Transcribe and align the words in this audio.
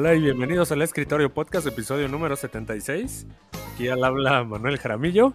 Hola 0.00 0.14
y 0.14 0.20
bienvenidos 0.20 0.70
al 0.70 0.80
Escritorio 0.82 1.34
Podcast, 1.34 1.66
episodio 1.66 2.06
número 2.06 2.36
76. 2.36 3.26
Aquí 3.74 3.88
al 3.88 4.04
habla 4.04 4.44
Manuel 4.44 4.78
Jaramillo. 4.78 5.32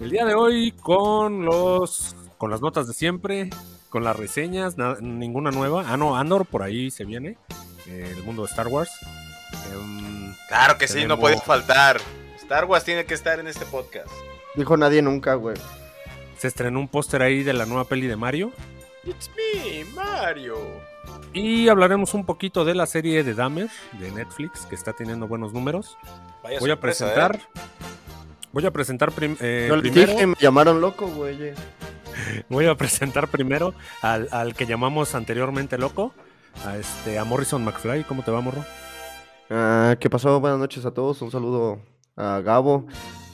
El 0.00 0.10
día 0.10 0.24
de 0.24 0.34
hoy 0.34 0.72
con 0.72 1.44
los 1.44 2.16
con 2.36 2.50
las 2.50 2.60
notas 2.60 2.88
de 2.88 2.92
siempre, 2.92 3.50
con 3.90 4.02
las 4.02 4.16
reseñas, 4.16 4.74
ninguna 5.00 5.52
nueva. 5.52 5.84
Ah, 5.86 5.96
no, 5.96 6.16
Andor 6.16 6.44
por 6.44 6.64
ahí 6.64 6.90
se 6.90 7.04
viene, 7.04 7.38
eh, 7.86 8.12
el 8.16 8.24
mundo 8.24 8.42
de 8.42 8.48
Star 8.48 8.66
Wars. 8.66 8.90
Em, 9.72 10.34
claro 10.48 10.76
que 10.76 10.88
sí, 10.88 11.06
no 11.06 11.16
puede 11.16 11.40
faltar. 11.40 12.00
Star 12.34 12.64
Wars 12.64 12.84
tiene 12.84 13.04
que 13.04 13.14
estar 13.14 13.38
en 13.38 13.46
este 13.46 13.64
podcast. 13.64 14.10
Dijo 14.56 14.76
nadie 14.76 15.02
nunca, 15.02 15.34
güey. 15.34 15.56
Se 16.36 16.48
estrenó 16.48 16.80
un 16.80 16.88
póster 16.88 17.22
ahí 17.22 17.44
de 17.44 17.52
la 17.52 17.64
nueva 17.64 17.84
peli 17.84 18.08
de 18.08 18.16
Mario. 18.16 18.50
It's 19.04 19.30
me, 19.36 19.84
Mario. 19.94 20.56
Y 21.34 21.68
hablaremos 21.68 22.14
un 22.14 22.24
poquito 22.24 22.64
de 22.64 22.76
la 22.76 22.86
serie 22.86 23.24
de 23.24 23.34
Dahmer 23.34 23.68
de 23.98 24.12
Netflix, 24.12 24.66
que 24.66 24.76
está 24.76 24.92
teniendo 24.92 25.26
buenos 25.26 25.52
números. 25.52 25.98
voy 26.60 26.70
a 26.70 26.78
presentar. 26.78 27.34
¿eh? 27.36 27.60
Voy 28.52 28.64
a 28.64 28.70
presentar 28.70 29.12
eh, 29.18 29.68
primero. 29.80 30.28
me 30.28 30.36
llamaron 30.38 30.80
loco, 30.80 31.08
güey. 31.08 31.52
Voy 32.48 32.66
a 32.66 32.76
presentar 32.76 33.26
primero 33.26 33.74
al, 34.00 34.54
que 34.54 34.66
llamamos 34.66 35.16
anteriormente 35.16 35.76
loco, 35.76 36.14
a 36.64 36.76
este 36.76 37.18
a 37.18 37.24
Morrison 37.24 37.64
McFly. 37.64 38.04
¿Cómo 38.04 38.22
te 38.22 38.30
va, 38.30 38.40
morro? 38.40 38.64
Ah, 39.50 39.96
¿Qué 39.98 40.08
pasó? 40.08 40.38
Buenas 40.38 40.60
noches 40.60 40.86
a 40.86 40.92
todos. 40.92 41.20
Un 41.20 41.32
saludo 41.32 41.80
a 42.14 42.40
Gabo, 42.44 42.86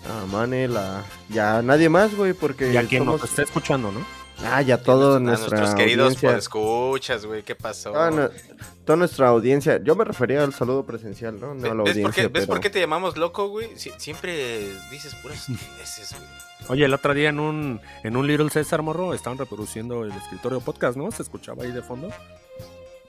a 0.09 0.25
Manel, 0.25 0.75
a 0.79 1.05
ya 1.29 1.61
nadie 1.61 1.91
más, 1.91 2.15
güey, 2.17 2.33
porque 2.33 2.73
y 2.73 2.79
a 2.79 2.85
quien 2.85 3.05
nos 3.05 3.23
está 3.23 3.43
escuchando, 3.43 3.93
¿no? 3.93 4.01
Ah, 4.45 4.63
ya 4.63 4.79
todo 4.79 5.21
nuestra 5.21 5.59
nuestros 5.59 5.75
queridos 5.75 6.23
escuchas, 6.23 7.27
güey, 7.27 7.43
¿qué 7.43 7.55
pasó? 7.55 7.93
Ah, 7.95 8.31
toda 8.85 8.97
nuestra 8.97 9.29
audiencia. 9.29 9.81
Yo 9.83 9.95
me 9.95 10.05
refería 10.05 10.43
al 10.43 10.55
saludo 10.55 10.85
presencial, 10.85 11.39
¿no? 11.39 11.55
No 11.55 11.71
a 11.71 11.75
la 11.75 11.83
¿Ves 11.83 11.91
audiencia. 11.91 12.03
Por 12.03 12.15
qué, 12.15 12.29
¿Ves 12.29 12.47
por 12.47 12.61
qué 12.61 12.71
te 12.71 12.81
llamamos 12.81 13.17
loco, 13.17 13.49
güey? 13.49 13.69
siempre 13.77 14.75
dices 14.91 15.15
puras 15.17 15.39
estupideces, 15.49 16.15
güey. 16.17 16.51
Oye, 16.69 16.85
el 16.85 16.95
otro 16.95 17.15
día 17.15 17.31
en 17.31 17.41
un, 17.41 17.81
en 18.03 18.17
un 18.17 18.27
Little 18.27 18.51
César 18.51 18.83
Morro 18.83 19.15
estaban 19.15 19.39
reproduciendo 19.39 20.05
el 20.05 20.13
escritorio 20.13 20.61
podcast, 20.61 20.97
¿no? 20.97 21.11
Se 21.11 21.23
escuchaba 21.23 21.65
ahí 21.65 21.73
de 21.73 21.83
fondo. 21.83 22.11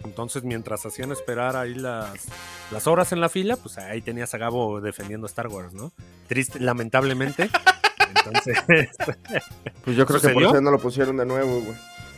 Entonces, 0.04 0.44
mientras 0.44 0.86
hacían 0.86 1.12
esperar 1.12 1.56
ahí 1.56 1.76
las, 1.76 2.26
las 2.72 2.88
horas 2.88 3.12
en 3.12 3.22
la 3.22 3.30
fila, 3.30 3.56
pues 3.58 3.78
ahí 3.78 4.02
tenías 4.02 4.34
a 4.34 4.38
Gabo 4.38 4.82
defendiendo 4.82 5.28
Star 5.28 5.48
Wars, 5.48 5.74
¿no? 5.74 5.92
Triste, 6.28 6.60
lamentablemente. 6.60 7.50
Entonces. 8.26 8.58
pues 9.84 9.96
yo 9.98 10.06
creo 10.06 10.22
que 10.22 10.30
por 10.30 10.44
eso 10.44 10.62
no 10.62 10.72
lo 10.72 10.80
pusieron 10.80 11.18
de 11.18 11.26
nuevo, 11.26 11.62
güey. 11.62 11.76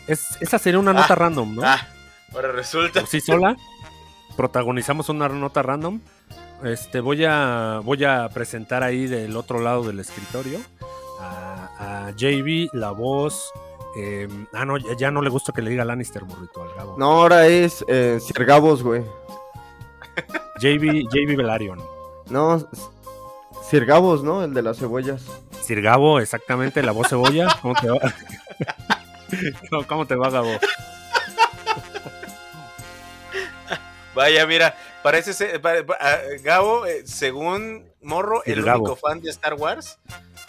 Es, 0.08 0.38
esa 0.42 0.59
sería 0.59 0.80
una 0.80 0.94
nota 0.94 1.14
ah, 1.14 1.16
random, 1.16 1.56
¿no? 1.56 1.62
Ah, 1.64 1.88
ahora 2.34 2.52
resulta. 2.52 3.06
sí, 3.06 3.22
sola. 3.22 3.56
Protagonizamos 4.36 5.09
una 5.09 5.30
nota 5.30 5.62
random. 5.62 6.02
Este, 6.64 7.00
voy 7.00 7.26
a, 7.26 7.81
voy 7.84 8.04
a 8.04 8.30
presentar 8.30 8.84
ahí 8.84 9.08
del 9.08 9.36
otro 9.36 9.59
lado 9.59 9.84
del 9.84 10.00
escritorio 10.00 10.59
a, 11.20 12.08
a 12.08 12.12
JB, 12.12 12.70
la 12.74 12.92
voz. 12.92 13.52
Em, 13.96 14.48
ah, 14.54 14.66
no, 14.66 14.78
ya, 14.78 15.12
no 15.12 15.22
le 15.22 15.30
gusta 15.30 15.54
que 15.54 15.62
le 15.62 15.70
diga 15.70 15.86
Lannister, 15.86 16.26
morrito, 16.26 16.64
al 16.64 16.74
Gabo. 16.76 16.96
No, 16.98 17.12
ahora 17.12 17.48
es 17.48 17.86
eh, 17.88 18.20
Sir 18.20 18.46
Gabos, 18.46 18.81
güey. 18.81 19.04
JB, 20.59 21.08
JB 21.12 21.38
Velaryon. 21.38 21.80
No, 22.30 22.68
Sir 23.70 23.86
Gabos, 23.86 24.24
¿no? 24.24 24.44
El 24.44 24.54
de 24.54 24.62
las 24.64 24.78
cebollas. 24.80 25.26
Sir 25.64 25.81
Gabo, 25.81 26.19
exactamente, 26.19 26.83
la 26.83 26.92
voz 26.92 27.09
cebolla. 27.09 27.47
¿Cómo 27.61 27.73
te 27.75 27.89
va? 27.89 28.00
¿Cómo 29.88 30.06
te 30.06 30.16
va, 30.16 30.29
Gabo? 30.29 30.59
Vaya, 34.13 34.46
mira, 34.46 34.75
parece 35.02 35.34
ser, 35.34 35.62
ah, 36.00 36.18
Gabo, 36.44 36.85
eh, 36.85 37.02
según 37.06 37.90
Morro, 38.02 38.44
el 38.46 38.63
único 38.63 38.96
fan 38.96 39.22
de 39.22 39.31
Star 39.31 39.56
Wars. 39.56 40.00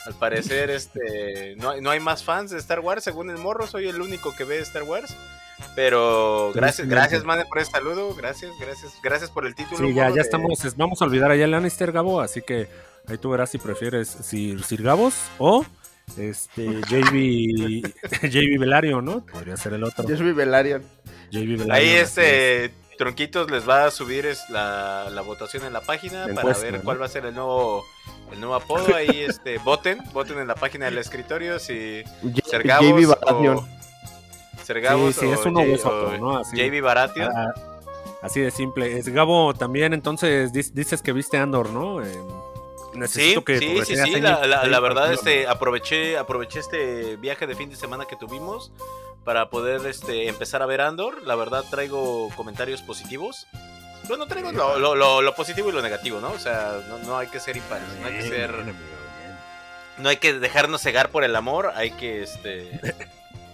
Al 0.04 0.12
parecer, 0.14 0.68
este, 0.68 1.54
no, 1.56 1.80
no 1.80 1.90
hay 1.90 1.98
más 1.98 2.22
fans 2.22 2.50
de 2.50 2.58
Star 2.58 2.80
Wars, 2.80 3.02
según 3.02 3.30
el 3.30 3.38
Morro, 3.38 3.66
soy 3.66 3.88
el 3.88 4.02
único 4.02 4.36
que 4.36 4.44
ve 4.44 4.58
Star 4.58 4.82
Wars. 4.82 5.16
Pero 5.74 6.52
gracias, 6.54 6.86
gracias, 6.88 7.24
Mane, 7.24 7.46
por 7.46 7.58
el 7.58 7.64
saludo. 7.64 8.14
Gracias, 8.14 8.52
gracias, 8.60 8.92
gracias 9.02 9.30
por 9.30 9.46
el 9.46 9.54
título. 9.54 9.78
Sí, 9.78 9.94
ya, 9.94 10.10
ya 10.10 10.20
estamos, 10.20 10.58
vamos 10.76 11.00
a 11.00 11.04
olvidar 11.06 11.30
allá 11.30 11.44
a 11.44 11.48
Lannister, 11.48 11.90
Gabo, 11.90 12.20
así 12.20 12.42
que 12.42 12.68
Ahí 13.06 13.18
tú 13.18 13.30
verás 13.30 13.50
si 13.50 13.58
prefieres 13.58 14.08
Sir, 14.08 14.62
Sir 14.64 14.82
Gabos 14.82 15.14
o 15.38 15.64
este 16.16 16.66
JB 16.66 17.82
JB 18.22 18.58
Velario, 18.58 19.00
¿no? 19.02 19.24
Podría 19.26 19.56
ser 19.56 19.74
el 19.74 19.84
otro. 19.84 20.06
JB 20.06 20.34
Velario. 20.34 20.82
Ahí 21.70 21.88
este 21.90 22.72
Tronquitos 22.96 23.50
les 23.50 23.68
va 23.68 23.86
a 23.86 23.90
subir 23.90 24.24
es 24.24 24.48
la, 24.50 25.08
la 25.10 25.22
votación 25.22 25.64
en 25.64 25.72
la 25.72 25.80
página 25.80 26.26
para 26.34 26.56
ver 26.58 26.80
cuál 26.82 27.00
va 27.00 27.06
a 27.06 27.08
ser 27.08 27.26
el 27.26 27.34
nuevo 27.34 27.84
el 28.32 28.40
nuevo 28.40 28.54
apodo. 28.54 28.94
Ahí 28.94 29.22
este 29.28 29.58
voten, 29.58 29.98
voten 30.12 30.38
en 30.38 30.48
la 30.48 30.54
página 30.54 30.86
del 30.86 30.98
escritorio 30.98 31.58
si 31.58 32.02
Ser 32.44 32.62
Gabos 32.62 33.16
o 33.26 33.66
Ser 34.62 34.80
Gabos 34.80 35.16
sí, 35.16 35.26
es 35.26 35.44
uno 35.44 35.60
o, 35.60 36.16
¿no? 36.18 36.38
Así, 36.38 36.56
JB 36.56 36.82
Baratio. 36.82 37.28
Ah, 37.34 37.52
así 38.22 38.40
de 38.40 38.50
simple. 38.50 38.98
Es 38.98 39.08
Gabo 39.08 39.54
también, 39.54 39.92
entonces 39.92 40.52
dices 40.52 41.02
que 41.02 41.12
viste 41.12 41.36
Andor, 41.38 41.70
¿no? 41.70 42.02
Eh, 42.02 42.12
sí, 43.06 43.34
sí, 43.46 43.84
sí, 43.84 43.96
sí, 43.96 44.20
la, 44.20 44.80
verdad, 44.80 45.12
este, 45.12 45.46
aproveché, 45.46 46.16
aproveché 46.18 46.60
este 46.60 47.16
viaje 47.16 47.46
de 47.46 47.54
fin 47.54 47.70
de 47.70 47.76
semana 47.76 48.06
que 48.06 48.16
tuvimos 48.16 48.72
para 49.24 49.50
poder 49.50 49.86
este, 49.86 50.28
empezar 50.28 50.62
a 50.62 50.66
ver 50.66 50.80
Andor. 50.80 51.22
La 51.26 51.34
verdad, 51.34 51.64
traigo 51.70 52.30
comentarios 52.36 52.82
positivos. 52.82 53.46
Bueno, 54.06 54.26
traigo 54.26 54.52
lo, 54.52 55.34
positivo 55.34 55.70
y 55.70 55.72
lo 55.72 55.82
negativo, 55.82 56.20
¿no? 56.20 56.30
O 56.32 56.38
sea, 56.38 56.80
no, 57.06 57.16
hay 57.16 57.28
que 57.28 57.40
ser 57.40 57.56
impares, 57.56 57.88
no 58.00 58.06
hay 58.06 58.14
que 58.14 58.22
ser... 58.22 58.54
No 59.96 60.08
hay 60.08 60.16
que 60.16 60.32
dejarnos 60.32 60.82
cegar 60.82 61.10
por 61.10 61.22
el 61.22 61.36
amor, 61.36 61.72
hay 61.74 61.92
que, 61.92 62.22
este... 62.22 62.80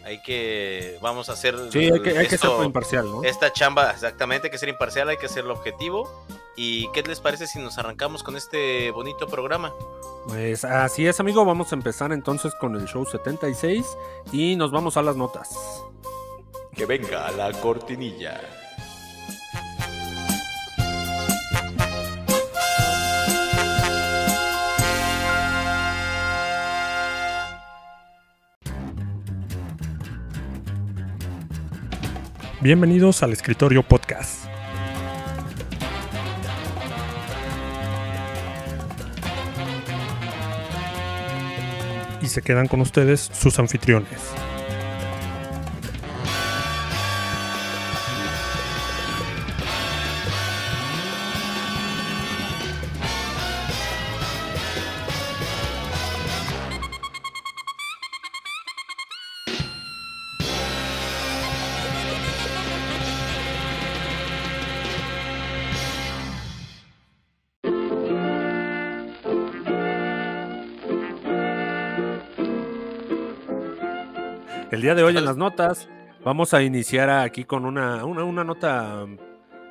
hay 0.04 0.22
que 0.22 0.98
vamos 1.02 1.28
a 1.28 1.34
hacer 1.34 1.54
sí 1.70 1.90
hay 1.92 2.00
que, 2.00 2.18
hay 2.18 2.26
que 2.26 2.38
ser 2.38 2.50
imparcial 2.64 3.04
no 3.04 3.22
esta 3.22 3.52
chamba 3.52 3.90
exactamente 3.90 4.46
hay 4.46 4.50
que 4.50 4.56
ser 4.56 4.70
imparcial 4.70 5.10
hay 5.10 5.18
que 5.18 5.28
ser 5.28 5.44
el 5.44 5.50
objetivo 5.50 6.24
¿Y 6.62 6.92
qué 6.92 7.02
les 7.02 7.20
parece 7.20 7.46
si 7.46 7.58
nos 7.58 7.78
arrancamos 7.78 8.22
con 8.22 8.36
este 8.36 8.90
bonito 8.90 9.26
programa? 9.26 9.72
Pues 10.28 10.62
así 10.62 11.06
es, 11.06 11.18
amigo. 11.18 11.42
Vamos 11.46 11.72
a 11.72 11.74
empezar 11.74 12.12
entonces 12.12 12.54
con 12.54 12.76
el 12.76 12.84
show 12.84 13.06
76 13.06 13.86
y 14.30 14.56
nos 14.56 14.70
vamos 14.70 14.98
a 14.98 15.02
las 15.02 15.16
notas. 15.16 15.56
Que 16.74 16.84
venga 16.84 17.30
la 17.30 17.50
cortinilla. 17.52 18.42
Bienvenidos 32.60 33.22
al 33.22 33.32
Escritorio 33.32 33.82
Podcast 33.82 34.49
se 42.30 42.42
quedan 42.42 42.68
con 42.68 42.80
ustedes 42.80 43.30
sus 43.32 43.58
anfitriones. 43.58 44.08
De 75.20 75.26
las 75.26 75.36
notas 75.36 75.88
vamos 76.24 76.54
a 76.54 76.62
iniciar 76.62 77.10
aquí 77.10 77.44
con 77.44 77.66
una, 77.66 78.04
una, 78.04 78.44
nota 78.44 79.06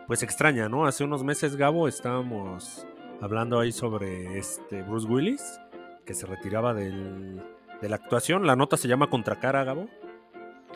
pues 0.07 0.21
extraña, 0.23 0.69
¿no? 0.69 0.85
Hace 0.85 1.03
unos 1.03 1.23
meses, 1.23 1.55
Gabo, 1.55 1.87
estábamos 1.87 2.85
hablando 3.21 3.59
ahí 3.59 3.71
sobre 3.71 4.37
este 4.37 4.83
Bruce 4.83 5.07
Willis, 5.07 5.59
que 6.05 6.13
se 6.13 6.25
retiraba 6.25 6.73
del, 6.73 7.41
de 7.81 7.89
la 7.89 7.95
actuación. 7.95 8.45
La 8.45 8.55
nota 8.55 8.77
se 8.77 8.87
llama 8.87 9.09
Contracara, 9.09 9.63
Gabo. 9.63 9.87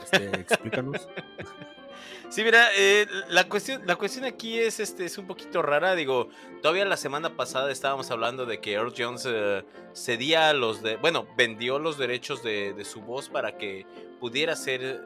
Este, 0.01 0.25
explícanos. 0.41 1.07
Sí, 2.33 2.43
mira, 2.43 2.69
eh, 2.75 3.05
la, 3.29 3.47
cuestión, 3.47 3.83
la 3.85 3.95
cuestión 3.95 4.25
aquí 4.25 4.57
es, 4.57 4.79
este, 4.79 5.05
es 5.05 5.19
un 5.19 5.27
poquito 5.27 5.61
rara. 5.61 5.93
Digo, 5.93 6.29
todavía 6.63 6.83
la 6.83 6.97
semana 6.97 7.37
pasada 7.37 7.71
estábamos 7.71 8.09
hablando 8.09 8.47
de 8.47 8.59
que 8.59 8.73
Earl 8.73 8.91
Jones 8.97 9.27
eh, 9.29 9.63
cedía 9.93 10.51
los 10.53 10.81
de. 10.81 10.95
Bueno, 10.95 11.27
vendió 11.37 11.77
los 11.77 11.99
derechos 11.99 12.41
de, 12.41 12.73
su 12.85 13.01
voz 13.01 13.29
para 13.29 13.55
que 13.55 13.85
pudiera 14.19 14.55
ser 14.55 15.05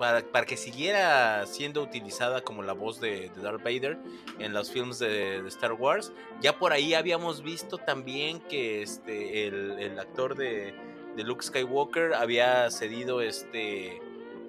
para, 0.00 0.24
que 0.46 0.56
siguiera 0.56 1.46
siendo 1.46 1.80
utilizada 1.80 2.40
como 2.40 2.64
la 2.64 2.72
voz 2.72 2.98
de, 3.00 3.30
Darth 3.40 3.62
Vader 3.62 3.96
en 4.40 4.52
los 4.52 4.72
films 4.72 4.98
de, 4.98 5.36
Star 5.46 5.74
Wars. 5.74 6.10
Ya 6.40 6.58
por 6.58 6.72
ahí 6.72 6.92
habíamos 6.92 7.40
visto 7.40 7.78
también 7.78 8.40
que 8.40 8.82
este, 8.82 9.46
el, 9.46 9.96
actor 9.96 10.34
de, 10.34 10.74
Luke 11.18 11.44
Skywalker 11.44 12.14
había 12.14 12.68
cedido 12.72 13.20
este 13.20 14.02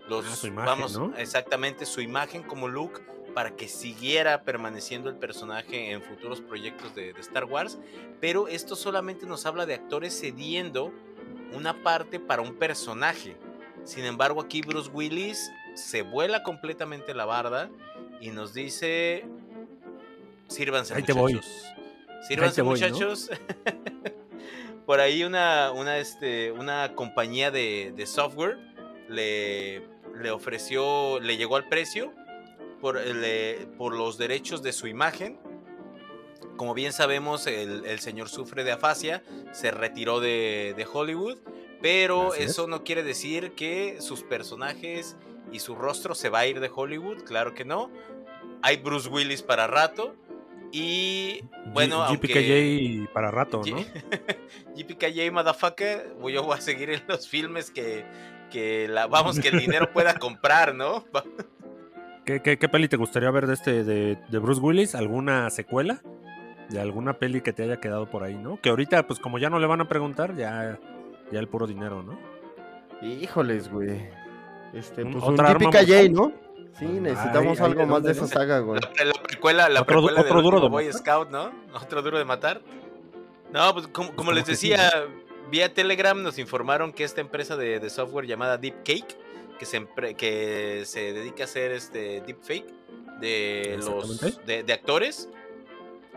los 0.10 0.44
ah, 0.44 0.50
vamos 0.54 1.00
exactamente 1.18 1.86
su 1.86 2.02
imagen 2.02 2.44
como 2.44 2.68
Luke 2.68 3.02
para 3.34 3.56
que 3.56 3.68
siguiera 3.68 4.44
permaneciendo 4.44 5.10
el 5.10 5.16
personaje 5.16 5.92
en 5.92 6.02
futuros 6.02 6.42
proyectos 6.42 6.96
de, 6.96 7.14
de 7.14 7.22
Star 7.22 7.46
Wars, 7.46 7.78
pero 8.20 8.48
esto 8.48 8.76
solamente 8.76 9.26
nos 9.26 9.46
habla 9.46 9.66
de 9.66 9.76
actores 9.76 10.20
cediendo 10.20 10.92
una 11.54 11.84
parte 11.84 12.20
para 12.20 12.42
un 12.42 12.56
personaje. 12.56 13.38
Sin 13.84 14.06
embargo, 14.06 14.42
aquí 14.42 14.62
Bruce 14.62 14.90
Willis 14.92 15.52
se 15.76 16.02
vuela 16.02 16.44
completamente 16.44 17.14
la 17.14 17.26
barda 17.26 17.70
y 18.20 18.30
nos 18.30 18.54
dice: 18.54 19.26
Sírvanse, 20.48 20.94
Ahí 20.94 21.04
muchachos. 21.14 21.66
Sírvanse, 22.28 22.64
muchachos. 22.64 23.30
Por 24.86 25.00
ahí 25.00 25.24
una, 25.24 25.72
una, 25.72 26.00
este, 26.00 26.52
una 26.52 26.96
compañía 26.96 27.52
de, 27.52 28.04
software 28.08 28.58
le, 29.08 29.84
le, 30.20 30.32
ofreció, 30.32 31.20
le 31.20 31.38
llegó 31.38 31.56
al 31.56 31.68
precio 31.68 32.14
por, 32.82 33.00
por 33.78 33.96
los 33.96 34.18
derechos 34.18 34.62
de 34.64 34.74
su 34.74 34.88
imagen. 34.88 35.40
Como 36.58 36.74
bien 36.74 36.92
sabemos, 36.92 37.48
el, 37.48 38.00
señor 38.00 38.30
sufre 38.30 38.64
de 38.64 38.74
afasia, 38.74 39.24
se 39.54 39.72
retiró 39.72 40.20
de, 40.20 40.74
de 40.76 40.88
Hollywood 40.92 41.40
pero 41.82 42.34
eso 42.34 42.68
no 42.68 42.84
quiere 42.84 43.04
decir 43.04 43.54
que 43.54 44.02
sus 44.02 44.24
personajes 44.24 45.16
y 45.52 45.60
su 45.60 45.76
rostro 45.76 46.14
se 46.14 46.30
va 46.30 46.40
a 46.40 46.48
ir 46.48 46.60
de 46.60 46.70
Hollywood, 46.74 47.24
claro 47.24 47.54
que 47.54 47.66
no. 47.66 47.90
Hay 48.62 48.78
Bruce 48.78 49.08
Willis 49.08 49.42
para 49.42 49.68
rato. 49.68 50.16
Y 50.72 51.42
bueno, 51.74 52.06
GPKJ 52.12 53.12
para 53.12 53.32
rato, 53.32 53.62
¿no? 53.66 53.78
GPKJ, 54.76 55.32
motherfucker, 55.32 56.16
yo 56.32 56.44
voy 56.44 56.58
a 56.58 56.62
seguir 56.62 56.92
en 56.92 57.02
los 57.08 57.28
filmes 57.28 57.72
que, 57.72 58.06
que 58.50 58.88
la, 58.88 59.08
vamos, 59.08 59.40
que 59.40 59.50
el 59.50 59.60
dinero 59.60 59.92
pueda 59.92 60.16
comprar, 60.16 60.76
¿no? 60.76 61.06
¿Qué, 62.26 62.42
qué, 62.42 62.70
peli 62.70 62.88
te 62.88 62.98
gustaría 62.98 63.32
ver 63.32 63.48
de 63.48 63.56
este 63.56 63.84
de, 63.84 64.16
de, 64.30 64.38
Bruce 64.38 64.62
Willis? 64.62 64.94
¿Alguna 64.94 65.50
secuela? 65.50 66.02
De 66.70 66.80
alguna 66.80 67.14
peli 67.14 67.42
que 67.42 67.54
te 67.54 67.64
haya 67.64 67.80
quedado 67.80 68.08
por 68.08 68.24
ahí, 68.24 68.36
¿no? 68.36 68.62
Que 68.62 68.70
ahorita, 68.70 69.08
pues 69.08 69.20
como 69.20 69.40
ya 69.40 69.50
no 69.50 69.58
le 69.58 69.66
van 69.66 69.82
a 69.82 69.88
preguntar, 69.88 70.36
ya 70.36 70.78
ya 71.32 71.40
el 71.40 71.48
puro 71.48 71.68
dinero, 71.68 72.04
¿no? 72.04 72.20
Híjoles, 73.02 73.72
güey. 73.72 74.10
Este, 74.74 75.06
pues 75.06 75.24
un 75.24 75.36
típica 75.36 75.80
J, 75.80 76.10
¿no? 76.12 76.34
Sí, 76.78 76.86
necesitamos 76.86 77.60
algo 77.62 77.86
más 77.86 78.04
de 78.04 78.12
esa 78.12 78.28
saga, 78.28 78.60
güey. 78.60 78.80
La, 78.82 79.14
precuela, 79.22 79.70
la 79.70 79.82
otro, 79.82 80.02
precuela 80.02 80.22
otro 80.22 80.42
duro 80.42 80.62
de 80.62 80.70
Boy 80.70 80.94
Scout, 80.94 81.30
¿no? 81.30 81.52
Otro 81.74 82.02
duro 82.02 82.18
de 82.18 82.26
matar. 82.26 82.62
No, 83.52 83.74
pues 83.74 83.88
como, 83.88 84.32
les 84.32 84.46
decía, 84.46 84.92
vía 85.50 85.74
Telegram 85.74 86.22
nos 86.22 86.38
informaron 86.38 86.94
que 86.94 87.04
esta 87.04 87.22
empresa 87.22 87.58
de, 87.58 87.90
software 87.90 88.26
llamada 88.26 88.58
Deep 88.58 88.84
Cake, 88.84 89.18
que 89.58 89.66
se, 89.66 89.88
que 90.16 90.84
se 90.86 91.14
dedica 91.14 91.44
a 91.44 91.46
hacer 91.46 91.72
este 91.72 92.22
deepfake 92.22 92.68
de 93.20 93.78
los 93.80 94.20
de, 94.46 94.64
de, 94.64 94.74
actores. 94.74 95.30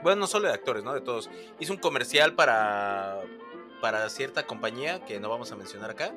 Bueno, 0.02 0.20
no 0.20 0.26
solo 0.26 0.48
de 0.48 0.54
actores, 0.54 0.84
¿no? 0.84 0.94
De 0.94 1.00
todos. 1.00 1.30
Hizo 1.58 1.72
un 1.72 1.78
comercial 1.78 2.34
para 2.34 3.22
para 3.82 4.08
cierta 4.08 4.46
compañía 4.46 5.04
que 5.04 5.18
no 5.20 5.28
vamos 5.28 5.50
a 5.52 5.56
mencionar 5.56 5.90
acá. 5.90 6.14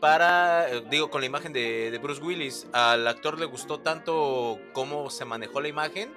Para, 0.00 0.68
eh, 0.68 0.82
digo, 0.90 1.10
con 1.10 1.20
la 1.20 1.28
imagen 1.28 1.52
de, 1.52 1.98
Bruce 2.02 2.20
Willis, 2.20 2.66
al 2.72 3.06
actor 3.06 3.38
le 3.38 3.46
gustó 3.46 3.78
tanto 3.78 4.58
cómo 4.72 5.08
se 5.08 5.24
manejó 5.24 5.60
la 5.60 5.68
imagen, 5.68 6.12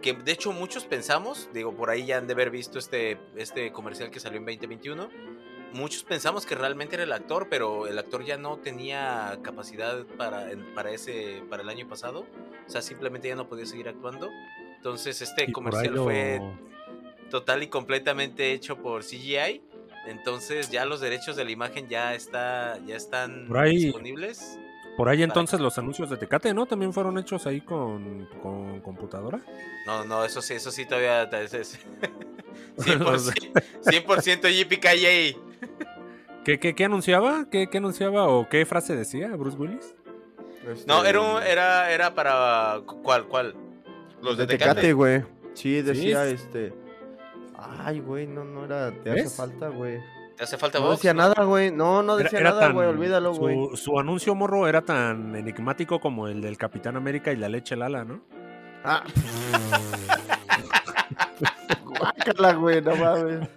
que 0.00 0.12
de 0.12 0.30
hecho 0.30 0.52
muchos 0.52 0.84
pensamos, 0.84 1.48
digo, 1.52 1.74
por 1.74 1.90
ahí 1.90 2.06
ya 2.06 2.18
han 2.18 2.28
de 2.28 2.34
haber 2.34 2.50
visto 2.50 2.78
este, 2.78 3.18
este 3.34 3.72
comercial 3.72 4.10
que 4.12 4.20
salió 4.20 4.38
en 4.38 4.46
2021, 4.46 5.10
muchos 5.72 6.04
pensamos 6.04 6.46
que 6.46 6.54
realmente 6.54 6.94
era 6.94 7.04
el 7.04 7.12
actor, 7.12 7.48
pero 7.48 7.86
el 7.86 7.98
actor 7.98 8.24
ya 8.24 8.36
no 8.36 8.58
tenía 8.58 9.38
capacidad 9.42 10.04
para, 10.18 10.50
para, 10.74 10.90
ese, 10.90 11.42
para 11.48 11.62
el 11.62 11.68
año 11.68 11.88
pasado, 11.88 12.26
o 12.66 12.70
sea, 12.70 12.82
simplemente 12.82 13.28
ya 13.28 13.36
no 13.36 13.48
podía 13.48 13.66
seguir 13.66 13.88
actuando. 13.88 14.30
Entonces 14.76 15.20
este 15.22 15.50
comercial 15.52 15.96
fue 15.96 16.40
total 17.30 17.62
y 17.62 17.68
completamente 17.68 18.52
hecho 18.52 18.76
por 18.76 19.02
CGI 19.02 19.62
entonces 20.06 20.70
ya 20.70 20.84
los 20.84 21.00
derechos 21.00 21.36
de 21.36 21.44
la 21.44 21.50
imagen 21.50 21.88
ya 21.88 22.14
está, 22.14 22.78
ya 22.86 22.96
están 22.96 23.48
disponibles. 23.64 24.58
Por 24.96 25.08
ahí 25.08 25.22
entonces 25.22 25.60
los 25.60 25.76
anuncios 25.78 26.08
de 26.08 26.16
Tecate, 26.16 26.54
¿no? 26.54 26.64
También 26.66 26.92
fueron 26.92 27.18
hechos 27.18 27.46
ahí 27.46 27.60
con, 27.60 28.28
computadora. 28.82 29.40
No, 29.84 30.04
no, 30.04 30.24
eso 30.24 30.40
sí, 30.40 30.54
eso 30.54 30.70
sí 30.70 30.86
todavía 30.86 31.24
es, 31.24 31.78
100%, 32.78 34.20
100 34.22 34.40
JPKJ. 34.40 35.45
¿Qué, 36.46 36.60
qué, 36.60 36.76
qué 36.76 36.84
anunciaba? 36.84 37.46
¿Qué, 37.50 37.68
¿Qué, 37.68 37.78
anunciaba 37.78 38.28
o 38.28 38.48
qué 38.48 38.64
frase 38.64 38.94
decía 38.94 39.34
Bruce 39.34 39.58
Willis? 39.58 39.96
No, 40.86 41.04
era, 41.04 41.44
era, 41.44 41.90
era 41.90 42.14
para... 42.14 42.82
¿Cuál? 43.02 43.26
¿Cuál? 43.26 43.56
Los 44.22 44.38
de, 44.38 44.46
Tecate, 44.46 44.92
güey. 44.92 45.24
Sí, 45.54 45.82
decía 45.82 46.24
este... 46.26 46.72
Ay, 47.58 47.98
güey, 47.98 48.28
no, 48.28 48.44
no 48.44 48.64
era. 48.64 48.92
Te 48.92 49.10
hace 49.10 49.28
falta, 49.28 49.70
güey. 49.70 49.98
¿Te 50.36 50.44
hace 50.44 50.56
falta 50.56 50.78
No 50.78 50.92
decía 50.92 51.12
nada, 51.12 51.42
güey. 51.42 51.72
No, 51.72 52.04
no 52.04 52.16
decía 52.16 52.38
nada, 52.38 52.68
güey. 52.68 52.86
Olvídalo, 52.86 53.34
güey. 53.34 53.56
Su, 53.74 53.98
anuncio 53.98 54.32
morro 54.36 54.68
era 54.68 54.82
tan 54.82 55.34
enigmático 55.34 55.98
como 55.98 56.28
el 56.28 56.42
del 56.42 56.56
Capitán 56.56 56.96
América 56.96 57.32
y 57.32 57.36
la 57.36 57.48
leche 57.48 57.74
Lala, 57.74 58.04
¿no? 58.04 58.20
Ah. 58.84 59.02
Guácala, 61.84 62.52
güey, 62.52 62.80
no 62.82 62.94
mames. 62.94 63.48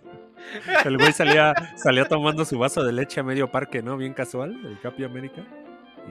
El 0.86 0.98
güey 0.98 1.14
salía, 1.14 1.54
salía 1.76 2.06
tomando 2.06 2.46
su 2.46 2.58
vaso 2.58 2.84
de 2.84 2.92
leche 2.92 3.20
a 3.20 3.24
medio 3.24 3.52
parque, 3.52 3.82
¿no? 3.82 3.98
Bien 3.98 4.14
casual, 4.14 4.60
el 4.66 4.80
Capi 4.80 5.04
América. 5.04 5.46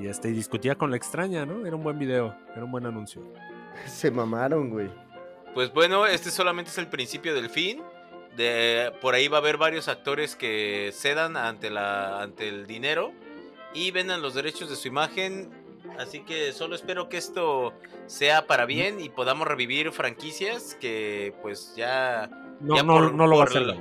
Y 0.00 0.06
este, 0.06 0.28
y 0.28 0.32
discutía 0.32 0.76
con 0.76 0.90
la 0.90 0.96
extraña, 0.96 1.44
¿no? 1.44 1.66
Era 1.66 1.74
un 1.74 1.82
buen 1.82 1.98
video, 1.98 2.36
era 2.54 2.64
un 2.64 2.70
buen 2.70 2.86
anuncio. 2.86 3.22
Se 3.86 4.10
mamaron, 4.10 4.70
güey. 4.70 4.90
Pues 5.54 5.72
bueno, 5.72 6.06
este 6.06 6.30
solamente 6.30 6.70
es 6.70 6.78
el 6.78 6.86
principio 6.86 7.34
del 7.34 7.50
fin. 7.50 7.82
De, 8.36 8.92
por 9.00 9.14
ahí 9.14 9.26
va 9.26 9.38
a 9.38 9.40
haber 9.40 9.56
varios 9.56 9.88
actores 9.88 10.36
que 10.36 10.92
cedan 10.94 11.36
ante, 11.36 11.70
la, 11.70 12.22
ante 12.22 12.48
el 12.48 12.66
dinero 12.66 13.12
y 13.74 13.90
vendan 13.90 14.22
los 14.22 14.34
derechos 14.34 14.70
de 14.70 14.76
su 14.76 14.86
imagen. 14.88 15.50
Así 15.98 16.20
que 16.20 16.52
solo 16.52 16.76
espero 16.76 17.08
que 17.08 17.16
esto 17.16 17.72
sea 18.06 18.46
para 18.46 18.66
bien 18.66 19.00
y 19.00 19.08
podamos 19.08 19.48
revivir 19.48 19.90
franquicias 19.90 20.76
que 20.80 21.34
pues 21.42 21.74
ya... 21.76 22.30
No, 22.60 22.82
no, 22.82 23.26
lo 23.26 23.36
va 23.36 23.44
a 23.44 23.46
hacer. 23.46 23.62
La, 23.62 23.76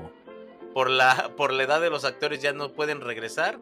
por, 0.77 0.91
la, 0.91 1.31
por 1.35 1.53
la 1.53 1.63
edad 1.63 1.81
de 1.81 1.89
los 1.89 2.05
actores 2.05 2.39
ya 2.39 2.53
no 2.53 2.71
pueden 2.71 3.01
regresar. 3.01 3.57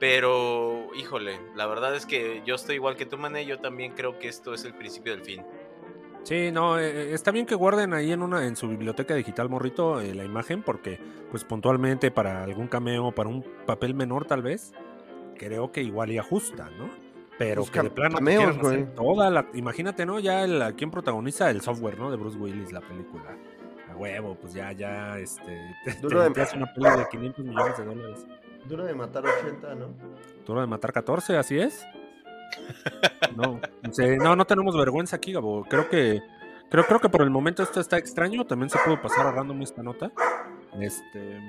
Pero, 0.00 0.88
híjole, 0.96 1.38
la 1.54 1.64
verdad 1.66 1.94
es 1.94 2.06
que 2.06 2.42
yo 2.44 2.56
estoy 2.56 2.74
igual 2.74 2.96
que 2.96 3.06
tú, 3.06 3.16
Mané. 3.16 3.46
Yo 3.46 3.60
también 3.60 3.92
creo 3.92 4.18
que 4.18 4.26
esto 4.26 4.52
es 4.52 4.64
el 4.64 4.74
principio 4.74 5.12
del 5.12 5.22
fin. 5.22 5.44
Sí, 6.24 6.50
no, 6.50 6.76
eh, 6.76 6.90
eh, 6.90 7.14
está 7.14 7.30
bien 7.30 7.46
que 7.46 7.54
guarden 7.54 7.94
ahí 7.94 8.10
en 8.10 8.20
una 8.20 8.44
en 8.44 8.56
su 8.56 8.66
biblioteca 8.66 9.14
digital 9.14 9.48
morrito 9.48 10.00
eh, 10.00 10.12
la 10.12 10.24
imagen 10.24 10.64
porque 10.64 10.98
pues 11.30 11.44
puntualmente 11.44 12.10
para 12.10 12.42
algún 12.42 12.66
cameo, 12.66 13.12
para 13.12 13.28
un 13.28 13.44
papel 13.64 13.94
menor 13.94 14.24
tal 14.24 14.42
vez, 14.42 14.72
creo 15.38 15.70
que 15.70 15.84
igual 15.84 16.10
y 16.10 16.18
ajusta, 16.18 16.68
¿no? 16.76 16.90
Pero 17.38 17.62
pues 17.62 17.70
que 17.70 17.82
de 17.82 17.90
plano 17.90 18.16
cameos, 18.16 18.58
güey. 18.58 18.92
toda 18.92 19.30
la 19.30 19.46
imagínate, 19.54 20.04
¿no? 20.04 20.18
Ya 20.18 20.42
el, 20.42 20.74
quien 20.74 20.90
protagoniza 20.90 21.48
el 21.48 21.60
software, 21.60 21.96
¿no? 21.96 22.10
De 22.10 22.16
Bruce 22.16 22.36
Willis 22.36 22.72
la 22.72 22.80
película. 22.80 23.36
Huevo, 23.96 24.36
pues 24.40 24.54
ya 24.54 24.72
ya 24.72 25.18
este 25.18 25.74
Duro 26.00 26.28
de... 26.28 26.42
hace 26.42 26.56
una 26.56 26.96
de 26.96 27.08
500 27.10 27.44
millones 27.44 27.78
de 27.78 27.84
dólares. 27.84 28.26
Duro 28.66 28.84
de 28.84 28.94
matar 28.94 29.24
80, 29.24 29.74
¿no? 29.74 29.88
Duro 30.44 30.60
de 30.60 30.66
matar 30.66 30.92
14, 30.92 31.36
así 31.36 31.58
es. 31.58 31.86
No, 33.36 33.60
no, 34.18 34.36
no 34.36 34.44
tenemos 34.44 34.76
vergüenza 34.76 35.16
aquí, 35.16 35.32
Gabo. 35.32 35.64
Creo 35.68 35.88
que, 35.88 36.20
creo, 36.70 36.84
creo 36.84 37.00
que 37.00 37.08
por 37.08 37.22
el 37.22 37.30
momento 37.30 37.62
esto 37.62 37.80
está 37.80 37.98
extraño. 37.98 38.44
También 38.44 38.70
se 38.70 38.78
pudo 38.78 39.00
pasar 39.00 39.26
a 39.26 39.32
random 39.32 39.62
esta 39.62 39.82
nota. 39.82 40.10
Este, 40.80 41.40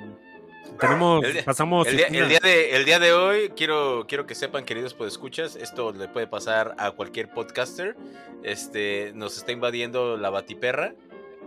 tenemos, 0.79 1.25
pasamos. 1.45 1.87
El 1.87 1.97
día, 1.97 2.39
de, 2.39 2.75
el 2.75 2.85
día 2.85 2.99
de 2.99 3.13
hoy, 3.13 3.49
quiero, 3.55 4.05
quiero 4.07 4.25
que 4.25 4.35
sepan, 4.35 4.65
queridos 4.65 4.95
escuchas 4.99 5.55
esto 5.55 5.91
le 5.93 6.07
puede 6.07 6.27
pasar 6.27 6.75
a 6.77 6.91
cualquier 6.91 7.29
podcaster. 7.29 7.95
Este, 8.43 9.11
nos 9.15 9.37
está 9.37 9.51
invadiendo 9.51 10.17
la 10.17 10.29
batiperra. 10.29 10.93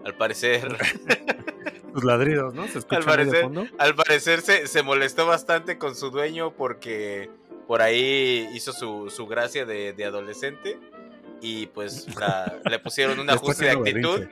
Al 0.04 0.14
parecer. 0.14 0.76
Los 1.95 2.04
ladridos, 2.04 2.54
¿no? 2.54 2.62
al 2.62 3.04
parecer, 3.04 3.50
al 3.78 3.95
parecer 3.97 4.40
se, 4.42 4.69
se 4.69 4.83
molestó 4.85 5.26
bastante 5.26 5.76
con 5.76 5.97
su 5.97 6.11
dueño 6.11 6.52
porque 6.52 7.28
por 7.66 7.83
ahí 7.83 8.49
hizo 8.54 8.73
su, 8.73 9.11
su 9.11 9.26
gracia 9.26 9.64
de, 9.64 9.92
de, 9.92 10.04
adolescente 10.04 10.78
y 11.40 11.66
pues 11.66 12.07
le 12.64 12.78
pusieron 12.78 13.19
un 13.19 13.28
ajuste 13.30 13.64
de 13.64 13.71
actitud. 13.73 14.25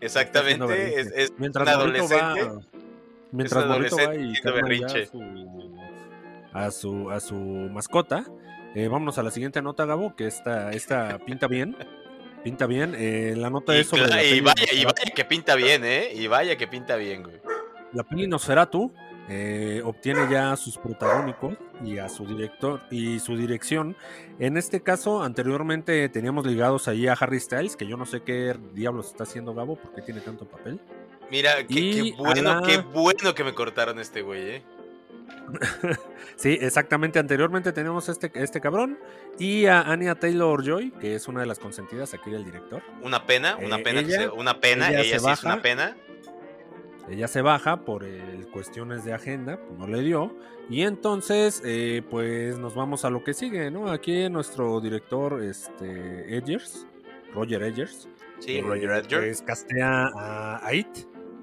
Exactamente, 0.00 1.00
es, 1.00 1.12
es 1.14 1.32
mientras 1.36 1.66
un 1.68 1.74
adolescente. 1.74 2.42
Va, 2.42 2.60
mientras 3.30 3.64
es 3.64 3.70
adolescente 3.70 4.18
va 4.50 4.74
y 4.74 4.82
a, 4.82 4.88
su, 5.06 5.80
a, 6.52 6.70
su, 6.70 7.10
a 7.10 7.20
su 7.20 7.34
mascota, 7.36 8.24
Eh, 8.74 8.88
vámonos 8.88 9.18
a 9.18 9.22
la 9.22 9.30
siguiente 9.30 9.62
nota, 9.62 9.84
Gabo, 9.84 10.14
que 10.14 10.26
esta, 10.26 10.70
esta 10.72 11.18
pinta 11.18 11.46
bien. 11.46 11.76
Pinta 12.42 12.66
bien. 12.66 12.94
Eh, 12.96 13.34
la 13.36 13.50
nota 13.50 13.76
es 13.76 13.88
sobre. 13.88 14.04
y, 14.28 14.40
vaya, 14.40 14.66
y 14.72 14.84
vaya 14.84 15.12
que 15.14 15.24
pinta 15.24 15.54
bien, 15.54 15.84
¿eh? 15.84 16.10
Y 16.14 16.26
vaya 16.26 16.56
que 16.56 16.66
pinta 16.66 16.96
bien, 16.96 17.22
güey. 17.22 17.36
La 17.92 18.04
peli 18.04 18.26
Nosferatu 18.26 18.92
eh, 19.28 19.80
obtiene 19.84 20.26
ya 20.28 20.52
a 20.52 20.56
sus 20.56 20.76
protagónicos 20.76 21.54
y 21.84 21.98
a 21.98 22.08
su 22.08 22.26
director 22.26 22.80
y 22.90 23.20
su 23.20 23.36
dirección. 23.36 23.96
En 24.38 24.56
este 24.56 24.82
caso, 24.82 25.22
anteriormente 25.22 26.08
teníamos 26.08 26.46
ligados 26.46 26.88
ahí 26.88 27.06
a 27.06 27.12
Harry 27.12 27.38
Styles, 27.38 27.76
que 27.76 27.86
yo 27.86 27.96
no 27.96 28.06
sé 28.06 28.22
qué 28.22 28.56
diablos 28.74 29.08
está 29.08 29.24
haciendo 29.24 29.54
Gabo, 29.54 29.76
porque 29.76 30.02
tiene 30.02 30.20
tanto 30.20 30.46
papel. 30.46 30.80
Mira, 31.30 31.64
qué, 31.66 32.12
bueno, 32.18 32.62
qué 32.62 32.78
bueno 32.78 33.34
que 33.34 33.44
me 33.44 33.54
cortaron 33.54 34.00
este 34.00 34.22
güey, 34.22 34.50
eh. 34.50 34.62
sí, 36.36 36.58
exactamente. 36.60 37.18
Anteriormente 37.18 37.72
tenemos 37.72 38.08
este, 38.08 38.30
este 38.34 38.60
cabrón 38.60 38.98
y 39.38 39.66
a 39.66 39.82
Anya 39.82 40.14
Taylor 40.14 40.64
Joy, 40.64 40.92
que 40.92 41.14
es 41.14 41.28
una 41.28 41.40
de 41.40 41.46
las 41.46 41.58
consentidas 41.58 42.14
aquí 42.14 42.30
del 42.30 42.44
director. 42.44 42.82
Una 43.02 43.26
pena, 43.26 43.56
una 43.56 43.76
eh, 43.76 43.82
pena, 43.82 44.32
una 44.32 44.60
pena, 44.60 44.90
ella, 44.90 45.18
sí 45.18 45.28
es 45.28 45.44
una 45.44 45.62
pena. 45.62 45.96
Ella 47.08 47.26
se 47.26 47.42
baja 47.42 47.84
por 47.84 48.06
cuestiones 48.52 49.04
de 49.04 49.12
agenda, 49.12 49.58
no 49.78 49.86
le 49.86 50.00
dio. 50.00 50.36
Y 50.68 50.82
entonces, 50.82 51.60
eh, 51.64 52.02
pues 52.08 52.58
nos 52.58 52.76
vamos 52.76 53.04
a 53.04 53.10
lo 53.10 53.24
que 53.24 53.34
sigue, 53.34 53.70
¿no? 53.72 53.90
Aquí 53.90 54.28
nuestro 54.28 54.80
director, 54.80 55.42
este, 55.42 56.36
Edgers, 56.36 56.86
Roger 57.34 57.64
Edgers. 57.64 58.08
Sí, 58.38 58.58
eh, 58.58 58.62
Roger 58.62 58.90
Edgers. 58.90 59.08
Pues 59.10 59.42
castea 59.42 60.10
a 60.14 60.64
Ait, 60.64 60.86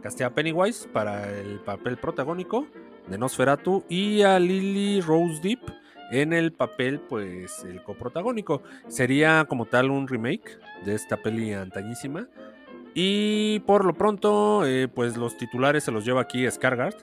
castea 0.01 0.27
a 0.27 0.29
Pennywise 0.33 0.87
para 0.87 1.29
el 1.29 1.59
papel 1.59 1.97
protagónico 1.97 2.67
de 3.07 3.17
Nosferatu 3.17 3.83
y 3.89 4.21
a 4.21 4.39
Lily 4.39 5.01
Rose 5.01 5.39
Deep 5.41 5.59
en 6.11 6.33
el 6.33 6.53
papel, 6.53 6.99
pues, 6.99 7.63
el 7.63 7.83
coprotagónico. 7.83 8.63
Sería 8.87 9.45
como 9.47 9.65
tal 9.65 9.89
un 9.89 10.07
remake 10.07 10.59
de 10.85 10.95
esta 10.95 11.17
peli 11.17 11.53
antañísima. 11.53 12.27
Y 12.93 13.59
por 13.61 13.85
lo 13.85 13.93
pronto, 13.93 14.65
eh, 14.65 14.87
pues 14.87 15.17
los 15.17 15.37
titulares 15.37 15.83
se 15.83 15.91
los 15.91 16.03
lleva 16.03 16.21
aquí 16.21 16.49
Scargard, 16.49 16.95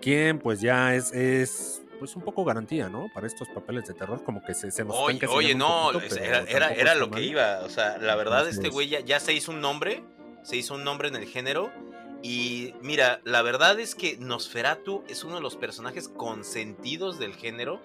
quien 0.00 0.38
pues 0.38 0.60
ya 0.60 0.94
es, 0.94 1.12
es 1.12 1.82
pues 1.98 2.14
un 2.14 2.22
poco 2.22 2.44
garantía, 2.44 2.88
¿no? 2.88 3.08
Para 3.12 3.26
estos 3.26 3.48
papeles 3.48 3.86
de 3.86 3.94
terror, 3.94 4.22
como 4.22 4.44
que 4.44 4.54
se, 4.54 4.70
se 4.70 4.84
nos 4.84 4.96
Oye, 4.96 5.26
oye 5.26 5.54
no, 5.56 5.90
era, 5.92 6.70
era, 6.70 6.94
lo 6.94 7.10
que 7.10 7.22
iba. 7.22 7.60
O 7.64 7.68
sea, 7.68 7.98
la 7.98 8.14
verdad, 8.14 8.48
este 8.48 8.68
güey 8.68 8.88
ya, 8.88 9.00
ya 9.00 9.18
se 9.18 9.32
hizo 9.32 9.50
un 9.50 9.60
nombre, 9.60 10.04
se 10.42 10.56
hizo 10.56 10.74
un 10.74 10.84
nombre 10.84 11.08
en 11.08 11.16
el 11.16 11.26
género 11.26 11.72
y 12.22 12.74
mira, 12.82 13.20
la 13.24 13.42
verdad 13.42 13.78
es 13.80 13.94
que 13.94 14.16
Nosferatu 14.18 15.02
es 15.08 15.24
uno 15.24 15.36
de 15.36 15.40
los 15.40 15.56
personajes 15.56 16.08
consentidos 16.08 17.18
del 17.18 17.34
género. 17.34 17.80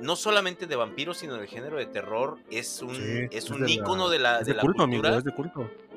No 0.00 0.14
solamente 0.14 0.66
de 0.66 0.76
vampiros, 0.76 1.18
sino 1.18 1.34
del 1.34 1.48
género 1.48 1.76
de 1.76 1.86
terror. 1.86 2.38
Es 2.50 2.82
un, 2.82 3.28
es 3.32 3.50
un 3.50 3.68
ícono 3.68 4.08
de 4.08 4.20
la, 4.20 4.42
de, 4.42 4.54
la 4.54 4.62
cultura. 4.62 5.20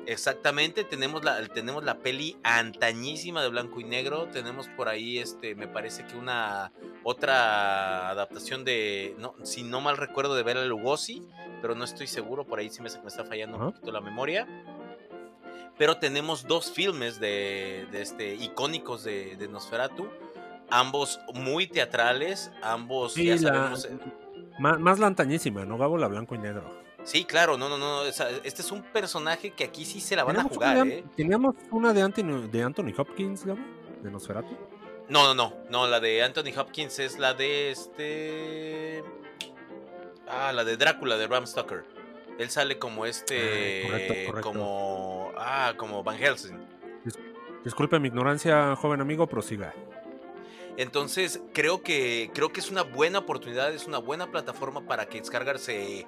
Exactamente, 0.06 0.82
tenemos 0.82 1.22
la, 1.22 1.46
tenemos 1.46 1.84
la 1.84 1.98
peli 1.98 2.36
antañísima 2.42 3.42
de 3.42 3.48
blanco 3.48 3.80
y 3.80 3.84
negro. 3.84 4.26
Tenemos 4.26 4.68
por 4.68 4.88
ahí, 4.88 5.18
este, 5.18 5.54
me 5.54 5.68
parece 5.68 6.04
que 6.04 6.16
una 6.16 6.72
otra 7.04 8.10
adaptación 8.10 8.64
de, 8.64 9.14
no, 9.18 9.36
si 9.44 9.62
no 9.62 9.80
mal 9.80 9.96
recuerdo, 9.96 10.34
de 10.34 10.42
Bela 10.42 10.64
Lugosi, 10.64 11.22
pero 11.60 11.76
no 11.76 11.84
estoy 11.84 12.08
seguro, 12.08 12.44
por 12.44 12.58
ahí 12.58 12.70
sí 12.70 12.82
me, 12.82 12.90
me 12.90 13.06
está 13.06 13.24
fallando 13.24 13.56
un 13.58 13.72
poquito 13.72 13.92
la 13.92 14.00
memoria 14.00 14.48
pero 15.82 15.96
tenemos 15.96 16.46
dos 16.46 16.70
filmes 16.70 17.18
de, 17.18 17.88
este, 17.92 18.36
icónicos 18.36 19.02
de, 19.02 19.48
Nosferatu, 19.50 20.06
ambos 20.70 21.18
muy 21.34 21.66
teatrales, 21.66 22.52
ambos 22.62 23.16
ya 23.16 23.36
sabemos... 23.36 23.88
Más, 24.60 25.00
lantañísima, 25.00 25.64
¿no, 25.64 25.78
Gabo? 25.78 25.98
La 25.98 26.06
blanco 26.06 26.36
y 26.36 26.38
negro. 26.38 26.62
Sí, 27.02 27.24
claro, 27.24 27.58
no, 27.58 27.68
no, 27.68 27.78
no. 27.78 28.04
este 28.04 28.62
es 28.62 28.70
un 28.70 28.82
personaje 28.92 29.54
que 29.54 29.64
aquí 29.64 29.84
sí 29.84 30.00
se 30.00 30.14
la 30.14 30.22
van 30.22 30.38
a 30.38 30.44
jugar, 30.44 30.86
¿eh? 30.86 31.02
¿Teníamos 31.16 31.56
una 31.72 31.92
de 31.92 32.02
Anthony, 32.02 32.46
de 32.48 32.62
Anthony 32.62 32.94
Hopkins, 32.96 33.44
Gabo? 33.44 33.58
¿De 34.04 34.08
Nosferatu? 34.08 34.56
No, 35.08 35.24
no, 35.24 35.34
no. 35.34 35.52
No, 35.68 35.88
la 35.88 35.98
de 35.98 36.22
Anthony 36.22 36.56
Hopkins 36.56 37.00
es 37.00 37.18
la 37.18 37.34
de 37.34 37.72
este. 37.72 39.02
Ah, 40.28 40.52
la 40.52 40.62
de 40.62 40.76
Drácula 40.76 41.16
de 41.16 41.26
Bram 41.26 41.44
Stoker. 41.44 41.82
Él 42.38 42.50
sale 42.50 42.78
como 42.78 43.06
este. 43.06 44.28
Ah, 44.28 44.40
como. 44.40 45.32
Ah, 45.36 45.74
como 45.76 46.02
Van 46.02 46.18
Helsing. 46.18 46.58
disculpe 47.64 47.98
mi 47.98 48.08
ignorancia, 48.08 48.74
joven 48.76 49.00
amigo, 49.00 49.26
prosiga. 49.26 49.74
Entonces, 50.76 51.42
creo 51.52 51.82
que, 51.82 52.30
creo 52.32 52.52
que 52.52 52.60
es 52.60 52.70
una 52.70 52.82
buena 52.82 53.20
oportunidad, 53.20 53.74
es 53.74 53.86
una 53.86 53.98
buena 53.98 54.30
plataforma 54.30 54.86
para 54.86 55.06
que 55.06 55.18
Descargar 55.18 55.58
se, 55.58 56.06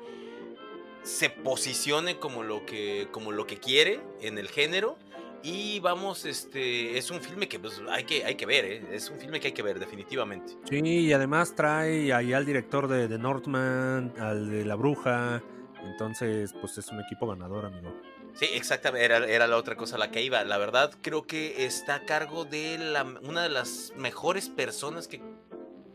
se 1.02 1.28
posicione 1.30 2.18
como 2.18 2.42
lo, 2.42 2.64
que, 2.64 3.08
como 3.10 3.30
lo 3.30 3.46
que 3.46 3.58
quiere 3.58 4.00
en 4.20 4.38
el 4.38 4.48
género. 4.48 4.96
Y 5.42 5.78
vamos, 5.80 6.24
este, 6.24 6.96
es 6.96 7.10
un 7.10 7.20
filme 7.20 7.46
que 7.46 7.58
pues, 7.58 7.82
hay, 7.90 8.04
que 8.04 8.24
hay 8.24 8.34
que 8.34 8.46
ver, 8.46 8.64
¿eh? 8.64 8.82
es 8.92 9.10
un 9.10 9.18
filme 9.18 9.38
que 9.40 9.48
hay 9.48 9.52
que 9.52 9.62
ver, 9.62 9.78
definitivamente. 9.78 10.56
Sí, 10.70 10.80
y 10.82 11.12
además 11.12 11.54
trae 11.54 12.14
ahí 12.14 12.32
al 12.32 12.46
director 12.46 12.88
de, 12.88 13.08
de 13.08 13.18
Northman, 13.18 14.14
al 14.18 14.48
de 14.50 14.64
La 14.64 14.74
Bruja, 14.74 15.42
entonces, 15.84 16.54
pues 16.60 16.78
es 16.78 16.88
un 16.88 17.00
equipo 17.00 17.26
ganador, 17.26 17.66
amigo. 17.66 17.94
Sí, 18.34 18.46
exactamente, 18.52 19.04
era, 19.04 19.18
era, 19.26 19.46
la 19.46 19.56
otra 19.56 19.76
cosa 19.76 19.96
a 19.96 19.98
la 19.98 20.10
que 20.10 20.22
iba. 20.22 20.42
La 20.44 20.58
verdad, 20.58 20.92
creo 21.02 21.26
que 21.26 21.66
está 21.66 21.96
a 21.96 22.04
cargo 22.04 22.44
de 22.44 22.78
la, 22.78 23.04
una 23.04 23.42
de 23.42 23.48
las 23.48 23.92
mejores 23.96 24.48
personas 24.48 25.06
que 25.06 25.22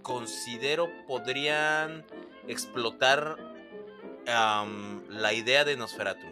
considero 0.01 0.87
podrían 1.05 2.05
explotar 2.47 3.37
la 4.25 5.33
idea 5.33 5.65
de 5.65 5.75
Nosferatu. 5.75 6.25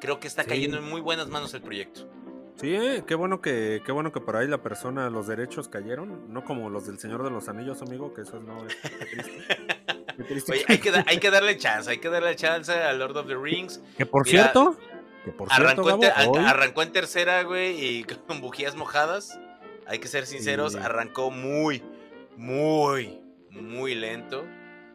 Creo 0.00 0.20
que 0.20 0.26
está 0.26 0.44
cayendo 0.44 0.78
en 0.78 0.84
muy 0.84 1.00
buenas 1.00 1.28
manos 1.28 1.54
el 1.54 1.62
proyecto. 1.62 2.08
Sí, 2.56 2.74
eh, 2.74 3.04
qué 3.06 3.14
bueno 3.14 3.42
que 3.42 3.82
qué 3.84 3.92
bueno 3.92 4.12
que 4.12 4.20
por 4.20 4.36
ahí 4.36 4.48
la 4.48 4.62
persona, 4.62 5.10
los 5.10 5.26
derechos 5.26 5.68
cayeron, 5.68 6.32
no 6.32 6.42
como 6.42 6.70
los 6.70 6.86
del 6.86 6.98
Señor 6.98 7.22
de 7.22 7.30
los 7.30 7.48
Anillos, 7.48 7.82
amigo, 7.82 8.14
que 8.14 8.22
eso 8.22 8.40
no 8.40 8.66
es 8.66 8.76
triste. 10.26 10.64
hay, 10.66 10.78
que 10.78 10.90
hay 11.06 11.18
que 11.18 11.30
darle 11.30 11.58
chance, 11.58 11.90
hay 11.90 11.98
que 11.98 12.08
darle 12.08 12.34
chance 12.34 12.72
a 12.72 12.92
Lord 12.94 13.16
of 13.16 13.26
the 13.26 13.36
Rings. 13.36 13.82
Que 13.98 14.06
por 14.06 14.26
cierto, 14.26 14.74
arrancó, 15.50 16.82
en 16.82 16.92
tercera, 16.92 17.42
güey, 17.42 17.84
y 17.84 18.04
con 18.26 18.40
bujías 18.40 18.74
mojadas. 18.74 19.38
Hay 19.86 19.98
que 19.98 20.08
ser 20.08 20.26
sinceros, 20.26 20.74
arrancó 20.74 21.30
muy, 21.30 21.82
muy, 22.36 23.20
muy 23.50 23.94
lento. 23.94 24.44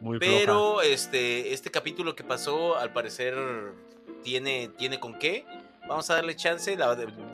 Muy 0.00 0.18
pero 0.18 0.82
este, 0.82 1.54
este 1.54 1.70
capítulo 1.70 2.16
que 2.16 2.24
pasó, 2.24 2.76
al 2.76 2.92
parecer, 2.92 3.34
tiene, 4.22 4.68
tiene 4.76 4.98
con 4.98 5.18
qué. 5.18 5.46
Vamos 5.92 6.08
a 6.08 6.14
darle 6.14 6.34
chance. 6.34 6.74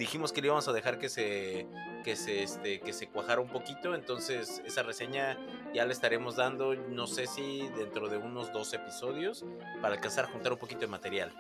dijimos 0.01 0.33
que 0.33 0.41
le 0.41 0.49
íbamos 0.49 0.67
a 0.67 0.73
dejar 0.73 0.99
que 0.99 1.09
se, 1.09 1.69
que 2.03 2.17
se, 2.17 2.43
este, 2.43 2.81
que 2.81 2.93
se 2.93 3.07
cuajara 3.07 3.41
un 3.41 3.47
poquito. 3.47 3.95
Entonces, 3.95 4.61
esa 4.67 4.83
reseña 4.83 5.39
ya 5.73 5.85
le 5.85 5.93
estaremos 5.93 6.35
dando, 6.35 6.75
no 6.75 7.07
sé 7.07 7.29
si 7.29 7.69
dentro 7.79 8.09
de 8.09 8.17
unos 8.17 8.53
dos 8.53 8.75
episodios, 8.75 9.45
para 9.81 9.95
alcanzar 9.95 10.25
a 10.25 10.29
juntar 10.33 10.55
un 10.55 10.59
poquito 10.59 10.81
de 10.81 10.87
material. 10.89 11.31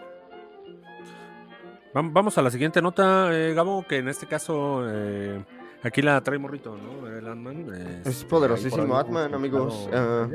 Vamos 1.92 2.38
a 2.38 2.42
la 2.42 2.52
siguiente 2.52 2.80
nota, 2.80 3.36
eh, 3.36 3.52
Gabo, 3.52 3.84
que 3.84 3.96
en 3.96 4.06
este 4.06 4.28
caso 4.28 4.84
eh, 4.88 5.44
aquí 5.82 6.02
la 6.02 6.20
trae 6.20 6.38
morrito, 6.38 6.76
¿no? 6.76 7.08
El 7.08 7.26
Ant-Man. 7.26 8.02
es 8.04 8.24
poderosísimo 8.26 8.96
Ant-Man, 8.96 9.34
amigos. 9.34 9.88
Ah, 9.92 10.28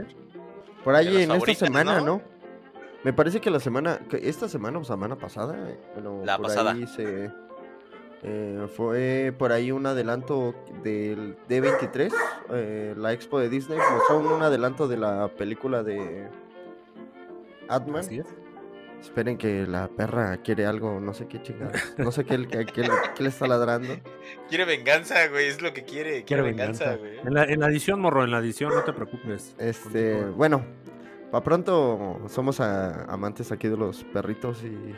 por 0.83 0.95
ahí 0.95 1.23
en 1.23 1.31
esta 1.31 1.53
semana, 1.53 2.01
¿no? 2.01 2.21
Me 3.03 3.11
parece 3.11 3.41
que 3.41 3.49
la 3.49 3.59
semana, 3.59 3.99
esta 4.11 4.47
semana 4.47 4.79
o 4.79 4.83
semana 4.83 5.17
pasada, 5.17 5.57
eh, 5.69 5.77
bueno, 5.93 6.21
la 6.23 6.37
por 6.37 6.47
pasada. 6.47 6.71
ahí 6.71 6.87
se, 6.87 7.31
eh, 8.23 8.67
fue 8.73 9.33
por 9.37 9.51
ahí 9.51 9.71
un 9.71 9.85
adelanto 9.85 10.55
del 10.81 11.35
D23, 11.49 12.13
eh, 12.51 12.95
la 12.97 13.11
expo 13.11 13.39
de 13.39 13.49
Disney, 13.49 13.77
mostró 13.77 14.19
un 14.19 14.41
adelanto 14.41 14.87
de 14.87 14.97
la 14.97 15.27
película 15.27 15.83
de 15.83 16.29
Atman. 17.67 18.05
Esperen 19.01 19.37
que 19.37 19.67
la 19.67 19.89
perra 19.89 20.37
quiere 20.37 20.65
algo, 20.65 21.01
no 21.01 21.13
sé 21.13 21.27
qué 21.27 21.41
chingados. 21.41 21.75
No 21.97 22.13
sé 22.13 22.23
qué, 22.23 22.37
le 22.37 23.27
está 23.27 23.45
ladrando. 23.47 23.93
Quiere 24.47 24.63
venganza, 24.63 25.27
güey, 25.27 25.47
es 25.47 25.61
lo 25.61 25.73
que 25.73 25.83
quiere. 25.83 26.23
Quiere, 26.23 26.41
venganza, 26.41 26.95
güey. 26.95 27.19
En 27.19 27.33
la, 27.33 27.43
en 27.43 27.59
la, 27.59 27.67
edición, 27.67 27.99
morro, 27.99 28.23
en 28.23 28.31
la 28.31 28.37
edición, 28.37 28.73
no 28.73 28.81
te 28.85 28.93
preocupes. 28.93 29.55
Este, 29.57 30.23
bueno, 30.23 30.63
para 31.33 31.45
pronto 31.45 32.21
somos 32.27 32.59
amantes 32.59 33.51
aquí 33.51 33.67
de 33.67 33.75
los 33.75 34.03
perritos 34.03 34.63
y 34.63 34.93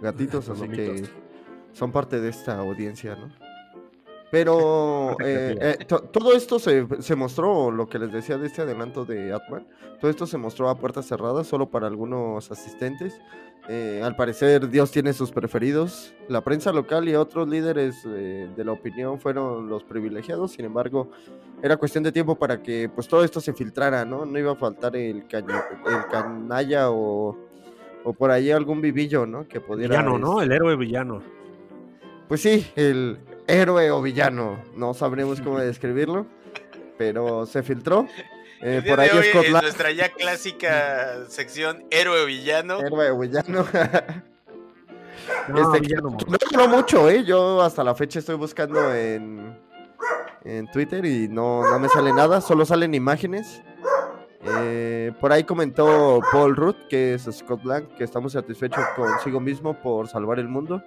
gatitos, 0.00 0.48
así 0.48 0.68
que 0.68 1.02
son 1.72 1.90
parte 1.90 2.20
de 2.20 2.28
esta 2.28 2.56
audiencia, 2.60 3.16
¿no? 3.16 3.41
Pero 4.32 5.14
eh, 5.24 5.58
eh, 5.60 5.84
todo 5.84 6.32
esto 6.32 6.58
se, 6.58 6.86
se, 7.00 7.14
mostró, 7.14 7.70
lo 7.70 7.86
que 7.86 7.98
les 7.98 8.10
decía 8.10 8.38
de 8.38 8.46
este 8.46 8.62
adelanto 8.62 9.04
de 9.04 9.30
Atman, 9.30 9.66
todo 10.00 10.10
esto 10.10 10.26
se 10.26 10.38
mostró 10.38 10.70
a 10.70 10.78
puertas 10.78 11.06
cerradas 11.06 11.46
solo 11.46 11.68
para 11.68 11.86
algunos 11.86 12.50
asistentes. 12.50 13.20
Eh, 13.68 14.00
al 14.02 14.16
parecer 14.16 14.70
Dios 14.70 14.90
tiene 14.90 15.12
sus 15.12 15.30
preferidos. 15.30 16.14
La 16.28 16.40
prensa 16.40 16.72
local 16.72 17.06
y 17.10 17.14
otros 17.14 17.46
líderes 17.46 18.02
de 18.04 18.64
la 18.64 18.72
opinión 18.72 19.20
fueron 19.20 19.68
los 19.68 19.84
privilegiados. 19.84 20.52
Sin 20.52 20.64
embargo, 20.64 21.10
era 21.62 21.76
cuestión 21.76 22.02
de 22.02 22.10
tiempo 22.10 22.34
para 22.34 22.62
que 22.62 22.88
pues 22.88 23.06
todo 23.06 23.24
esto 23.24 23.38
se 23.38 23.52
filtrara, 23.52 24.06
¿no? 24.06 24.24
No 24.24 24.38
iba 24.38 24.52
a 24.52 24.56
faltar 24.56 24.96
el, 24.96 25.26
el 25.30 26.06
canalla 26.10 26.90
o, 26.90 27.36
o, 28.02 28.12
por 28.14 28.30
ahí 28.30 28.50
algún 28.50 28.80
vivillo, 28.80 29.26
¿no? 29.26 29.46
Que 29.46 29.60
pudiera... 29.60 29.98
Villano, 29.98 30.18
¿no? 30.18 30.40
El 30.40 30.52
héroe 30.52 30.74
villano. 30.74 31.22
Pues 32.28 32.40
sí, 32.40 32.66
el, 32.76 33.18
héroe 33.52 33.90
o 33.90 34.00
villano, 34.00 34.58
no 34.74 34.94
sabremos 34.94 35.40
cómo 35.40 35.58
describirlo, 35.60 36.26
pero 36.96 37.46
se 37.46 37.62
filtró. 37.62 38.06
Eh, 38.62 38.82
por 38.86 39.00
ahí 39.00 39.10
es 39.12 39.50
nuestra 39.50 39.90
ya 39.90 40.08
clásica 40.10 41.24
sección 41.28 41.84
héroe 41.90 42.22
o 42.22 42.26
villano. 42.26 42.80
Héroe 42.80 43.10
o 43.10 43.18
villano. 43.18 43.66
no, 45.48 45.74
este, 45.74 46.56
no, 46.56 46.68
mucho, 46.68 47.10
¿eh? 47.10 47.24
Yo 47.24 47.60
hasta 47.60 47.84
la 47.84 47.94
fecha 47.94 48.20
estoy 48.20 48.36
buscando 48.36 48.94
en, 48.94 49.58
en 50.44 50.70
Twitter 50.70 51.04
y 51.04 51.28
no, 51.28 51.68
no 51.68 51.78
me 51.78 51.88
sale 51.88 52.12
nada, 52.12 52.40
solo 52.40 52.64
salen 52.64 52.94
imágenes. 52.94 53.62
Eh, 54.44 55.12
por 55.20 55.32
ahí 55.32 55.44
comentó 55.44 56.20
Paul 56.32 56.56
Rudd, 56.56 56.76
que 56.88 57.14
es 57.14 57.28
Scott 57.30 57.62
Blank, 57.62 57.96
que 57.96 58.04
estamos 58.04 58.32
satisfechos 58.32 58.84
consigo 58.96 59.40
mismo 59.40 59.74
por 59.80 60.08
salvar 60.08 60.38
el 60.38 60.48
mundo 60.48 60.82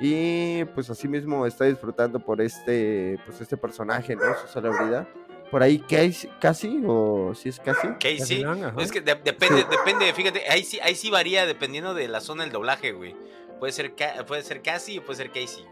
y 0.00 0.64
pues 0.64 0.88
así 0.88 1.06
mismo 1.06 1.44
está 1.44 1.66
disfrutando 1.66 2.18
por 2.18 2.40
este, 2.40 3.18
pues 3.26 3.40
este 3.42 3.58
personaje, 3.58 4.16
¿no? 4.16 4.34
Su 4.40 4.48
celebridad. 4.48 5.06
Por 5.50 5.62
ahí 5.62 5.78
Casey, 5.78 6.30
casi 6.40 6.82
o 6.86 7.34
si 7.34 7.50
es 7.50 7.60
casi. 7.60 7.88
Casey. 7.88 8.44
Es 8.78 8.90
que 8.90 9.02
depende, 9.02 9.66
depende, 9.70 10.12
fíjate, 10.14 10.48
ahí 10.48 10.64
sí, 10.64 10.80
ahí 10.82 10.94
sí 10.94 11.10
varía 11.10 11.44
dependiendo 11.44 11.92
de 11.92 12.08
la 12.08 12.20
zona 12.20 12.44
del 12.44 12.52
doblaje, 12.52 12.92
güey. 12.92 13.14
Puede 13.58 13.72
ser, 13.74 13.94
puede 14.26 14.42
ser 14.42 14.62
Cassie 14.62 15.00
o 15.00 15.04
puede 15.04 15.18
ser 15.18 15.30
Casey. 15.32 15.66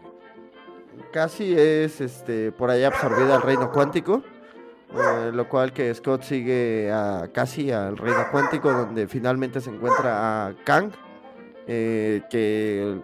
Casi 1.11 1.57
es 1.57 1.99
este 1.99 2.51
por 2.51 2.69
ahí 2.69 2.83
absorbida 2.83 3.35
al 3.35 3.41
reino 3.41 3.71
cuántico. 3.71 4.23
Eh, 4.91 5.31
lo 5.31 5.47
cual 5.47 5.71
que 5.71 5.93
Scott 5.93 6.23
sigue 6.23 6.91
a 6.91 7.29
casi 7.31 7.71
al 7.71 7.95
reino 7.95 8.25
cuántico 8.31 8.71
donde 8.71 9.07
finalmente 9.07 9.61
se 9.61 9.69
encuentra 9.69 10.47
a 10.47 10.55
Kang 10.63 10.91
eh, 11.67 12.23
que 12.31 12.99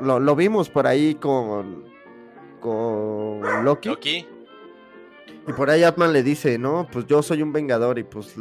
lo, 0.00 0.36
vimos, 0.36 0.70
por 0.70 0.86
ahí 0.86 1.14
con, 1.16 1.84
con 2.60 3.64
Loki. 3.64 4.26
Y 5.46 5.52
por 5.52 5.70
ahí 5.70 5.82
Atman 5.82 6.12
le 6.12 6.22
dice, 6.22 6.58
no, 6.58 6.88
pues 6.90 7.06
yo 7.06 7.22
soy 7.22 7.42
un 7.42 7.52
vengador 7.52 7.98
y 7.98 8.04
pues 8.04 8.34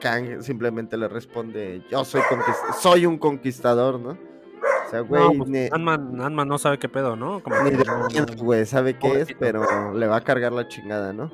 Kang 0.00 0.42
simplemente 0.42 0.96
le 0.96 1.08
responde, 1.08 1.82
yo 1.90 2.04
soy, 2.04 2.22
soy 2.80 3.06
un 3.06 3.18
conquistador, 3.18 3.98
¿no? 3.98 4.10
O 4.86 4.90
sea, 4.90 5.00
güey, 5.00 5.38
pues, 5.38 5.72
Ant-Man 5.72 6.48
no 6.48 6.58
sabe 6.58 6.78
qué 6.78 6.88
pedo, 6.88 7.14
¿no? 7.14 7.40
ni 7.64 7.70
de 7.70 8.34
güey, 8.36 8.66
sabe 8.66 8.98
qué 8.98 9.20
es, 9.20 9.28
pero 9.38 9.94
le 9.94 10.06
va 10.08 10.16
a 10.16 10.20
cargar 10.22 10.52
la 10.52 10.66
chingada, 10.66 11.12
¿no? 11.12 11.30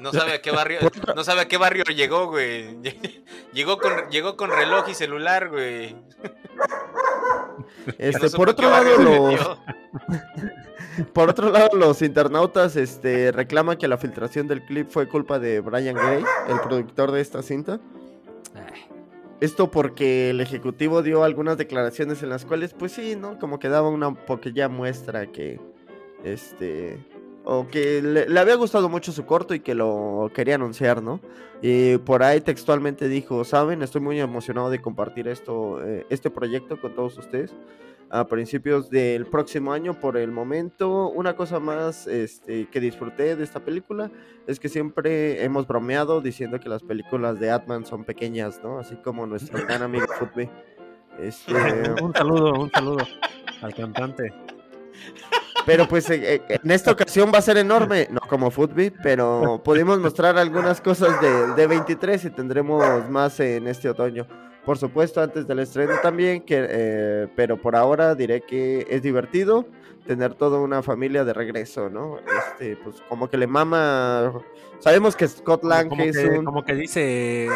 No, 0.00 0.12
sabe 0.12 0.32
a 0.32 0.40
qué 0.40 0.50
barrio, 0.52 0.78
no 1.14 1.24
sabe 1.24 1.42
a 1.42 1.48
qué 1.48 1.56
barrio 1.56 1.84
llegó, 1.84 2.28
güey. 2.28 2.78
Llegó 3.52 3.78
con, 3.78 4.08
llegó 4.10 4.36
con 4.36 4.50
reloj 4.50 4.88
y 4.88 4.94
celular, 4.94 5.48
güey. 5.48 5.96
Este, 7.98 8.30
por 8.30 8.48
otro 8.48 8.70
lado, 8.70 8.98
los... 8.98 9.58
por 11.12 11.30
otro 11.30 11.50
lado, 11.50 11.76
los 11.76 12.02
internautas 12.02 12.76
este, 12.76 13.32
reclaman 13.32 13.76
que 13.76 13.88
la 13.88 13.98
filtración 13.98 14.48
del 14.48 14.64
clip 14.64 14.88
fue 14.88 15.08
culpa 15.08 15.38
de 15.38 15.60
Brian 15.60 15.94
Gray, 15.94 16.24
el 16.48 16.60
productor 16.60 17.12
de 17.12 17.20
esta 17.20 17.42
cinta. 17.42 17.80
Esto 19.40 19.70
porque 19.70 20.30
el 20.30 20.40
ejecutivo 20.40 21.02
dio 21.02 21.24
algunas 21.24 21.58
declaraciones 21.58 22.22
en 22.22 22.30
las 22.30 22.44
cuales, 22.44 22.72
pues 22.72 22.92
sí, 22.92 23.16
¿no? 23.16 23.38
Como 23.38 23.58
que 23.58 23.68
daba 23.68 23.88
una 23.88 24.14
pequeña 24.14 24.68
muestra 24.68 25.26
que, 25.26 25.60
este, 26.22 26.98
o 27.44 27.68
que 27.68 28.02
le, 28.02 28.38
había 28.38 28.54
gustado 28.54 28.88
mucho 28.88 29.12
su 29.12 29.26
corto 29.26 29.54
y 29.54 29.60
que 29.60 29.74
lo 29.74 30.30
quería 30.34 30.54
anunciar, 30.54 31.02
¿no? 31.02 31.20
Y 31.62 31.98
por 31.98 32.22
ahí 32.22 32.40
textualmente 32.40 33.08
dijo, 33.08 33.44
saben, 33.44 33.82
estoy 33.82 34.00
muy 34.00 34.18
emocionado 34.20 34.70
de 34.70 34.80
compartir 34.80 35.28
esto, 35.28 35.84
eh, 35.84 36.06
este 36.10 36.30
proyecto 36.30 36.80
con 36.80 36.94
todos 36.94 37.16
ustedes 37.18 37.54
a 38.10 38.26
principios 38.26 38.90
del 38.90 39.26
próximo 39.26 39.72
año. 39.72 39.98
Por 39.98 40.16
el 40.16 40.30
momento, 40.30 41.08
una 41.08 41.36
cosa 41.36 41.60
más 41.60 42.06
este, 42.06 42.68
que 42.70 42.80
disfruté 42.80 43.36
de 43.36 43.44
esta 43.44 43.60
película 43.60 44.10
es 44.46 44.60
que 44.60 44.68
siempre 44.68 45.42
hemos 45.42 45.66
bromeado 45.66 46.20
diciendo 46.20 46.60
que 46.60 46.68
las 46.68 46.82
películas 46.82 47.40
de 47.40 47.50
Atman 47.50 47.84
son 47.84 48.04
pequeñas, 48.04 48.60
¿no? 48.62 48.78
Así 48.78 48.96
como 48.96 49.26
nuestro 49.26 49.64
gran 49.66 49.82
amigo 49.82 50.06
Footbee. 50.18 50.50
Este... 51.16 51.54
un 52.02 52.12
saludo, 52.12 52.54
un 52.54 52.72
saludo 52.72 53.06
al 53.62 53.72
cantante. 53.72 54.32
Pero 55.66 55.88
pues 55.88 56.08
eh, 56.10 56.42
eh, 56.48 56.58
en 56.62 56.70
esta 56.70 56.92
ocasión 56.92 57.30
va 57.32 57.38
a 57.38 57.42
ser 57.42 57.56
enorme, 57.56 58.08
no 58.10 58.20
como 58.20 58.50
Footbeat, 58.50 58.94
pero 59.02 59.60
pudimos 59.64 59.98
mostrar 59.98 60.36
algunas 60.36 60.80
cosas 60.80 61.20
de, 61.20 61.54
de 61.54 61.66
23 61.66 62.26
y 62.26 62.30
tendremos 62.30 63.08
más 63.08 63.40
en 63.40 63.66
este 63.66 63.88
otoño. 63.88 64.26
Por 64.64 64.78
supuesto, 64.78 65.20
antes 65.20 65.46
del 65.46 65.58
estreno 65.58 65.92
también, 66.02 66.40
que, 66.40 66.66
eh, 66.68 67.28
pero 67.36 67.60
por 67.60 67.76
ahora 67.76 68.14
diré 68.14 68.40
que 68.40 68.86
es 68.88 69.02
divertido 69.02 69.66
tener 70.06 70.34
toda 70.34 70.58
una 70.58 70.82
familia 70.82 71.22
de 71.24 71.34
regreso, 71.34 71.90
¿no? 71.90 72.18
Este, 72.18 72.76
pues 72.76 73.02
como 73.08 73.28
que 73.28 73.36
le 73.36 73.46
mama. 73.46 74.32
Sabemos 74.78 75.16
que 75.16 75.28
Scott 75.28 75.64
Lang 75.64 75.92
es 76.00 76.16
un. 76.16 76.44
Como 76.44 76.64
que 76.64 76.74
dice. 76.74 77.48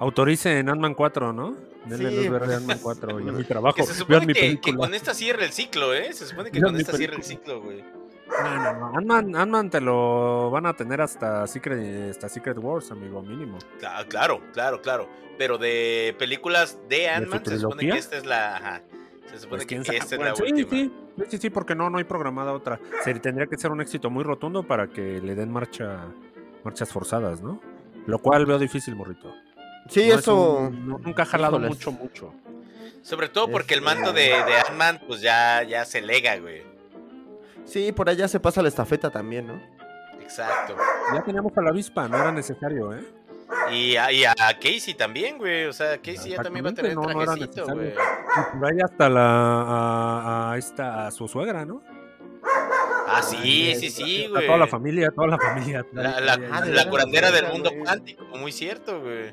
En 0.00 0.68
Ant-Man 0.68 0.94
4, 0.94 1.32
¿no? 1.32 1.56
Denle 1.84 2.10
luz 2.10 2.28
verde 2.28 2.54
a 2.54 2.56
Ant-Man 2.58 2.78
4 2.82 3.20
y 3.20 3.24
mi 3.32 3.44
trabajo. 3.44 3.82
se 3.84 3.94
supone 3.94 4.32
que, 4.32 4.74
con 4.74 4.94
esta 4.94 5.14
cierra 5.14 5.44
el 5.44 5.52
ciclo, 5.52 5.94
¿eh? 5.94 6.12
Se 6.12 6.26
supone 6.26 6.50
que 6.50 6.60
con 6.60 6.76
esta 6.76 6.96
cierra 6.96 7.16
el 7.16 7.22
ciclo, 7.22 7.62
güey. 7.62 7.82
No, 8.28 8.56
no, 8.56 9.22
no. 9.22 9.38
Ant-Man, 9.38 9.70
te 9.70 9.80
lo 9.80 10.50
van 10.50 10.66
a 10.66 10.74
tener 10.74 11.00
hasta 11.00 11.46
Secret, 11.46 12.10
hasta 12.10 12.28
Secret 12.28 12.58
Wars, 12.58 12.90
amigo, 12.90 13.22
mínimo. 13.22 13.58
Claro, 13.78 14.40
claro, 14.52 14.82
claro. 14.82 15.08
Pero 15.38 15.56
de 15.56 16.14
películas 16.18 16.78
de 16.88 17.08
Ant-Man, 17.08 17.44
se 17.44 17.58
supone 17.58 17.90
que 17.90 17.98
esta 17.98 18.16
es 18.16 18.26
la. 18.26 18.56
Ajá. 18.56 18.82
Se 19.30 19.38
supone 19.40 19.64
pues, 19.64 19.84
que 19.84 19.96
esta 19.96 20.14
es 20.14 20.20
la 20.20 20.34
última. 20.34 20.70
Sí, 20.70 20.92
sí, 21.28 21.38
sí, 21.38 21.50
porque 21.50 21.74
no, 21.74 21.90
no 21.90 21.98
hay 21.98 22.04
programada 22.04 22.52
otra. 22.52 22.80
Se, 23.04 23.12
tendría 23.14 23.46
que 23.46 23.58
ser 23.58 23.70
un 23.70 23.80
éxito 23.80 24.08
muy 24.10 24.24
rotundo 24.24 24.62
para 24.62 24.88
que 24.88 25.20
le 25.20 25.34
den 25.34 25.50
marcha, 25.52 26.06
marchas 26.64 26.90
forzadas, 26.90 27.42
¿no? 27.42 27.60
Lo 28.06 28.18
cual 28.20 28.46
veo 28.46 28.58
difícil, 28.58 28.96
morrito. 28.96 29.34
Sí, 29.88 30.10
eso. 30.10 30.70
nunca 30.70 31.22
ha 31.22 31.26
jalado 31.26 31.58
mucho, 31.58 31.90
mucho. 31.92 32.32
Sobre 33.02 33.28
todo 33.28 33.48
porque 33.50 33.74
el 33.74 33.82
mando 33.82 34.12
de, 34.12 34.22
de 34.22 34.58
Ant-Man, 34.68 35.00
pues 35.06 35.20
ya, 35.20 35.62
ya 35.62 35.84
se 35.84 36.00
lega, 36.02 36.36
güey. 36.36 36.62
Sí, 37.64 37.92
por 37.92 38.08
allá 38.08 38.28
se 38.28 38.40
pasa 38.40 38.62
la 38.62 38.68
estafeta 38.68 39.10
también, 39.10 39.46
¿no? 39.46 39.60
Exacto. 40.20 40.76
Ya 41.14 41.22
teníamos 41.22 41.56
a 41.56 41.62
la 41.62 41.70
avispa, 41.70 42.08
no 42.08 42.16
era 42.18 42.32
necesario, 42.32 42.92
¿eh? 42.94 43.04
Y 43.70 43.96
a, 43.96 44.12
y 44.12 44.24
a 44.24 44.34
Casey 44.34 44.94
también, 44.94 45.38
güey. 45.38 45.66
O 45.66 45.72
sea, 45.72 45.96
Casey 45.98 46.32
ya 46.32 46.42
también 46.42 46.66
va 46.66 46.70
a 46.70 46.74
tener 46.74 46.94
no, 46.94 47.02
trajecito, 47.02 47.64
güey. 47.66 47.94
por 47.94 48.70
ahí 48.70 48.78
hasta 48.82 49.08
la, 49.08 49.22
a, 49.22 50.52
a, 50.52 50.58
esta, 50.58 51.06
a 51.06 51.10
su 51.10 51.28
suegra, 51.28 51.64
¿no? 51.64 51.82
Ah, 53.10 53.22
sí, 53.22 53.74
sí, 53.78 53.90
sí, 53.90 54.26
güey. 54.28 54.46
toda 54.46 54.58
la 54.58 54.66
familia, 54.66 55.10
toda 55.10 55.28
la 55.28 55.38
familia. 55.38 55.86
La, 55.92 56.20
la, 56.20 56.36
la 56.36 56.90
curandera 56.90 57.30
del 57.30 57.48
mundo 57.48 57.70
cuántico, 57.82 58.24
muy 58.36 58.52
cierto, 58.52 59.00
güey. 59.00 59.32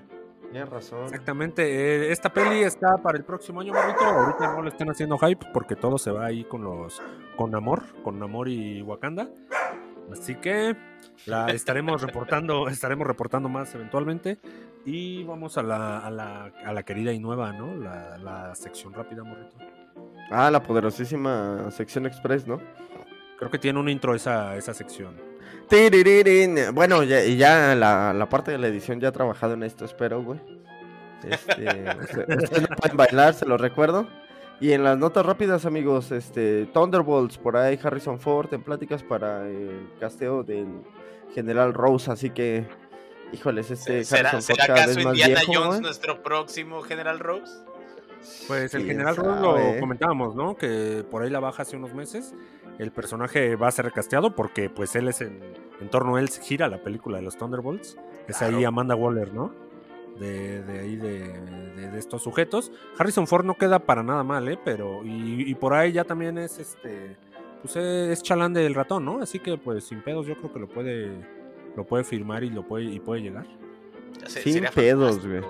Tienes 0.55 0.69
razón. 0.69 1.03
Exactamente. 1.03 1.63
Eh, 1.63 2.11
esta 2.13 2.31
peli 2.31 2.63
está 2.63 2.95
para 3.03 3.17
el 3.17 3.25
próximo 3.25 3.59
año, 3.59 3.73
Marrito. 3.73 4.05
Ahorita 4.05 4.53
no 4.53 4.61
le 4.61 4.69
están 4.69 4.89
haciendo 4.89 5.17
hype 5.17 5.47
porque 5.51 5.75
todo 5.75 5.97
se 5.97 6.11
va 6.11 6.27
ahí 6.27 6.45
con 6.45 6.63
los. 6.63 7.01
con 7.35 7.53
amor, 7.53 7.83
con 8.03 8.23
amor 8.23 8.47
y 8.47 8.81
Wakanda. 8.81 9.27
Así 10.13 10.35
que 10.35 10.77
la 11.25 11.47
estaremos 11.47 12.01
reportando, 12.01 12.67
estaremos 12.69 13.05
reportando 13.05 13.49
más 13.49 13.75
eventualmente. 13.75 14.39
Y 14.85 15.25
vamos 15.25 15.57
a 15.57 15.63
la, 15.63 15.99
a 15.99 16.09
la, 16.09 16.53
a 16.63 16.71
la 16.71 16.83
querida 16.83 17.11
y 17.11 17.19
nueva, 17.19 17.51
¿no? 17.51 17.75
La, 17.75 18.17
la 18.17 18.55
sección 18.55 18.93
rápida, 18.93 19.25
Morrito. 19.25 19.57
Ah, 20.31 20.49
la 20.49 20.63
poderosísima 20.63 21.69
sección 21.69 22.05
express, 22.05 22.47
¿no? 22.47 22.61
Creo 23.37 23.51
que 23.51 23.59
tiene 23.59 23.77
un 23.77 23.89
intro 23.89 24.15
esa, 24.15 24.55
esa 24.55 24.73
sección. 24.73 25.34
Bueno, 26.73 27.04
ya, 27.04 27.23
ya 27.23 27.75
la, 27.75 28.13
la, 28.13 28.30
parte 28.30 28.51
de 28.51 28.58
la 28.58 28.67
edición 28.67 28.99
ya 28.99 29.10
ha 29.10 29.12
trabajado 29.12 29.54
en 29.54 29.63
esto, 29.63 29.86
espero, 29.86 30.23
güey. 30.23 30.39
Este, 31.23 31.54
ustedes 32.43 32.69
no 32.69 32.75
pueden 32.75 32.97
bailar, 32.97 33.34
se 33.34 33.45
lo 33.45 33.58
recuerdo. 33.58 34.08
Y 34.60 34.71
en 34.71 34.84
las 34.84 34.97
notas 34.97 35.25
rápidas, 35.25 35.65
amigos, 35.65 36.12
este 36.12 36.65
Thunderbolts, 36.67 37.38
por 37.38 37.58
ahí 37.58 37.78
Harrison 37.82 38.19
Ford 38.19 38.54
en 38.54 38.62
pláticas 38.62 39.04
para 39.04 39.47
el 39.47 39.89
casteo 39.99 40.43
del 40.43 40.67
General 41.34 41.73
Rose, 41.73 42.10
así 42.10 42.30
que, 42.30 42.65
híjoles, 43.34 43.69
este 43.71 44.06
¿Será, 44.06 44.30
Harrison 44.30 44.56
¿será 44.56 44.73
acaso 44.73 44.99
Indiana 45.01 45.41
Jones 45.45 45.82
nuestro 45.82 46.23
próximo 46.23 46.82
General 46.82 47.19
Rose? 47.19 47.51
Pues 48.47 48.73
el 48.73 48.86
general 48.86 49.15
Ross 49.15 49.41
lo 49.41 49.80
comentábamos, 49.80 50.36
¿no? 50.36 50.56
Que 50.56 51.04
por 51.10 51.23
ahí 51.23 51.30
la 51.30 51.39
baja 51.39 51.63
hace 51.63 51.75
unos 51.75 51.93
meses. 51.93 52.34
El 52.77 52.91
personaje 52.91 53.55
va 53.55 53.67
a 53.67 53.71
ser 53.71 53.85
recasteado 53.85 54.35
porque 54.35 54.69
pues 54.69 54.95
él 54.95 55.07
es 55.07 55.21
en, 55.21 55.39
en 55.79 55.89
torno 55.89 56.15
a 56.15 56.19
él 56.19 56.29
gira 56.29 56.67
la 56.67 56.81
película 56.81 57.17
de 57.17 57.23
los 57.23 57.38
Thunderbolts. 57.38 57.97
Es 58.27 58.41
ahí 58.41 58.63
Amanda 58.63 58.95
Waller, 58.95 59.33
¿no? 59.33 59.53
De, 60.19 60.63
ahí 60.79 60.95
de, 60.95 61.97
estos 61.97 62.23
sujetos. 62.23 62.71
Harrison 62.97 63.27
Ford 63.27 63.45
no 63.45 63.55
queda 63.55 63.79
para 63.79 64.01
nada 64.01 64.23
mal, 64.23 64.47
¿eh? 64.47 64.57
Pero, 64.63 65.01
y, 65.03 65.53
por 65.55 65.73
ahí 65.73 65.91
ya 65.91 66.03
también 66.03 66.38
es 66.38 66.57
este. 66.59 67.17
Pues 67.61 67.75
es 67.75 68.21
chalán 68.23 68.53
del 68.53 68.75
ratón, 68.75 69.05
¿no? 69.05 69.21
Así 69.21 69.39
que 69.39 69.57
pues 69.57 69.85
sin 69.85 70.01
pedos 70.01 70.27
yo 70.27 70.35
creo 70.38 70.53
que 70.53 70.59
lo 70.59 70.67
puede. 70.67 71.11
Lo 71.75 71.83
puede 71.83 72.05
firmar 72.05 72.43
y 72.43 72.49
lo 72.49 72.65
puede, 72.65 72.85
y 72.85 72.99
puede 72.99 73.21
llegar. 73.21 73.45
sin 74.27 74.65
pedos, 74.73 75.25
güey. 75.27 75.41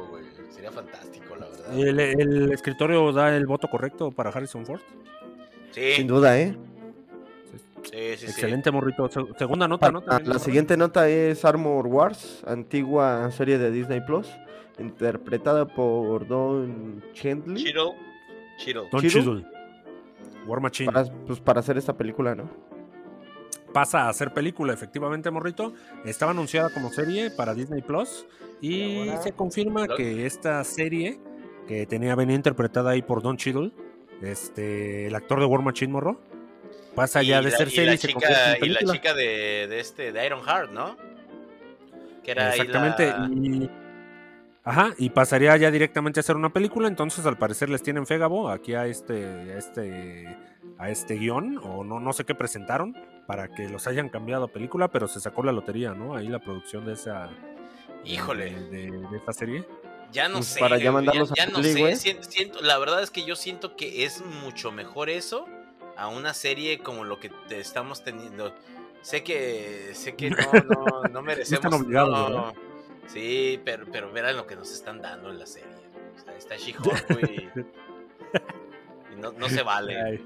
Sería 0.49 0.71
fantástico, 0.71 1.35
la 1.35 1.47
verdad. 1.47 1.77
¿El, 1.77 2.51
escritorio 2.51 3.11
da 3.11 3.35
el 3.35 3.45
voto 3.45 3.67
correcto 3.67 4.11
para 4.11 4.31
Harrison 4.31 4.65
Ford? 4.65 4.81
Sí. 5.71 5.91
Sin 5.97 6.07
duda, 6.07 6.39
¿eh? 6.39 6.57
Sí, 7.91 8.17
sí, 8.17 8.25
Excelente, 8.25 8.71
morrito. 8.71 9.09
Segunda 9.37 9.67
nota, 9.67 9.91
¿no? 9.91 10.03
la 10.05 10.39
siguiente 10.39 10.75
nota 10.75 11.07
es 11.07 11.45
Armor 11.45 11.87
Wars, 11.87 12.43
antigua 12.47 13.29
serie 13.31 13.57
de 13.57 13.71
Disney 13.71 14.01
Plus, 14.01 14.27
interpretada 14.79 15.65
por 15.65 16.27
Don 16.27 17.03
Chandler. 17.13 17.57
Chido. 17.57 17.93
Don 18.91 19.01
Chiddle. 19.01 19.45
War 20.45 20.61
Machine. 20.61 20.91
Para, 20.91 21.05
pues 21.25 21.39
para 21.39 21.59
hacer 21.59 21.77
esta 21.77 21.93
película, 21.93 22.35
¿no? 22.35 22.49
Pasa 23.73 24.07
a 24.07 24.13
ser 24.13 24.33
película, 24.33 24.73
efectivamente, 24.73 25.29
morrito. 25.31 25.73
Estaba 26.05 26.31
anunciada 26.31 26.69
como 26.69 26.89
serie 26.91 27.29
para 27.29 27.53
Disney 27.53 27.81
Plus 27.81 28.25
y 28.61 29.09
se 29.21 29.33
confirma 29.33 29.87
que 29.87 30.25
esta 30.25 30.63
serie, 30.63 31.19
que 31.67 31.85
tenía 31.85 32.15
venía 32.15 32.35
interpretada 32.35 32.91
ahí 32.91 33.01
por 33.01 33.21
Don 33.21 33.37
Chiddle, 33.37 33.71
este, 34.21 35.07
el 35.07 35.15
actor 35.15 35.39
de 35.39 35.45
War 35.45 35.61
Machine, 35.61 35.91
morro, 35.91 36.21
pasa 36.95 37.21
ya 37.21 37.41
de 37.41 37.51
ser 37.51 37.69
serie 37.69 37.93
y, 37.93 37.97
se 37.97 38.08
chica, 38.08 38.58
Y 38.62 38.69
la 38.69 38.79
chica 38.79 39.13
de, 39.13 39.67
de, 39.67 39.79
este, 39.79 40.12
de 40.12 40.25
Iron 40.25 40.41
Heart, 40.41 40.71
¿no? 40.71 40.97
Que 42.23 42.31
era 42.31 42.55
Exactamente. 42.55 43.13
y, 43.29 43.69
ajá, 44.63 44.93
y 44.97 45.10
pasaría 45.10 45.55
ya 45.58 45.69
directamente 45.69 46.19
a 46.19 46.23
ser 46.23 46.36
una 46.36 46.51
película. 46.51 46.88
Entonces, 46.88 47.25
al 47.25 47.38
parecer, 47.38 47.69
les 47.69 47.84
tienen 47.84 48.08
fégabo 48.08 48.49
aquí 48.49 48.73
a 48.73 48.88
este, 48.88 49.23
a 49.23 49.58
este, 49.58 50.38
a 50.79 50.89
este 50.89 51.15
guion, 51.15 51.60
o 51.63 51.84
no, 51.84 51.99
no 51.99 52.13
sé 52.13 52.25
qué 52.25 52.34
presentaron, 52.34 52.95
para 53.27 53.49
que 53.49 53.69
los 53.69 53.86
hayan 53.88 54.10
cambiado 54.10 54.45
a 54.45 54.47
película, 54.47 54.88
pero 54.88 55.08
se 55.08 55.19
sacó 55.19 55.43
la 55.43 55.51
lotería, 55.51 55.93
¿no? 55.93 56.15
Ahí 56.15 56.27
la 56.27 56.39
producción 56.39 56.86
de 56.86 56.93
esa. 56.93 57.29
Híjole. 58.05 58.51
De, 58.51 58.91
de, 58.91 59.17
esta 59.17 59.34
serie. 59.34 59.67
Ya 60.12 60.29
no 60.29 60.36
pues 60.36 60.47
sé. 60.47 60.60
Para 60.60 60.77
ya 60.77 60.91
mandarlos 60.91 61.34
ya, 61.36 61.47
no 61.47 61.62
sé. 61.62 61.95
Siento, 62.21 62.62
la 62.62 62.77
verdad 62.77 63.03
es 63.03 63.12
que 63.12 63.25
yo 63.25 63.36
siento 63.36 63.75
que 63.75 64.05
es 64.05 64.23
mucho 64.43 64.71
mejor 64.71 65.10
eso 65.10 65.45
a 65.97 66.08
una 66.08 66.34
serie 66.34 66.79
como 66.79 67.03
lo 67.03 67.19
que 67.19 67.29
te 67.47 67.60
estamos 67.60 68.03
teniendo. 68.03 68.53
Sé 69.01 69.23
que 69.23 69.91
sé 69.93 70.15
que 70.15 70.29
no, 70.31 70.38
no, 70.69 71.01
no 71.12 71.21
merecemos. 71.21 71.88
no, 71.88 72.53
sí, 73.08 73.60
pero, 73.63 73.86
pero 73.91 74.12
verán 74.12 74.38
lo 74.38 74.47
que 74.47 74.55
nos 74.55 74.71
están 74.71 75.01
dando 75.01 75.29
en 75.29 75.39
la 75.39 75.45
serie. 75.45 75.69
O 76.15 76.19
sea, 76.19 76.36
está 76.36 76.55
She-Hulk, 76.55 77.29
y, 77.29 77.49
y 79.13 79.15
no, 79.19 79.31
no, 79.34 79.49
se 79.49 79.63
vale. 79.63 80.21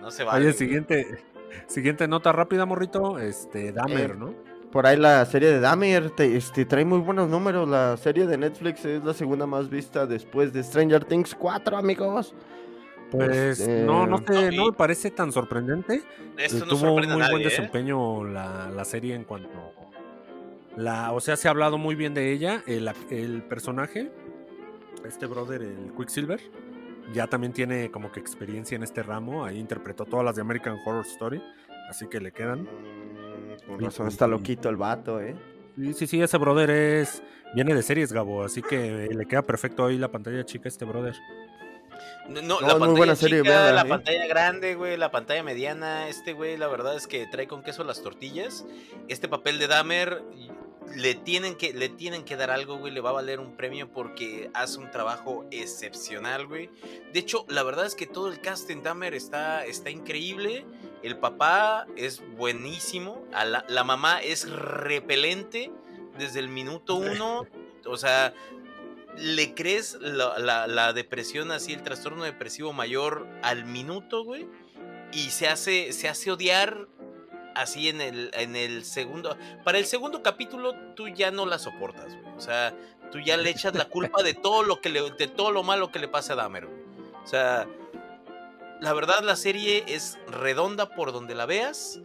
No 0.00 0.10
se 0.10 0.24
vale. 0.24 0.46
Oye, 0.46 0.52
siguiente, 0.52 1.24
siguiente 1.66 2.06
nota 2.06 2.32
rápida, 2.32 2.66
morrito. 2.66 3.18
Este, 3.18 3.72
Dahmer, 3.72 4.12
eh, 4.12 4.16
¿no? 4.16 4.34
Por 4.70 4.86
ahí 4.86 4.96
la 4.96 5.24
serie 5.26 5.50
de 5.50 5.58
Dahmer 5.58 6.12
este, 6.18 6.64
trae 6.64 6.84
muy 6.84 6.98
buenos 6.98 7.28
números. 7.28 7.68
La 7.68 7.96
serie 7.96 8.26
de 8.26 8.38
Netflix 8.38 8.84
es 8.84 9.02
la 9.02 9.14
segunda 9.14 9.44
más 9.44 9.68
vista 9.68 10.06
después 10.06 10.52
de 10.52 10.62
Stranger 10.62 11.04
Things 11.04 11.34
4, 11.34 11.76
amigos. 11.76 12.34
Pues 13.10 13.66
no, 13.68 14.06
no, 14.06 14.16
este, 14.16 14.52
no 14.52 14.66
me 14.66 14.72
parece 14.72 15.10
tan 15.10 15.32
sorprendente. 15.32 16.02
Tuvo 16.68 16.94
un 16.94 17.08
muy 17.08 17.28
buen 17.28 17.42
¿eh? 17.42 17.44
desempeño 17.44 18.24
la, 18.24 18.84
serie 18.84 19.14
en 19.14 19.24
cuanto. 19.24 19.72
La, 20.76 21.12
o 21.12 21.20
sea, 21.20 21.36
se 21.36 21.48
ha 21.48 21.50
hablado 21.50 21.76
muy 21.76 21.94
bien 21.94 22.14
de 22.14 22.32
ella. 22.32 22.62
El, 22.66 23.42
personaje, 23.42 24.10
este 25.04 25.26
brother, 25.26 25.62
el 25.62 25.92
Quicksilver, 25.96 26.40
ya 27.12 27.26
también 27.26 27.52
tiene 27.52 27.90
como 27.90 28.12
que 28.12 28.20
experiencia 28.20 28.76
en 28.76 28.84
este 28.84 29.02
ramo. 29.02 29.44
Ahí 29.44 29.58
interpretó 29.58 30.04
todas 30.04 30.24
las 30.24 30.36
de 30.36 30.42
American 30.42 30.78
Horror 30.84 31.04
Story. 31.06 31.42
Así 31.88 32.06
que 32.06 32.20
le 32.20 32.32
quedan. 32.32 32.68
Mm, 33.68 33.84
razón 33.84 34.06
está 34.06 34.28
loquito 34.28 34.68
el 34.68 34.76
vato, 34.76 35.20
¿eh? 35.20 35.34
Sí, 35.76 35.92
sí, 35.94 36.06
sí, 36.06 36.22
ese 36.22 36.38
brother 36.38 36.70
es. 36.70 37.22
Viene 37.54 37.74
de 37.74 37.82
series, 37.82 38.12
Gabo. 38.12 38.44
Así 38.44 38.62
que 38.62 39.08
le 39.12 39.26
queda 39.26 39.42
perfecto 39.42 39.84
ahí 39.84 39.98
la 39.98 40.08
pantalla 40.12 40.44
chica 40.44 40.68
este 40.68 40.84
brother. 40.84 41.16
No, 42.28 42.60
la 42.60 42.78
pantalla 42.78 43.16
chica, 43.16 43.72
la 43.72 43.82
¿eh? 43.82 43.84
pantalla 43.84 44.26
grande, 44.26 44.74
güey, 44.74 44.96
la 44.96 45.10
pantalla 45.10 45.42
mediana, 45.42 46.08
este 46.08 46.32
güey, 46.32 46.56
la 46.56 46.68
verdad 46.68 46.94
es 46.96 47.06
que 47.06 47.26
trae 47.26 47.46
con 47.46 47.62
queso 47.62 47.84
las 47.84 48.02
tortillas. 48.02 48.64
Este 49.08 49.28
papel 49.28 49.58
de 49.58 49.66
Dahmer 49.66 50.22
le 50.96 51.14
tienen 51.14 51.56
que 51.56 51.72
le 51.72 51.88
tienen 51.88 52.24
que 52.24 52.36
dar 52.36 52.50
algo, 52.50 52.78
güey, 52.78 52.92
le 52.92 53.00
va 53.00 53.10
a 53.10 53.14
valer 53.14 53.40
un 53.40 53.56
premio 53.56 53.92
porque 53.92 54.50
hace 54.54 54.78
un 54.78 54.90
trabajo 54.90 55.46
excepcional, 55.50 56.46
güey. 56.46 56.70
De 57.12 57.20
hecho, 57.20 57.44
la 57.48 57.62
verdad 57.62 57.86
es 57.86 57.94
que 57.94 58.06
todo 58.06 58.28
el 58.28 58.40
cast 58.40 58.68
en 58.70 58.82
Dahmer 58.82 59.14
está 59.14 59.64
está 59.64 59.90
increíble. 59.90 60.64
El 61.02 61.16
papá 61.16 61.86
es 61.96 62.22
buenísimo, 62.36 63.24
la, 63.32 63.64
la 63.68 63.84
mamá 63.84 64.20
es 64.20 64.50
repelente 64.50 65.70
desde 66.18 66.40
el 66.40 66.48
minuto 66.48 66.96
uno. 66.96 67.46
O 67.86 67.96
sea, 67.96 68.34
le 69.16 69.54
crees 69.54 69.98
la, 70.00 70.92
depresión 70.92 71.50
así, 71.50 71.72
el 71.72 71.82
trastorno 71.82 72.24
depresivo 72.24 72.72
mayor 72.72 73.26
al 73.42 73.64
minuto, 73.64 74.24
güey. 74.24 74.48
Y 75.12 75.30
se 75.30 75.48
hace, 75.48 75.92
se 75.92 76.08
hace 76.08 76.30
odiar 76.30 76.86
así 77.54 77.88
en 77.88 78.00
el, 78.00 78.30
en 78.34 78.56
el 78.56 78.84
segundo. 78.84 79.36
Para 79.64 79.78
el 79.78 79.86
segundo 79.86 80.22
capítulo, 80.22 80.74
tú 80.94 81.08
ya 81.08 81.30
no 81.30 81.46
la 81.46 81.58
soportas, 81.58 82.14
güey. 82.14 82.34
O 82.36 82.40
sea, 82.40 82.74
tú 83.10 83.18
ya 83.18 83.36
le 83.36 83.50
echas 83.50 83.74
la 83.74 83.86
culpa 83.86 84.22
de 84.22 84.34
todo 84.34 84.62
lo 84.62 84.80
que 84.80 84.88
le, 84.88 85.10
de 85.10 85.26
todo 85.26 85.50
lo 85.50 85.62
malo 85.62 85.90
que 85.90 85.98
le 85.98 86.08
pasa 86.08 86.34
a 86.34 86.36
Dahmer, 86.36 86.66
güey. 86.66 86.80
O 87.22 87.26
sea, 87.26 87.66
la 88.80 88.92
verdad, 88.94 89.22
la 89.22 89.36
serie 89.36 89.84
es 89.88 90.18
redonda 90.28 90.94
por 90.94 91.12
donde 91.12 91.34
la 91.34 91.46
veas. 91.46 92.00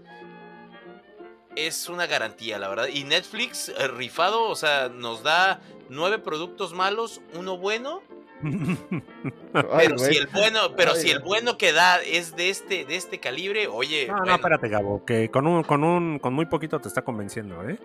Es 1.55 1.87
una 1.87 2.05
garantía, 2.05 2.59
la 2.59 2.67
verdad. 2.67 2.87
Y 2.87 3.05
Netflix, 3.05 3.69
eh, 3.69 3.87
rifado, 3.87 4.43
o 4.43 4.55
sea, 4.55 4.89
nos 4.89 5.23
da 5.23 5.61
nueve 5.89 6.19
productos 6.19 6.73
malos, 6.73 7.21
uno 7.33 7.57
bueno. 7.57 8.01
pero 9.53 9.97
si 9.97 10.17
el 10.17 10.27
bueno, 10.27 10.75
pero 10.75 10.95
si 10.95 11.09
el 11.09 11.19
bueno 11.19 11.57
que 11.57 11.71
da 11.71 12.01
es 12.01 12.35
de 12.35 12.49
este, 12.49 12.85
de 12.85 12.95
este 12.95 13.19
calibre, 13.19 13.67
oye. 13.67 14.07
No, 14.07 14.23
no, 14.23 14.35
espérate, 14.35 14.67
Gabo, 14.67 15.05
que 15.05 15.29
con 15.29 15.47
un, 15.47 15.63
con 15.63 15.83
un, 15.83 16.19
con 16.19 16.33
muy 16.33 16.45
poquito 16.45 16.79
te 16.79 16.87
está 16.87 17.03
convenciendo, 17.03 17.67
¿eh? 17.67 17.77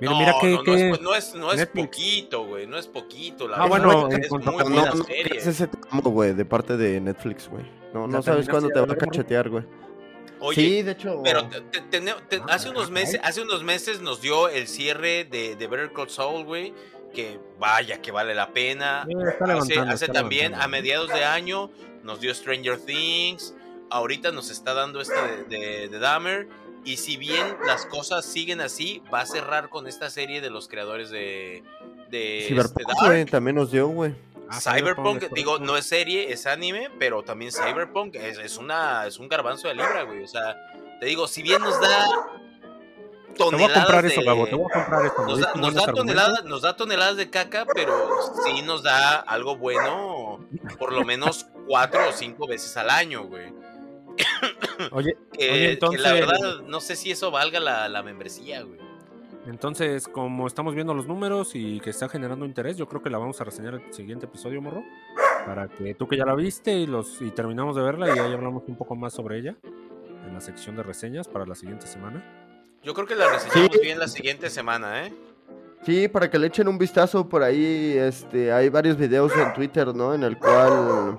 Mira, 0.00 0.14
mira 0.18 0.34
que, 0.40 0.50
no, 1.00 1.14
es, 1.14 1.34
no, 1.34 1.52
es, 1.52 1.66
poquito, 1.66 2.46
güey, 2.46 2.66
no 2.66 2.76
es 2.76 2.88
poquito. 2.88 3.46
La 3.46 3.58
ah, 3.58 3.66
bueno, 3.66 4.08
es, 4.08 4.30
muy 4.30 4.42
buena 4.42 4.92
serie. 4.92 5.38
Es 5.38 5.46
ese 5.46 5.68
güey, 5.90 6.34
de 6.34 6.44
parte 6.44 6.76
de 6.76 7.00
Netflix, 7.00 7.48
güey. 7.48 7.64
No, 7.92 8.08
no 8.08 8.20
sabes 8.20 8.48
cuándo 8.48 8.68
te 8.70 8.80
va 8.80 8.92
a 8.92 8.96
cachetear, 8.96 9.48
güey. 9.48 9.64
Oye, 10.40 10.60
sí, 10.60 10.82
de 10.82 10.92
hecho. 10.92 11.20
Pero 11.22 11.48
hace 12.48 12.70
unos 12.70 12.90
meses, 12.90 13.20
hace 13.22 13.42
unos 13.42 13.62
meses 13.62 14.00
nos 14.00 14.20
dio 14.20 14.48
el 14.48 14.66
cierre 14.66 15.24
de, 15.24 15.54
de 15.54 15.66
Better 15.68 15.92
Call 15.92 16.10
Saul, 16.10 16.44
güey 16.44 16.74
que 17.14 17.40
vaya 17.58 18.02
que 18.02 18.12
vale 18.12 18.34
la 18.34 18.52
pena. 18.52 19.06
hace, 19.88 20.08
también 20.08 20.54
a 20.54 20.68
mediados 20.68 21.08
de 21.08 21.24
año 21.24 21.70
nos 22.02 22.20
dio 22.20 22.34
Stranger 22.34 22.78
Things, 22.78 23.54
ahorita 23.90 24.32
nos 24.32 24.50
está 24.50 24.74
dando 24.74 25.00
esta 25.00 25.26
de, 25.48 25.88
de, 25.88 25.98
Dahmer. 25.98 26.48
Y 26.84 26.98
si 26.98 27.16
bien 27.16 27.56
las 27.64 27.86
cosas 27.86 28.26
siguen 28.26 28.60
así, 28.60 29.02
va 29.12 29.20
a 29.20 29.26
cerrar 29.26 29.70
con 29.70 29.86
esta 29.86 30.10
serie 30.10 30.42
de 30.42 30.50
los 30.50 30.68
creadores 30.68 31.08
de. 31.08 31.62
de 32.10 32.44
Cyberpunk, 32.48 33.30
también 33.30 33.56
nos 33.56 33.70
dio, 33.70 33.88
güey. 33.88 34.14
Ah, 34.50 34.60
Cyberpunk, 34.60 35.30
digo, 35.32 35.58
no 35.58 35.78
es 35.78 35.86
serie, 35.86 36.30
es 36.30 36.46
anime, 36.46 36.90
pero 36.98 37.22
también 37.22 37.50
Cyberpunk 37.50 38.16
es, 38.16 38.36
es, 38.36 38.58
una, 38.58 39.06
es 39.06 39.18
un 39.18 39.28
garbanzo 39.28 39.68
de 39.68 39.74
libra, 39.74 40.02
güey. 40.02 40.22
O 40.22 40.28
sea, 40.28 40.56
te 41.00 41.06
digo, 41.06 41.26
si 41.26 41.42
bien 41.42 41.62
nos 41.62 41.80
da 41.80 42.06
te 43.34 43.44
voy 43.44 43.62
a 43.62 43.72
comprar 43.72 44.06
eso, 44.06 44.22
Gabo, 44.22 44.46
te 44.46 44.54
voy 44.54 44.66
a 44.72 44.80
comprar 44.80 45.06
eso. 45.06 45.26
Nos 45.56 45.74
da, 45.74 45.92
toneladas, 45.92 46.44
nos 46.44 46.62
da 46.62 46.76
toneladas 46.76 47.16
de 47.16 47.30
caca, 47.30 47.66
pero 47.74 47.94
sí 48.44 48.62
nos 48.62 48.82
da 48.82 49.16
algo 49.16 49.56
bueno 49.56 50.40
por 50.78 50.92
lo 50.92 51.04
menos 51.04 51.46
cuatro 51.66 52.08
o 52.08 52.12
cinco 52.12 52.46
veces 52.46 52.76
al 52.76 52.90
año, 52.90 53.24
güey. 53.24 53.52
Oye, 54.92 55.16
entonces... 55.38 56.00
la 56.00 56.12
verdad, 56.12 56.60
no 56.66 56.80
sé 56.80 56.96
si 56.96 57.10
eso 57.10 57.30
valga 57.30 57.60
la, 57.60 57.88
la 57.88 58.02
membresía, 58.02 58.62
güey. 58.62 58.84
Entonces, 59.46 60.08
como 60.08 60.46
estamos 60.46 60.74
viendo 60.74 60.94
los 60.94 61.06
números 61.06 61.50
y 61.54 61.78
que 61.80 61.90
está 61.90 62.08
generando 62.08 62.46
interés, 62.46 62.78
yo 62.78 62.88
creo 62.88 63.02
que 63.02 63.10
la 63.10 63.18
vamos 63.18 63.40
a 63.40 63.44
reseñar 63.44 63.74
el 63.74 63.92
siguiente 63.92 64.24
episodio, 64.24 64.62
morro. 64.62 64.82
Para 65.44 65.68
que 65.68 65.94
tú 65.94 66.08
que 66.08 66.16
ya 66.16 66.24
la 66.24 66.34
viste 66.34 66.72
y, 66.72 66.86
los, 66.86 67.20
y 67.20 67.30
terminamos 67.30 67.76
de 67.76 67.82
verla 67.82 68.08
y 68.08 68.18
ahí 68.18 68.32
hablamos 68.32 68.62
un 68.66 68.76
poco 68.76 68.96
más 68.96 69.12
sobre 69.12 69.38
ella 69.38 69.54
en 70.26 70.32
la 70.32 70.40
sección 70.40 70.76
de 70.76 70.82
reseñas 70.82 71.28
para 71.28 71.44
la 71.44 71.54
siguiente 71.54 71.86
semana. 71.86 72.43
Yo 72.84 72.92
creo 72.92 73.06
que 73.06 73.14
la 73.14 73.30
reseñamos 73.30 73.80
bien 73.80 73.98
la 73.98 74.08
siguiente 74.08 74.50
semana, 74.50 75.06
¿eh? 75.06 75.14
Sí, 75.84 76.06
para 76.08 76.30
que 76.30 76.38
le 76.38 76.48
echen 76.48 76.68
un 76.68 76.78
vistazo 76.78 77.28
por 77.28 77.42
ahí, 77.42 77.96
este, 77.96 78.52
hay 78.52 78.68
varios 78.68 78.96
videos 78.96 79.32
en 79.36 79.52
Twitter, 79.54 79.94
¿no? 79.94 80.14
En 80.14 80.22
el 80.22 80.38
cual 80.38 81.18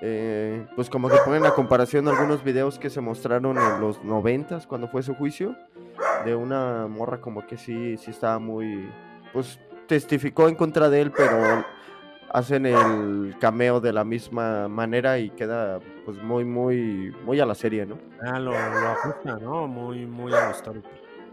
eh, 0.00 0.66
pues 0.74 0.90
como 0.90 1.08
que 1.08 1.16
ponen 1.24 1.46
a 1.46 1.52
comparación 1.52 2.08
algunos 2.08 2.42
videos 2.42 2.78
que 2.78 2.90
se 2.90 3.00
mostraron 3.00 3.56
en 3.56 3.80
los 3.80 4.02
noventas 4.02 4.66
cuando 4.66 4.88
fue 4.88 5.02
su 5.04 5.14
juicio 5.14 5.56
de 6.24 6.34
una 6.34 6.88
morra 6.88 7.20
como 7.20 7.46
que 7.46 7.56
sí, 7.56 7.96
sí 7.96 8.10
estaba 8.10 8.40
muy, 8.40 8.90
pues 9.32 9.60
testificó 9.86 10.48
en 10.48 10.56
contra 10.56 10.88
de 10.90 11.00
él, 11.00 11.12
pero 11.12 11.64
hacen 12.32 12.64
el 12.66 13.36
cameo 13.38 13.80
de 13.80 13.92
la 13.92 14.04
misma 14.04 14.66
manera 14.66 15.18
y 15.18 15.30
queda 15.30 15.80
pues 16.04 16.16
muy, 16.22 16.44
muy, 16.44 17.14
muy 17.24 17.38
a 17.40 17.46
la 17.46 17.54
serie, 17.54 17.84
¿no? 17.84 17.98
Ah, 18.22 18.38
lo, 18.38 18.52
lo 18.52 18.56
ajusta, 18.56 19.38
¿no? 19.38 19.66
Muy, 19.68 20.06
muy 20.06 20.32
a. 20.32 20.52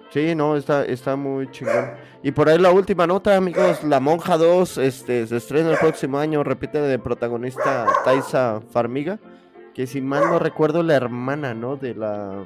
Sí, 0.10 0.34
no, 0.36 0.56
está, 0.56 0.86
está 0.86 1.16
muy 1.16 1.50
chingón. 1.52 1.92
Y 2.24 2.32
por 2.32 2.50
ahí 2.50 2.58
la 2.58 2.72
última 2.72 3.08
nota, 3.08 3.38
amigos, 3.38 3.84
La 3.84 4.00
Monja 4.00 4.38
2 4.38 4.80
este, 4.80 5.26
se 5.28 5.38
estrena 5.38 5.72
el 5.72 5.78
próximo 5.78 6.18
año, 6.18 6.44
repite 6.44 6.82
de 6.82 7.00
protagonista 7.00 7.86
Taisa 8.04 8.60
Farmiga, 8.72 9.20
que 9.74 9.88
si 9.88 10.02
mal 10.02 10.24
no 10.26 10.40
recuerdo 10.40 10.84
la 10.84 10.96
hermana, 10.96 11.54
¿no? 11.54 11.78
De 11.78 11.94
la... 11.94 12.44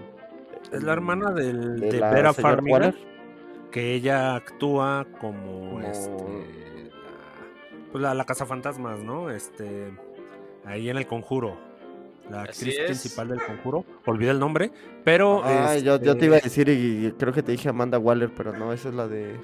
Es 0.71 0.83
la 0.83 0.93
hermana 0.93 1.31
del, 1.31 1.79
de, 1.79 2.01
Vera 2.01 2.33
Farmiga, 2.33 2.93
que 3.71 3.95
ella 3.95 4.35
actúa 4.35 5.07
como, 5.21 5.79
este... 5.79 6.82
Pues 7.93 8.01
la, 8.01 8.13
la 8.13 8.25
Fantasmas, 8.25 8.99
¿no? 8.99 9.29
Este... 9.29 9.93
Ahí 10.65 10.89
en 10.89 10.97
el 10.97 11.07
conjuro 11.07 11.57
la 12.29 12.43
actriz 12.43 12.79
principal 12.79 13.29
del 13.29 13.41
conjuro. 13.41 13.85
Olvidé 14.05 14.31
el 14.31 14.39
nombre, 14.39 14.71
pero. 15.03 15.41
Ah, 15.43 15.77
yo, 15.77 15.99
te 15.99 16.25
iba 16.25 16.35
a 16.35 16.37
este 16.37 16.49
decir 16.49 16.69
y 16.69 17.13
creo 17.17 17.33
que 17.33 17.43
te 17.43 17.51
dije 17.51 17.69
Amanda 17.69 17.99
Waller, 17.99 18.31
pero 18.35 18.53
no, 18.53 18.73
esa 18.73 18.89
es 18.89 18.95
la 18.95 19.07
de. 19.07 19.39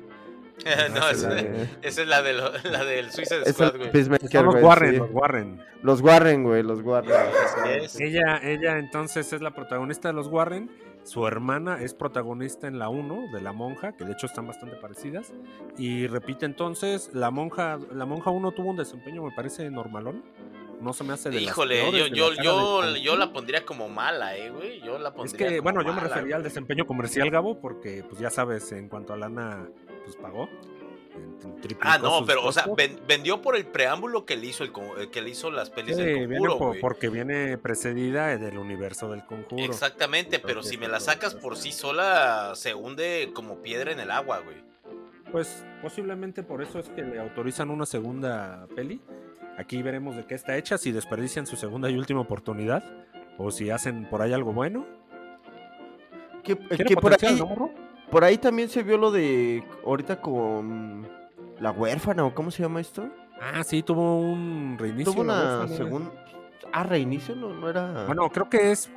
no, 0.93 1.09
esa, 1.09 1.39
es 1.81 2.05
la, 2.05 2.21
de 2.21 2.33
la 2.33 2.83
del 2.83 3.11
Suicide 3.11 3.51
Squad, 3.53 3.77
güey. 3.77 4.29
Son 4.29 4.45
los 4.45 4.55
Warren, 4.61 4.97
los 4.97 5.11
Warren. 5.11 5.61
Los 5.83 6.01
Warren, 6.01 6.43
güey, 6.43 6.63
los 6.63 6.81
Warren. 6.81 7.13
Ella, 7.99 8.41
ella 8.43 8.77
entonces 8.77 9.31
es 9.31 9.41
la 9.41 9.51
protagonista 9.51 10.09
de 10.09 10.13
los 10.13 10.27
Warren. 10.27 10.69
Su 11.09 11.25
hermana 11.25 11.81
es 11.81 11.95
protagonista 11.95 12.67
en 12.67 12.77
la 12.77 12.89
1 12.89 13.31
de 13.33 13.41
la 13.41 13.51
monja, 13.51 13.93
que 13.93 14.05
de 14.05 14.11
hecho 14.11 14.27
están 14.27 14.45
bastante 14.45 14.75
parecidas. 14.75 15.33
Y 15.75 16.05
repite 16.05 16.45
entonces, 16.45 17.09
la 17.13 17.31
monja, 17.31 17.79
la 17.91 18.05
monja 18.05 18.29
1 18.29 18.51
tuvo 18.51 18.69
un 18.69 18.77
desempeño, 18.77 19.23
me 19.23 19.31
parece, 19.31 19.71
normalón 19.71 20.23
no 20.79 20.93
se 20.93 21.03
me 21.03 21.13
hace 21.13 21.31
de 21.31 21.41
Híjole, 21.41 21.91
yo, 21.91 22.05
yo, 22.07 22.31
yo, 22.33 22.95
yo, 22.95 23.17
la 23.17 23.33
pondría 23.33 23.65
como 23.65 23.89
mala, 23.89 24.37
eh, 24.37 24.51
güey. 24.51 24.81
Yo 24.81 24.99
la 24.99 25.11
pondría 25.11 25.47
Es 25.47 25.53
que, 25.53 25.59
bueno, 25.61 25.81
yo 25.81 25.93
me 25.93 25.99
refería 25.99 26.35
al 26.35 26.43
desempeño 26.43 26.85
comercial, 26.85 27.31
Gabo, 27.31 27.59
porque, 27.59 28.03
pues 28.07 28.21
ya 28.21 28.29
sabes, 28.29 28.71
en 28.71 28.87
cuanto 28.87 29.11
a 29.11 29.17
lana, 29.17 29.67
pues 30.05 30.15
pagó. 30.15 30.47
Ah, 31.81 31.97
no, 31.97 32.25
pero, 32.25 32.45
o 32.45 32.51
sea, 32.51 32.65
vendió 33.07 33.41
por 33.41 33.55
el 33.55 33.65
preámbulo 33.65 34.25
que 34.25 34.37
le 34.37 34.47
hizo 34.47 34.63
el 34.63 34.71
que 35.09 35.21
le 35.21 35.29
hizo 35.29 35.51
las 35.51 35.69
pelis 35.69 35.97
del 35.97 36.27
conjuro, 36.27 36.73
Porque 36.79 37.09
viene 37.09 37.57
precedida 37.57 38.37
del 38.37 38.57
universo 38.57 39.09
del 39.11 39.25
conjuro. 39.25 39.63
Exactamente, 39.63 40.39
pero 40.39 40.63
si 40.63 40.77
me 40.77 40.87
la 40.87 40.99
sacas 40.99 41.35
por 41.35 41.57
sí 41.57 41.71
sola, 41.71 42.53
se 42.55 42.73
hunde 42.73 43.31
como 43.33 43.61
piedra 43.61 43.91
en 43.91 43.99
el 43.99 44.11
agua, 44.11 44.39
güey. 44.39 44.57
Pues 45.31 45.63
posiblemente 45.81 46.43
por 46.43 46.61
eso 46.61 46.79
es 46.79 46.89
que 46.89 47.03
le 47.03 47.19
autorizan 47.19 47.69
una 47.69 47.85
segunda 47.85 48.67
peli 48.75 48.99
Aquí 49.59 49.81
veremos 49.83 50.15
de 50.15 50.25
qué 50.25 50.35
está 50.35 50.55
hecha, 50.55 50.77
si 50.77 50.93
desperdician 50.93 51.45
su 51.45 51.57
segunda 51.57 51.89
y 51.89 51.97
última 51.97 52.21
oportunidad 52.21 52.81
o 53.37 53.51
si 53.51 53.69
hacen 53.69 54.05
por 54.05 54.21
ahí 54.21 54.31
algo 54.31 54.53
bueno. 54.53 54.87
Que, 56.43 56.55
por, 56.55 57.11
ahí, 57.11 57.37
por 58.11 58.23
ahí 58.23 58.37
también 58.37 58.69
se 58.69 58.83
vio 58.83 58.97
lo 58.97 59.11
de 59.11 59.63
ahorita 59.85 60.21
con 60.21 61.07
la 61.59 61.71
huérfana 61.71 62.25
o 62.25 62.33
cómo 62.33 62.51
se 62.51 62.63
llama 62.63 62.81
esto. 62.81 63.09
Ah, 63.41 63.63
sí, 63.63 63.83
tuvo 63.83 64.19
un 64.19 64.77
reinicio. 64.77 65.13
Tuvo 65.13 65.21
una 65.21 65.67
segunda... 65.67 66.11
Ah, 66.71 66.83
reinicio, 66.83 67.35
no, 67.35 67.53
no 67.53 67.69
era... 67.69 68.05
Bueno, 68.05 68.29
creo 68.29 68.49
que 68.49 68.71
es 68.71 68.91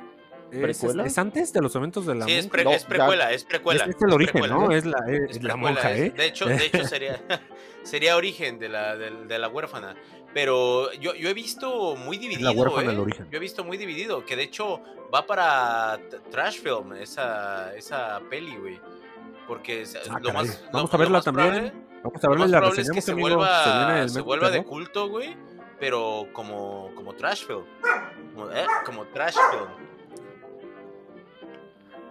es, 0.53 1.17
antes 1.17 1.53
de 1.53 1.61
los 1.61 1.75
eventos 1.75 2.05
de 2.05 2.15
la 2.15 2.25
Sí, 2.25 2.33
es, 2.33 2.47
precuela, 2.47 3.31
es 3.31 3.43
precuela. 3.43 3.85
Es, 3.85 3.95
el 4.01 4.13
origen, 4.13 4.49
¿no? 4.49 4.71
Es 4.71 4.85
la, 4.85 4.97
es, 5.29 5.43
la 5.43 5.55
monja, 5.55 5.95
¿eh? 5.95 6.11
De 6.11 6.25
hecho, 6.25 6.45
de 6.45 6.65
hecho 6.65 6.85
sería, 6.85 7.21
sería 7.83 8.15
origen 8.15 8.59
de 8.59 8.69
la, 8.69 8.95
de 8.95 9.39
la 9.39 9.47
huérfana. 9.49 9.95
Pero 10.33 10.91
yo, 10.93 11.13
yo 11.13 11.29
he 11.29 11.33
visto 11.33 11.95
muy 11.95 12.17
dividido. 12.17 12.51
¿eh? 12.51 13.05
Yo 13.31 13.37
he 13.37 13.39
visto 13.39 13.63
muy 13.63 13.77
dividido. 13.77 14.25
Que 14.25 14.35
de 14.35 14.43
hecho 14.43 14.81
va 15.13 15.25
para 15.25 15.99
Trash 16.31 16.59
Film, 16.59 16.93
esa, 16.93 17.73
esa 17.75 18.19
peli, 18.29 18.55
güey. 18.57 18.79
Porque 19.47 19.85
ah, 20.09 20.19
lo 20.21 20.33
más, 20.33 20.63
Vamos 20.71 20.93
a 20.93 20.97
verla 20.97 21.21
también. 21.21 21.85
Vamos 22.03 22.23
a 22.23 22.29
verla 22.29 22.47
la 22.47 22.67
es 22.69 22.89
que 22.89 23.01
se 23.01 23.13
vuelva, 23.13 24.07
se, 24.09 24.21
vuelva 24.21 24.49
de 24.49 24.63
culto, 24.63 25.07
güey. 25.07 25.35
Pero 25.79 26.27
como, 26.33 26.91
como 26.95 27.13
Trash 27.13 27.45
Film. 27.45 27.65
Como, 28.33 28.51
¿eh? 28.51 28.65
como 28.85 29.05
Trash 29.05 29.35
Film. 29.51 29.92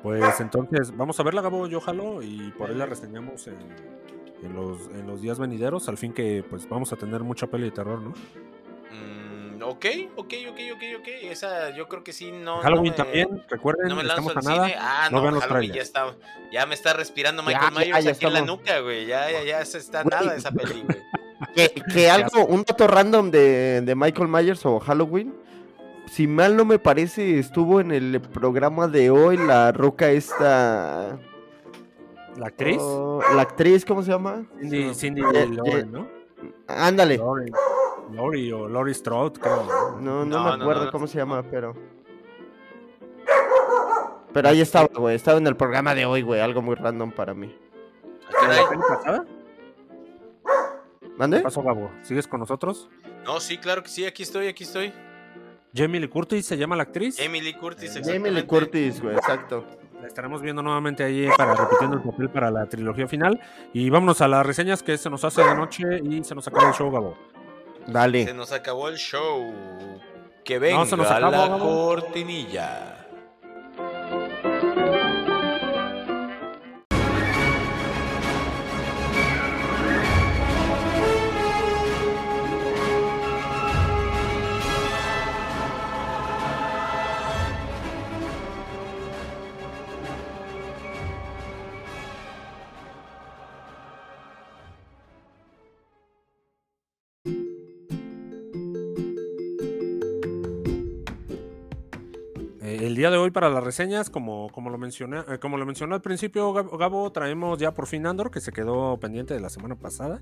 Pues 0.02 0.40
entonces, 0.40 0.96
vamos 0.96 1.18
a 1.20 1.22
verla, 1.22 1.42
Gabo, 1.42 1.68
yo 1.68 1.80
jalo 1.80 2.22
y 2.22 2.52
por 2.58 2.70
ahí 2.70 2.76
la 2.76 2.86
reseñamos 2.86 3.46
en, 3.46 3.56
en 4.42 4.54
los, 4.54 4.88
en 4.88 5.06
los 5.06 5.22
días 5.22 5.38
venideros, 5.38 5.88
al 5.88 5.96
fin 5.96 6.12
que 6.12 6.44
pues 6.48 6.68
vamos 6.68 6.92
a 6.92 6.96
tener 6.96 7.20
mucha 7.20 7.46
peli 7.46 7.64
de 7.64 7.70
terror, 7.70 8.00
¿no? 8.00 8.10
Mm, 8.90 9.62
ok, 9.62 9.86
ok, 10.16 10.34
ok, 10.50 10.60
ok, 10.74 10.82
ok. 10.98 11.08
Esa 11.22 11.70
yo 11.70 11.88
creo 11.88 12.02
que 12.02 12.12
sí, 12.12 12.32
no. 12.32 12.58
Halloween 12.58 12.94
también, 12.96 13.44
recuerden, 13.48 13.88
no 13.88 13.96
me 13.96 14.02
estamos 14.02 14.36
a 14.36 14.40
nada. 14.40 14.68
Ah, 14.76 15.08
no, 15.12 15.30
no 15.30 15.40
Halloween 15.40 15.72
ya 15.72 15.82
está. 15.82 16.16
Ya 16.50 16.66
me 16.66 16.74
está 16.74 16.94
respirando 16.94 17.44
Michael 17.44 17.72
Myers 17.72 18.06
aquí 18.06 18.26
en 18.26 18.32
la 18.32 18.42
nuca, 18.42 18.80
güey. 18.80 19.06
Ya, 19.06 19.30
ya, 19.30 19.44
ya 19.44 19.64
se 19.64 19.78
está 19.78 20.02
nada 20.02 20.34
esa 20.34 20.50
peli, 20.50 20.82
güey. 20.82 21.72
Que, 21.92 22.10
algo, 22.10 22.44
un 22.46 22.64
dato 22.64 22.88
random 22.88 23.30
de, 23.30 23.82
de 23.82 23.94
Michael 23.94 24.28
Myers 24.28 24.66
o 24.66 24.80
Halloween 24.80 25.41
si 26.12 26.26
mal 26.26 26.58
no 26.58 26.66
me 26.66 26.78
parece, 26.78 27.38
estuvo 27.38 27.80
en 27.80 27.90
el 27.90 28.20
programa 28.20 28.86
de 28.86 29.08
hoy 29.08 29.38
la 29.38 29.72
roca 29.72 30.10
esta 30.10 31.18
¿La 32.36 32.48
actriz? 32.48 32.76
Oh, 32.82 33.22
¿La 33.34 33.40
actriz 33.40 33.82
cómo 33.86 34.02
se 34.02 34.10
llama? 34.10 34.44
Cindy, 34.60 34.94
Cindy 34.94 35.22
Lori, 35.22 35.86
¿no? 35.90 36.06
Ándale. 36.66 37.18
Lori, 38.10 38.52
o 38.52 38.68
Lori 38.68 38.92
Strode, 38.92 39.40
creo. 39.40 39.96
No, 40.00 40.26
no, 40.26 40.44
me 40.44 40.62
acuerdo 40.62 40.90
cómo 40.92 41.06
se 41.06 41.16
llama, 41.16 41.42
pero... 41.50 41.72
Pero 44.34 44.48
ahí 44.50 44.60
estaba, 44.60 44.88
güey. 44.94 45.16
Estaba 45.16 45.38
en 45.38 45.46
el 45.46 45.56
programa 45.56 45.94
de 45.94 46.04
hoy, 46.04 46.20
güey. 46.20 46.42
Algo 46.42 46.60
muy 46.60 46.74
random 46.74 47.10
para 47.12 47.32
mí. 47.32 47.56
¿Qué 48.28 48.78
pasada? 48.86 49.24
¿Mande? 51.16 51.38
¿Qué 51.38 51.42
pasó, 51.42 51.62
Gabo? 51.62 51.90
¿Sigues 52.02 52.26
con 52.26 52.40
nosotros? 52.40 52.90
No, 53.24 53.40
sí, 53.40 53.56
claro 53.56 53.82
que 53.82 53.88
sí. 53.88 54.04
Aquí 54.04 54.22
estoy, 54.22 54.48
aquí 54.48 54.64
estoy. 54.64 54.92
¿Jamie 55.74 56.00
Lee 56.00 56.08
Curtis 56.08 56.46
se 56.46 56.56
llama 56.56 56.76
la 56.76 56.82
actriz? 56.82 57.16
Jamie 57.18 57.40
Lee 57.40 57.54
Curtis, 57.54 57.98
Jamie 58.04 58.30
Lee 58.30 58.44
Curtis, 58.44 59.00
güey, 59.00 59.16
exacto. 59.16 59.64
La 60.00 60.08
estaremos 60.08 60.42
viendo 60.42 60.62
nuevamente 60.62 61.04
ahí 61.04 61.28
para 61.36 61.54
repitiendo 61.54 61.96
el 61.96 62.02
papel 62.02 62.28
para 62.28 62.50
la 62.50 62.66
trilogía 62.66 63.06
final. 63.06 63.40
Y 63.72 63.88
vámonos 63.88 64.20
a 64.20 64.28
las 64.28 64.44
reseñas 64.44 64.82
que 64.82 64.98
se 64.98 65.08
nos 65.08 65.24
hace 65.24 65.42
de 65.42 65.54
noche 65.54 65.84
y 66.02 66.24
se 66.24 66.34
nos 66.34 66.46
acabó 66.48 66.66
el 66.66 66.74
show, 66.74 66.90
Gabo. 66.90 67.16
Dale. 67.86 68.24
Se 68.24 68.34
nos 68.34 68.52
acabó 68.52 68.88
el 68.88 68.96
show. 68.96 69.54
Que 70.44 70.58
venga 70.58 70.78
no, 70.78 70.86
se 70.86 70.96
nos 70.96 71.08
acabó, 71.08 71.30
la 71.30 71.58
cortinilla. 71.58 73.01
El 102.62 102.94
día 102.94 103.10
de 103.10 103.16
hoy 103.16 103.30
para 103.30 103.50
las 103.50 103.64
reseñas, 103.64 104.08
como, 104.08 104.48
como, 104.50 104.70
lo 104.70 104.78
mencioné, 104.78 105.20
eh, 105.28 105.38
como 105.40 105.58
lo 105.58 105.66
mencioné 105.66 105.94
al 105.94 106.02
principio, 106.02 106.52
Gabo, 106.52 107.10
traemos 107.10 107.58
ya 107.58 107.72
por 107.72 107.88
fin 107.88 108.06
Andor, 108.06 108.30
que 108.30 108.40
se 108.40 108.52
quedó 108.52 108.98
pendiente 108.98 109.34
de 109.34 109.40
la 109.40 109.50
semana 109.50 109.74
pasada. 109.74 110.20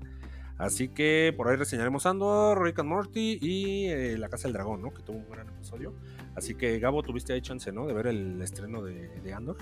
Así 0.57 0.89
que 0.89 1.33
por 1.35 1.47
ahí 1.47 1.55
reseñaremos 1.55 2.05
Andor, 2.05 2.63
Rick 2.63 2.79
and 2.79 2.89
Morty 2.89 3.39
y 3.41 3.87
eh, 3.87 4.17
La 4.17 4.29
Casa 4.29 4.43
del 4.43 4.53
Dragón, 4.53 4.81
¿no? 4.81 4.93
Que 4.93 5.01
tuvo 5.01 5.17
un 5.17 5.29
gran 5.29 5.47
episodio. 5.49 5.93
Así 6.35 6.55
que 6.55 6.79
Gabo, 6.79 7.03
tuviste 7.03 7.33
ahí 7.33 7.41
chance, 7.41 7.71
¿no? 7.71 7.87
De 7.87 7.93
ver 7.93 8.07
el 8.07 8.41
estreno 8.41 8.83
de, 8.83 9.33
Andor. 9.33 9.57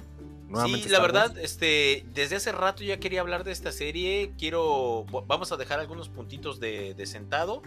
sí, 0.66 0.90
la 0.90 1.00
verdad, 1.00 1.38
este, 1.38 2.06
desde 2.14 2.36
hace 2.36 2.52
rato 2.52 2.84
ya 2.84 3.00
quería 3.00 3.22
hablar 3.22 3.44
de 3.44 3.52
esta 3.52 3.72
serie. 3.72 4.34
Quiero, 4.38 5.06
vamos 5.28 5.52
a 5.52 5.58
dejar 5.58 5.80
algunos 5.80 6.10
puntitos 6.10 6.60
de, 6.60 6.94
de 6.94 7.06
sentado. 7.06 7.62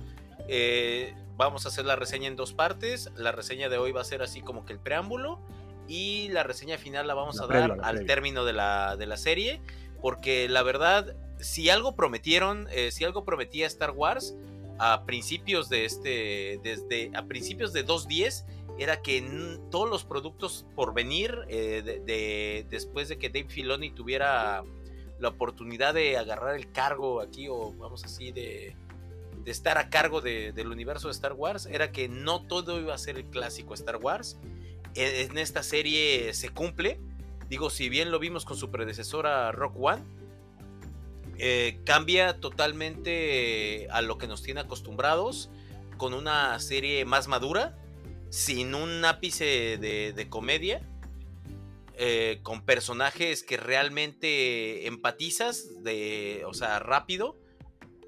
Eh, 0.49 1.15
vamos 1.37 1.67
a 1.67 1.69
hacer 1.69 1.85
la 1.85 1.97
reseña 1.97 2.29
en 2.29 2.37
dos 2.37 2.53
partes. 2.53 3.11
La 3.17 3.33
reseña 3.33 3.69
de 3.69 3.79
hoy 3.79 3.93
va 3.93 4.01
a 4.01 4.05
ser 4.05 4.23
así 4.23 4.41
como 4.41 4.65
que 4.65 4.73
el 4.73 4.79
preámbulo. 4.79 5.39
Y 5.89 6.29
la 6.29 6.43
reseña 6.43 6.79
final 6.79 7.07
la 7.07 7.15
vamos 7.15 7.41
a 7.41 7.47
dar 7.47 7.79
al 7.83 8.07
término 8.07 8.45
de 8.45 8.53
la, 8.53 8.97
de 8.97 9.07
la, 9.07 9.17
serie. 9.17 9.61
Porque 10.01 10.49
la 10.49 10.63
verdad, 10.63 11.17
si 11.39 11.71
algo 11.71 11.97
prometieron, 11.97 12.69
eh, 12.71 12.91
si 12.91 13.05
algo 13.05 13.25
prometía 13.25 13.67
Star 13.67 13.91
Wars, 13.91 14.35
a 14.79 15.05
principios 15.05 15.69
de 15.69 15.85
este, 15.85 16.61
desde 16.63 17.11
a 17.15 17.25
principios 17.27 17.73
de 17.73 17.87
2.10 17.87 18.45
era 18.79 19.03
que 19.03 19.23
todos 19.71 19.89
los 19.89 20.05
productos 20.05 20.67
por 20.75 20.95
venir, 20.95 21.39
eh, 21.49 21.83
de, 22.05 22.67
después 22.71 23.09
de 23.09 23.19
que 23.19 23.29
Dave 23.29 23.49
Filoni 23.49 23.91
tuviera 23.91 24.65
la 25.19 25.29
oportunidad 25.29 25.95
de 25.95 26.17
agarrar 26.17 26.57
el 26.57 26.73
cargo 26.73 27.21
aquí, 27.21 27.49
o 27.49 27.73
vamos 27.75 28.05
así, 28.05 28.33
de, 28.33 28.75
de 29.45 29.51
estar 29.51 29.79
a 29.79 29.91
cargo 29.91 30.21
del 30.21 30.69
universo 30.69 31.09
de 31.09 31.13
Star 31.13 31.33
Wars, 31.33 31.67
era 31.67 31.93
que 31.93 32.09
no 32.09 32.47
todo 32.47 32.81
iba 32.81 32.95
a 32.95 32.99
ser 32.99 33.17
el 33.17 33.25
clásico 33.25 33.75
Star 33.75 33.97
Wars. 33.97 34.39
E, 34.95 35.23
en, 35.23 35.39
esta 35.39 35.63
serie 35.63 36.33
se 36.35 36.51
cumple. 36.51 37.01
Digo, 37.49 37.71
si 37.71 37.89
bien 37.89 38.11
lo 38.11 38.19
vimos 38.19 38.45
con 38.45 38.57
su 38.57 38.71
predecesora 38.71 39.53
Rock 39.53 39.75
One, 39.79 40.03
eh, 41.39 41.81
cambia 41.85 42.41
totalmente 42.41 43.89
a 43.91 44.01
lo 44.01 44.17
que 44.19 44.27
nos 44.27 44.43
tiene 44.43 44.61
acostumbrados, 44.61 45.51
con 45.97 46.15
una 46.15 46.59
serie 46.61 47.05
más 47.05 47.29
madura, 47.29 47.77
sin 48.31 48.75
un 48.75 49.05
ápice 49.05 49.77
de, 49.77 50.27
comedia, 50.31 50.89
eh, 51.95 52.41
con 52.43 52.65
personajes 52.65 53.43
que 53.43 53.57
realmente 53.57 54.87
empatizas, 54.87 55.83
de, 55.83 56.45
o 56.47 56.55
sea, 56.55 56.79
rápido, 56.79 57.42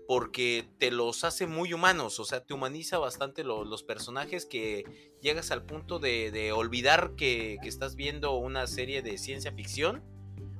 porque 0.06 0.68
te 0.78 0.90
los 0.90 1.24
hace 1.24 1.46
muy 1.46 1.72
humanos, 1.72 2.20
o 2.20 2.24
sea, 2.24 2.44
te 2.44 2.54
humaniza 2.54 2.98
bastante 2.98 3.42
los 3.44 3.82
personajes 3.82 4.44
que 4.44 4.84
llegas 5.22 5.50
al 5.50 5.64
punto 5.64 5.98
de, 5.98 6.52
olvidar 6.54 7.14
que, 7.16 7.58
estás 7.62 7.96
viendo 7.96 8.36
una 8.36 8.66
serie 8.66 9.02
de 9.02 9.16
ciencia 9.18 9.52
ficción 9.52 10.02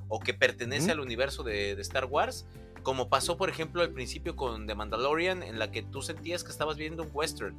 o 0.07 0.19
que 0.19 0.33
pertenece 0.33 0.91
al 0.91 0.99
universo 0.99 1.43
de, 1.43 1.75
de, 1.75 1.81
Star 1.81 2.05
Wars, 2.05 2.47
como 2.83 3.09
pasó 3.09 3.37
por 3.37 3.49
ejemplo 3.49 3.81
al 3.81 3.91
principio 3.91 4.35
con 4.35 4.67
The 4.67 4.75
Mandalorian, 4.75 5.43
en 5.43 5.59
la 5.59 5.71
que 5.71 5.83
tú 5.83 6.01
sentías 6.01 6.43
que 6.43 6.51
estabas 6.51 6.77
viendo 6.77 7.03
un 7.03 7.09
western 7.13 7.55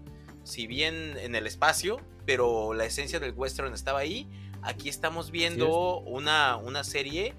si 0.47 0.69
bien 0.69 1.17
en 1.19 1.35
el 1.35 1.47
espacio, 1.47 2.01
pero 2.25 2.73
la 2.73 2.85
esencia 2.85 3.19
del 3.19 3.33
western 3.33 3.75
estaba 3.75 3.99
ahí. 3.99 4.29
Aquí 4.63 4.89
estamos 4.89 5.33
viendo 5.33 5.99
una, 6.01 6.57
una 6.57 6.85
serie 6.85 7.35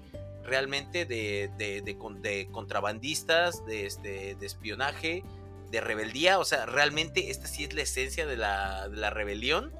realmente 0.48 1.04
de, 1.04 1.50
de, 1.56 2.48
contrabandistas, 2.50 3.64
de, 3.66 3.86
este, 3.86 4.34
de 4.34 4.46
espionaje, 4.46 5.22
de 5.70 5.80
rebeldía. 5.80 6.38
O 6.38 6.44
sea, 6.44 6.66
realmente 6.66 7.30
esta 7.30 7.46
sí 7.46 7.64
es 7.64 7.74
la 7.74 7.82
esencia 7.82 8.26
de 8.26 8.36
la, 8.36 8.88
de 8.88 8.96
la 8.96 9.10
rebelión. 9.10 9.72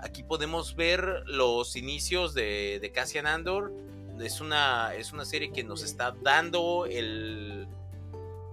Aquí 0.00 0.22
podemos 0.22 0.76
ver 0.76 1.22
los 1.26 1.76
inicios 1.76 2.34
de, 2.34 2.78
de 2.80 2.92
Cassian 2.92 3.26
Andor. 3.26 3.72
Es 4.20 4.40
una, 4.40 4.94
es 4.94 5.12
una 5.12 5.24
serie 5.24 5.52
que 5.52 5.64
nos 5.64 5.82
está 5.82 6.14
dando 6.22 6.86
el. 6.86 7.68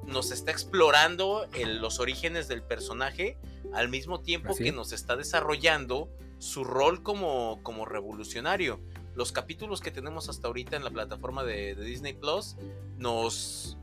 Nos 0.06 0.32
está 0.32 0.52
explorando 0.52 1.48
los 1.66 2.00
orígenes 2.00 2.48
del 2.48 2.62
personaje 2.62 3.38
al 3.74 3.90
mismo 3.90 4.22
tiempo 4.22 4.56
que 4.56 4.72
nos 4.72 4.92
está 4.92 5.16
desarrollando 5.16 6.10
su 6.38 6.64
rol 6.64 7.02
como, 7.02 7.60
como 7.64 7.86
revolucionario. 7.86 8.80
Los 9.16 9.32
capítulos 9.32 9.82
que 9.82 9.92
tenemos 9.92 10.30
hasta 10.30 10.48
ahorita 10.48 10.76
en 10.76 10.84
la 10.84 10.92
plataforma 10.92 11.44
de, 11.44 11.76
Disney 11.76 12.14
Plus 12.14 12.56
nos... 12.98 13.78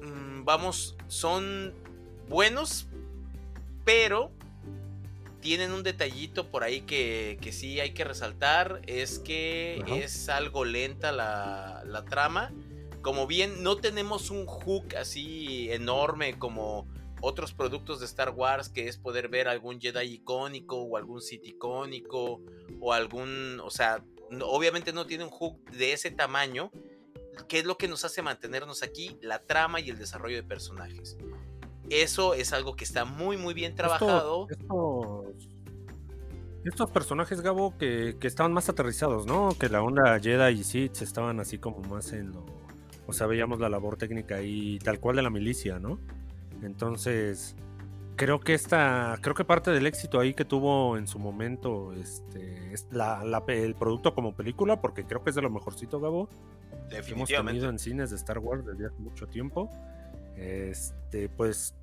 Mm, 0.00 0.44
vamos, 0.44 0.96
son 1.08 1.74
buenos, 2.28 2.86
pero 3.84 4.30
tienen 5.40 5.72
un 5.72 5.82
detallito 5.82 6.50
por 6.50 6.62
ahí 6.62 6.82
que, 6.82 7.38
que 7.40 7.52
sí 7.52 7.80
hay 7.80 7.94
que 7.94 8.04
resaltar, 8.04 8.82
es 8.86 9.18
que 9.18 9.82
es 10.02 10.28
algo 10.28 10.64
lenta 10.64 11.12
la, 11.12 11.82
la, 11.86 12.04
trama. 12.04 12.52
Como 13.02 13.26
bien 13.26 13.62
no 13.62 13.76
tenemos 13.76 14.30
un 14.30 14.46
hook 14.46 14.96
así 14.96 15.70
enorme 15.70 16.38
como 16.38 16.86
otros 17.20 17.52
productos 17.52 18.00
de 18.00 18.06
Star 18.06 18.30
Wars, 18.30 18.68
que 18.68 18.88
es 18.88 18.96
poder 18.96 19.28
ver 19.28 19.48
algún 19.48 19.80
Jedi 19.80 20.14
icónico 20.14 20.76
o 20.76 20.96
algún 20.96 21.20
Sith 21.20 21.46
icónico 21.46 22.40
o 22.80 22.92
algún, 22.92 23.60
o 23.60 23.70
sea, 23.70 24.04
obviamente 24.42 24.92
no 24.92 25.06
tiene 25.06 25.24
un 25.24 25.30
hook 25.30 25.62
de 25.70 25.92
ese 25.92 26.10
tamaño, 26.10 26.70
que 27.48 27.60
es 27.60 27.64
lo 27.64 27.76
que 27.78 27.88
nos 27.88 28.04
hace 28.04 28.22
mantenernos 28.22 28.82
aquí, 28.82 29.18
la 29.22 29.40
trama 29.40 29.80
y 29.80 29.90
el 29.90 29.98
desarrollo 29.98 30.36
de 30.36 30.42
personajes. 30.42 31.16
Eso 31.90 32.34
es 32.34 32.52
algo 32.52 32.76
que 32.76 32.84
está 32.84 33.04
muy, 33.04 33.36
muy 33.36 33.54
bien 33.54 33.74
trabajado. 33.74 34.46
estos, 36.64 36.90
personajes, 36.90 37.40
Gabo, 37.40 37.76
que, 37.78 38.16
que, 38.20 38.26
estaban 38.26 38.52
más 38.52 38.68
aterrizados, 38.68 39.26
¿no? 39.26 39.56
Que 39.58 39.68
la 39.68 39.82
onda 39.82 40.18
Jedi 40.20 40.60
y 40.60 40.64
Sith 40.64 41.00
estaban 41.02 41.40
así 41.40 41.58
como 41.58 41.80
más 41.80 42.12
en 42.12 42.32
lo... 42.32 42.44
O 43.06 43.14
sea, 43.14 43.26
veíamos 43.26 43.58
la 43.58 43.70
labor 43.70 43.96
técnica 43.96 44.42
y 44.42 44.78
tal 44.80 45.00
cual 45.00 45.16
de 45.16 45.22
la 45.22 45.30
milicia, 45.30 45.78
¿no? 45.78 45.98
Entonces, 46.62 47.56
creo 48.18 48.40
que 48.40 48.52
esta, 48.52 49.16
creo 49.22 49.34
que 49.34 49.44
parte 49.44 49.70
del 49.70 49.86
éxito 49.86 50.18
ahí 50.18 50.34
que 50.34 50.44
tuvo 50.44 50.98
en 50.98 51.06
su 51.06 51.18
momento 51.20 51.92
este, 51.92 52.74
es 52.74 52.86
la, 52.90 53.22
el 53.46 53.74
producto 53.76 54.12
como 54.12 54.34
película, 54.34 54.80
porque 54.80 55.04
creo 55.04 55.22
que 55.22 55.30
es 55.30 55.36
de 55.36 55.42
lo 55.42 55.50
mejorcito, 55.50 56.00
Gabo. 56.00 56.28
Que 56.90 56.98
hemos 57.12 57.28
tenido 57.28 57.70
en 57.70 57.78
cines 57.78 58.10
de 58.10 58.16
Star 58.16 58.38
Wars 58.38 58.66
desde 58.66 58.86
hace 58.86 58.98
mucho 58.98 59.28
tiempo. 59.28 59.70
Este, 60.36 61.28
pues 61.28 61.74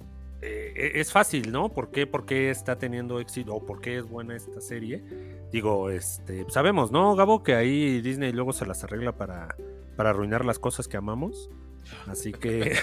eh, 0.42 0.74
e, 0.76 1.00
es 1.00 1.12
fácil, 1.12 1.52
¿no? 1.52 1.70
¿Por 1.70 1.90
qué, 1.90 2.06
¿Por 2.06 2.26
qué 2.26 2.50
está 2.50 2.78
teniendo 2.78 3.20
éxito 3.20 3.56
o 3.56 3.66
por 3.66 3.80
qué 3.80 3.98
es 3.98 4.08
buena 4.08 4.36
esta 4.36 4.60
serie? 4.60 5.04
Digo, 5.52 5.90
este, 5.90 6.46
sabemos, 6.50 6.92
¿no, 6.92 7.16
Gabo? 7.16 7.44
Que 7.44 7.56
ahí 7.56 8.02
Disney 8.02 8.34
luego 8.34 8.52
se 8.52 8.66
las 8.66 8.84
arregla 8.84 9.14
para, 9.14 9.56
para 9.96 10.10
arruinar 10.10 10.44
las 10.44 10.60
cosas 10.60 10.90
que 10.90 10.98
amamos. 10.98 11.50
Así 12.08 12.32
que, 12.34 12.76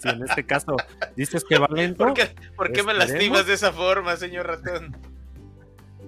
si 0.00 0.08
en 0.08 0.22
este 0.22 0.44
caso 0.44 0.76
dices 1.16 1.44
que 1.44 1.58
va 1.58 1.68
lento. 1.68 2.06
¿Por 2.56 2.72
qué, 2.72 2.82
me 2.82 2.94
lastimas 2.94 3.46
de 3.46 3.54
esa 3.54 3.72
forma, 3.72 4.16
señor 4.16 4.46
ratón? 4.46 4.96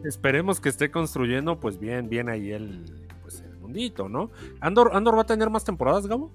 Esperemos 0.04 0.60
que 0.60 0.68
esté 0.68 0.90
construyendo, 0.90 1.60
pues 1.60 1.78
bien, 1.78 2.08
bien 2.08 2.28
ahí 2.28 2.52
el, 2.52 2.84
pues 3.22 3.40
el 3.40 3.56
mundito, 3.56 4.08
¿no? 4.08 4.30
Andor, 4.60 4.90
Andor 4.94 5.16
va 5.16 5.22
a 5.22 5.26
tener 5.26 5.50
más 5.50 5.64
temporadas, 5.64 6.06
Gabo. 6.06 6.32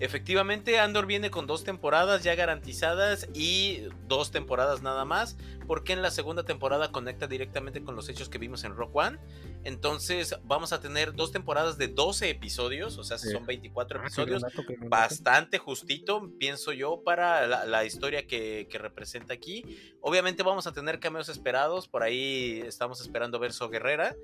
Efectivamente, 0.00 0.80
Andor 0.80 1.06
viene 1.06 1.30
con 1.30 1.46
dos 1.46 1.62
temporadas 1.62 2.24
ya 2.24 2.34
garantizadas 2.34 3.28
y 3.32 3.82
dos 4.08 4.32
temporadas 4.32 4.82
nada 4.82 5.04
más, 5.04 5.36
porque 5.66 5.92
en 5.92 6.02
la 6.02 6.10
segunda 6.10 6.44
temporada 6.44 6.90
conecta 6.90 7.26
directamente 7.26 7.82
con 7.82 7.94
los 7.94 8.08
hechos 8.08 8.28
que 8.28 8.38
vimos 8.38 8.64
en 8.64 8.74
Rock 8.74 8.96
One. 8.96 9.18
Entonces 9.64 10.36
vamos 10.44 10.72
a 10.72 10.80
tener 10.80 11.14
dos 11.14 11.32
temporadas 11.32 11.78
de 11.78 11.88
12 11.88 12.28
episodios, 12.28 12.98
o 12.98 13.04
sea, 13.04 13.18
son 13.18 13.46
24 13.46 13.98
ah, 13.98 14.02
episodios, 14.02 14.42
bastante 14.88 15.58
justito, 15.58 16.30
pienso 16.38 16.72
yo, 16.72 17.02
para 17.02 17.46
la, 17.66 17.84
historia 17.84 18.26
que, 18.26 18.68
representa 18.74 19.32
aquí. 19.32 19.64
Obviamente 20.00 20.42
vamos 20.42 20.66
a 20.66 20.72
tener 20.72 21.00
cameos 21.00 21.28
esperados, 21.28 21.88
por 21.88 22.02
ahí 22.02 22.62
estamos 22.66 23.00
esperando 23.00 23.38
ver 23.38 23.52
So 23.52 23.70
Guerrera, 23.70 24.14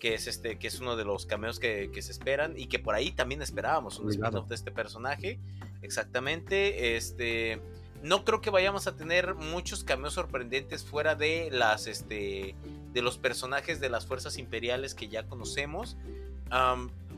que 0.00 0.14
es 0.14 0.26
este, 0.26 0.58
que 0.58 0.66
es 0.66 0.80
uno 0.80 0.96
de 0.96 1.04
los 1.04 1.26
cameos 1.26 1.60
que, 1.60 1.90
se 2.00 2.12
esperan 2.12 2.58
y 2.58 2.66
que 2.66 2.78
por 2.78 2.94
ahí 2.94 3.12
también 3.12 3.40
esperábamos 3.40 3.98
un 3.98 4.10
spin-off 4.10 4.48
de 4.48 4.54
este 4.54 4.72
personaje. 4.72 5.38
Exactamente. 5.82 6.96
Este. 6.96 7.60
No 8.02 8.24
creo 8.24 8.40
que 8.40 8.50
vayamos 8.50 8.86
a 8.86 8.96
tener 8.96 9.34
muchos 9.34 9.84
cameos 9.84 10.14
sorprendentes 10.14 10.84
fuera 10.84 11.14
de 11.14 11.48
las. 11.50 11.86
Este. 11.86 12.54
de 12.92 13.02
los 13.02 13.18
personajes 13.18 13.80
de 13.80 13.88
las 13.88 14.06
fuerzas 14.06 14.38
imperiales 14.38 14.94
que 14.94 15.08
ya 15.08 15.26
conocemos. 15.26 15.96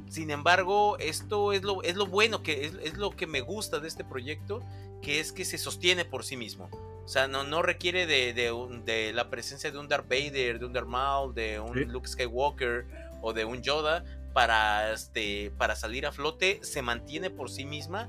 sin 0.08 0.30
embargo, 0.30 0.98
esto 0.98 1.52
es 1.52 1.62
lo, 1.62 1.82
es 1.82 1.96
lo 1.96 2.06
bueno, 2.06 2.42
que 2.42 2.66
es, 2.66 2.96
lo 2.96 3.10
que 3.10 3.26
me 3.26 3.40
gusta 3.40 3.78
de 3.78 3.88
este 3.88 4.04
proyecto, 4.04 4.62
que 5.02 5.20
es 5.20 5.32
que 5.32 5.44
se 5.44 5.58
sostiene 5.58 6.04
por 6.04 6.24
sí 6.24 6.36
mismo. 6.36 6.68
O 7.04 7.08
sea, 7.08 7.26
no, 7.28 7.44
no 7.44 7.62
requiere 7.62 8.06
de, 8.06 8.32
de, 8.32 9.12
la 9.12 9.30
presencia 9.30 9.70
de 9.70 9.78
un 9.78 9.88
Darth 9.88 10.08
Vader, 10.08 10.58
de 10.58 10.66
un 10.66 10.72
Darth 10.72 10.86
Maul, 10.86 11.34
de 11.34 11.58
un 11.60 11.76
Luke 11.92 12.08
Skywalker 12.08 12.86
o 13.22 13.32
de 13.32 13.44
un 13.44 13.62
Yoda 13.62 14.04
para, 14.32 14.92
este, 14.92 15.50
para 15.58 15.74
salir 15.76 16.06
a 16.06 16.12
flote. 16.12 16.60
Se 16.62 16.82
mantiene 16.82 17.30
por 17.30 17.50
sí 17.50 17.64
misma. 17.64 18.08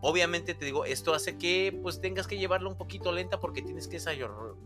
Obviamente 0.00 0.54
te 0.54 0.64
digo, 0.64 0.84
esto 0.84 1.12
hace 1.12 1.36
que 1.38 1.76
pues 1.82 2.00
tengas 2.00 2.26
que 2.26 2.38
llevarlo 2.38 2.70
un 2.70 2.76
poquito 2.76 3.10
lenta 3.10 3.40
porque 3.40 3.62
tienes 3.62 3.88
que 3.88 4.00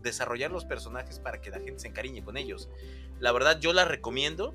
desarrollar 0.01 0.51
los 0.51 0.65
personajes 0.65 1.19
para 1.19 1.41
que 1.41 1.49
la 1.49 1.59
gente 1.59 1.79
se 1.79 1.87
encariñe 1.87 2.23
con 2.23 2.37
ellos. 2.37 2.69
La 3.19 3.31
verdad 3.31 3.59
yo 3.59 3.73
la 3.73 3.85
recomiendo. 3.85 4.53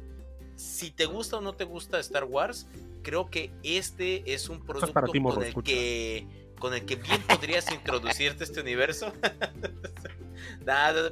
Si 0.54 0.90
te 0.90 1.06
gusta 1.06 1.38
o 1.38 1.40
no 1.40 1.54
te 1.54 1.64
gusta 1.64 1.98
Star 2.00 2.24
Wars, 2.24 2.68
creo 3.02 3.30
que 3.30 3.52
este 3.62 4.32
es 4.32 4.48
un 4.48 4.64
producto 4.64 4.92
con 4.92 5.42
el 5.42 5.54
que 5.62 6.26
con 6.58 6.74
el 6.74 6.84
que 6.84 6.96
bien 6.96 7.22
podrías 7.22 7.70
introducirte 7.72 8.44
a 8.44 8.46
este 8.46 8.60
universo. 8.60 9.12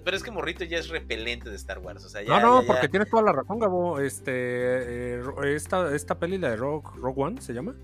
Pero 0.05 0.17
es 0.17 0.23
que 0.23 0.31
Morrito 0.31 0.64
ya 0.64 0.79
es 0.79 0.89
repelente 0.89 1.51
de 1.51 1.57
Star 1.57 1.79
Wars. 1.79 2.05
O 2.05 2.09
sea, 2.09 2.23
no, 2.23 2.41
no, 2.41 2.67
porque 2.67 2.89
tienes 2.89 3.09
toda 3.11 3.23
la 3.23 3.33
razón, 3.33 3.59
Gabo. 3.59 3.99
Este, 4.01 4.33
eh, 5.19 5.23
esta, 5.45 5.95
esta 5.95 6.19
peli, 6.19 6.39
la 6.39 6.51
de 6.51 6.57
Rogue, 6.57 6.89
Rogue 6.97 7.23
One, 7.23 7.41
¿se 7.41 7.53
llama? 7.53 7.75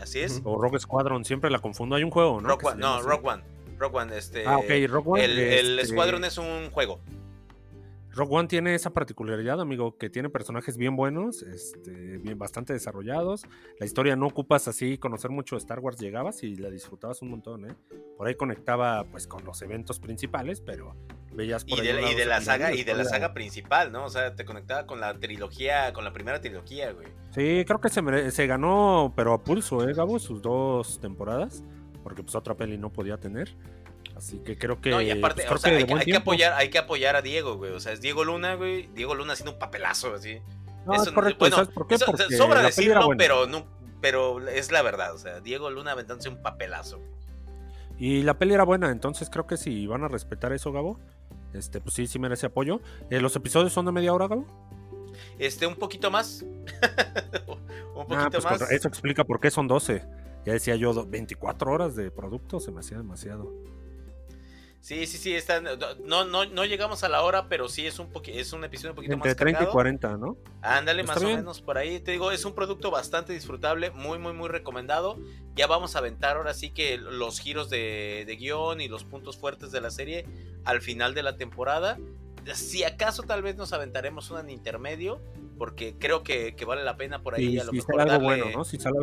Así 0.00 0.20
es. 0.20 0.40
O 0.44 0.60
Rogue 0.60 0.78
Squadron, 0.78 1.24
siempre 1.24 1.50
la 1.50 1.58
confundo. 1.58 1.96
Hay 1.96 2.04
un 2.04 2.10
juego, 2.10 2.40
¿no? 2.40 2.48
Rogue 2.48 2.66
One, 2.66 2.80
no, 2.80 3.02
Rogue 3.02 3.28
One. 3.28 3.42
Rogue 3.78 3.96
One, 3.98 4.16
este. 4.16 4.46
Ah, 4.46 4.58
ok, 4.58 4.70
Rogue 4.88 5.10
One. 5.10 5.24
El, 5.24 5.38
el 5.38 5.78
este 5.78 5.92
Squadron 5.92 6.24
es 6.24 6.38
un 6.38 6.70
juego. 6.70 7.00
Rogue 8.14 8.36
One 8.36 8.48
tiene 8.48 8.74
esa 8.74 8.90
particularidad, 8.90 9.60
amigo, 9.60 9.96
que 9.96 10.10
tiene 10.10 10.28
personajes 10.28 10.76
bien 10.76 10.96
buenos, 10.96 11.42
este, 11.42 12.18
bien, 12.18 12.38
bastante 12.38 12.72
desarrollados. 12.72 13.44
La 13.78 13.86
historia 13.86 14.16
no 14.16 14.26
ocupas 14.26 14.66
así 14.68 14.98
conocer 14.98 15.30
mucho 15.30 15.56
de 15.56 15.60
Star 15.60 15.80
Wars, 15.80 15.98
llegabas 15.98 16.42
y 16.42 16.56
la 16.56 16.70
disfrutabas 16.70 17.22
un 17.22 17.30
montón, 17.30 17.70
¿eh? 17.70 17.74
Por 18.16 18.26
ahí 18.26 18.34
conectaba 18.34 19.04
pues 19.04 19.26
con 19.26 19.44
los 19.44 19.62
eventos 19.62 20.00
principales, 20.00 20.60
pero 20.60 20.96
veías 21.32 21.64
por 21.64 21.78
y 21.78 21.82
de, 21.82 22.10
y 22.10 22.14
de 22.14 22.26
la 22.26 22.40
saga 22.40 22.72
y 22.72 22.82
de 22.82 22.94
la 22.94 23.04
saga 23.04 23.32
principal, 23.32 23.92
¿no? 23.92 24.04
O 24.04 24.10
sea, 24.10 24.34
te 24.34 24.44
conectaba 24.44 24.86
con 24.86 25.00
la 25.00 25.18
trilogía, 25.18 25.92
con 25.92 26.04
la 26.04 26.12
primera 26.12 26.40
trilogía, 26.40 26.92
güey. 26.92 27.06
Sí, 27.30 27.64
creo 27.66 27.80
que 27.80 27.88
se, 27.88 28.30
se 28.30 28.46
ganó, 28.46 29.12
pero 29.14 29.32
a 29.32 29.44
pulso, 29.44 29.88
¿eh, 29.88 29.94
Gabo? 29.94 30.18
Sus 30.18 30.42
dos 30.42 30.98
temporadas, 31.00 31.62
porque 32.02 32.22
pues 32.22 32.34
otra 32.34 32.56
peli 32.56 32.78
no 32.78 32.90
podía 32.92 33.18
tener. 33.18 33.54
Así 34.18 34.40
que 34.40 34.58
creo 34.58 34.80
que. 34.80 34.90
No, 34.90 35.00
y 35.00 35.12
aparte, 35.12 35.44
pues, 35.48 35.60
o 35.60 35.62
sea, 35.62 35.76
hay, 35.76 35.84
que, 35.86 36.16
apoyar, 36.16 36.52
hay 36.54 36.70
que 36.70 36.78
apoyar 36.78 37.14
a 37.14 37.22
Diego, 37.22 37.56
güey. 37.56 37.70
O 37.70 37.78
sea, 37.78 37.92
es 37.92 38.00
Diego 38.00 38.24
Luna, 38.24 38.56
güey. 38.56 38.88
Diego 38.88 39.14
Luna 39.14 39.34
haciendo 39.34 39.52
un 39.52 39.60
papelazo, 39.60 40.12
así. 40.12 40.40
No, 40.84 40.94
es 40.94 41.08
correcto. 41.10 41.38
Bueno, 41.38 41.56
¿sabes 41.56 41.70
por 41.72 41.86
qué? 41.86 41.96
Porque 42.04 42.36
sobra 42.36 42.62
decirlo, 42.62 43.10
pero, 43.16 43.46
no, 43.46 43.64
pero 44.00 44.46
es 44.48 44.72
la 44.72 44.82
verdad. 44.82 45.14
O 45.14 45.18
sea, 45.18 45.38
Diego 45.38 45.70
Luna 45.70 45.92
aventándose 45.92 46.28
un 46.28 46.42
papelazo. 46.42 47.00
Y 47.96 48.22
la 48.22 48.38
peli 48.38 48.54
era 48.54 48.64
buena, 48.64 48.90
entonces 48.90 49.30
creo 49.30 49.46
que 49.46 49.56
si 49.56 49.86
van 49.86 50.02
a 50.02 50.08
respetar 50.08 50.52
eso, 50.52 50.72
Gabo, 50.72 50.98
este, 51.52 51.80
pues 51.80 51.94
sí, 51.94 52.08
sí 52.08 52.18
merece 52.18 52.46
apoyo. 52.46 52.80
Eh, 53.10 53.20
¿Los 53.20 53.36
episodios 53.36 53.72
son 53.72 53.86
de 53.86 53.92
media 53.92 54.12
hora, 54.12 54.26
Gabo? 54.26 54.46
Este, 55.38 55.64
un 55.66 55.76
poquito 55.76 56.10
más. 56.10 56.42
un 56.42 56.58
ah, 58.12 58.28
poquito 58.28 58.30
pues 58.30 58.44
más. 58.44 58.70
Eso 58.72 58.88
explica 58.88 59.22
por 59.22 59.38
qué 59.38 59.52
son 59.52 59.68
12. 59.68 60.02
Ya 60.44 60.52
decía 60.52 60.74
yo, 60.74 61.06
24 61.06 61.70
horas 61.70 61.94
de 61.94 62.10
producto 62.10 62.58
se 62.58 62.72
me 62.72 62.80
hacía 62.80 62.96
demasiado. 62.96 63.52
Sí, 64.88 65.06
sí, 65.06 65.18
sí, 65.18 65.34
está, 65.34 65.60
no, 65.60 66.24
no, 66.24 66.46
no 66.46 66.64
llegamos 66.64 67.04
a 67.04 67.10
la 67.10 67.20
hora, 67.20 67.46
pero 67.46 67.68
sí 67.68 67.86
es 67.86 67.98
un, 67.98 68.08
es 68.24 68.54
un 68.54 68.64
episodio 68.64 68.92
un 68.92 68.96
poquito 68.96 69.12
Entre 69.12 69.28
más 69.28 69.36
30 69.36 69.64
y 69.64 69.66
40, 69.66 70.16
¿no? 70.16 70.38
Ándale, 70.62 71.02
más 71.02 71.18
o 71.18 71.26
menos 71.26 71.60
por 71.60 71.76
ahí. 71.76 72.00
Te 72.00 72.12
digo, 72.12 72.32
es 72.32 72.42
un 72.46 72.54
producto 72.54 72.90
bastante 72.90 73.34
disfrutable, 73.34 73.90
muy, 73.90 74.18
muy, 74.18 74.32
muy 74.32 74.48
recomendado. 74.48 75.18
Ya 75.54 75.66
vamos 75.66 75.94
a 75.94 75.98
aventar 75.98 76.38
ahora 76.38 76.54
sí 76.54 76.70
que 76.70 76.96
los 76.96 77.38
giros 77.38 77.68
de, 77.68 78.24
de 78.26 78.36
guion 78.36 78.80
y 78.80 78.88
los 78.88 79.04
puntos 79.04 79.36
fuertes 79.36 79.72
de 79.72 79.82
la 79.82 79.90
serie 79.90 80.24
al 80.64 80.80
final 80.80 81.12
de 81.12 81.22
la 81.22 81.36
temporada. 81.36 81.98
Si 82.54 82.82
acaso 82.82 83.24
tal 83.24 83.42
vez 83.42 83.56
nos 83.56 83.74
aventaremos 83.74 84.30
un 84.30 84.48
intermedio, 84.48 85.20
porque 85.58 85.96
creo 85.98 86.22
que, 86.22 86.56
vale 86.66 86.82
la 86.82 86.96
pena 86.96 87.20
por 87.20 87.34
ahí 87.34 87.58
a 87.58 87.64
lo 87.64 87.74
mejor 87.74 88.06
darle, 88.06 88.54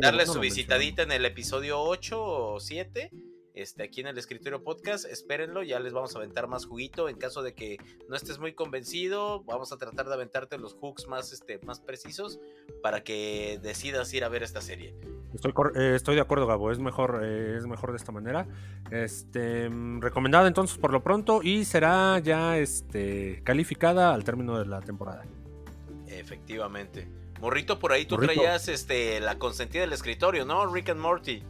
darle 0.01 0.25
su 0.25 0.39
visitadita 0.39 1.03
en 1.03 1.11
el 1.11 1.25
episodio 1.25 1.79
8 1.79 2.23
o 2.23 2.59
7 2.59 3.11
este, 3.55 3.83
aquí 3.83 4.01
en 4.01 4.07
el 4.07 4.17
escritorio 4.17 4.63
podcast. 4.63 5.05
Espérenlo, 5.05 5.63
ya 5.63 5.79
les 5.79 5.93
vamos 5.93 6.13
a 6.15 6.19
aventar 6.19 6.47
más 6.47 6.65
juguito. 6.65 7.09
En 7.09 7.17
caso 7.17 7.41
de 7.41 7.53
que 7.53 7.77
no 8.09 8.15
estés 8.15 8.37
muy 8.37 8.53
convencido, 8.53 9.43
vamos 9.45 9.71
a 9.71 9.77
tratar 9.77 10.07
de 10.07 10.13
aventarte 10.13 10.57
los 10.57 10.75
hooks 10.75 11.07
más, 11.07 11.31
este, 11.31 11.59
más 11.59 11.79
precisos 11.79 12.39
para 12.83 13.03
que 13.03 13.59
decidas 13.63 14.13
ir 14.13 14.23
a 14.25 14.29
ver 14.29 14.43
esta 14.43 14.61
serie. 14.61 14.93
Estoy, 15.33 15.53
eh, 15.75 15.93
estoy 15.95 16.15
de 16.15 16.21
acuerdo, 16.21 16.47
Gabo. 16.47 16.71
Es 16.71 16.79
mejor, 16.79 17.21
eh, 17.23 17.55
es 17.57 17.65
mejor 17.65 17.91
de 17.91 17.97
esta 17.97 18.11
manera. 18.11 18.45
Este, 18.91 19.69
mm, 19.69 20.01
recomendada 20.01 20.47
entonces 20.47 20.77
por 20.77 20.91
lo 20.91 21.01
pronto 21.01 21.41
y 21.41 21.65
será 21.65 22.19
ya 22.19 22.57
este, 22.57 23.41
calificada 23.43 24.13
al 24.13 24.23
término 24.23 24.59
de 24.59 24.65
la 24.65 24.81
temporada. 24.81 25.23
Efectivamente. 26.07 27.07
Morrito, 27.39 27.79
por 27.79 27.91
ahí 27.91 28.05
tú 28.05 28.17
traías 28.17 28.67
este, 28.69 29.19
la 29.19 29.37
consentida 29.37 29.81
del 29.81 29.93
escritorio, 29.93 30.45
¿no? 30.45 30.65
Rick 30.67 30.89
and 30.89 30.99
Morty. 30.99 31.43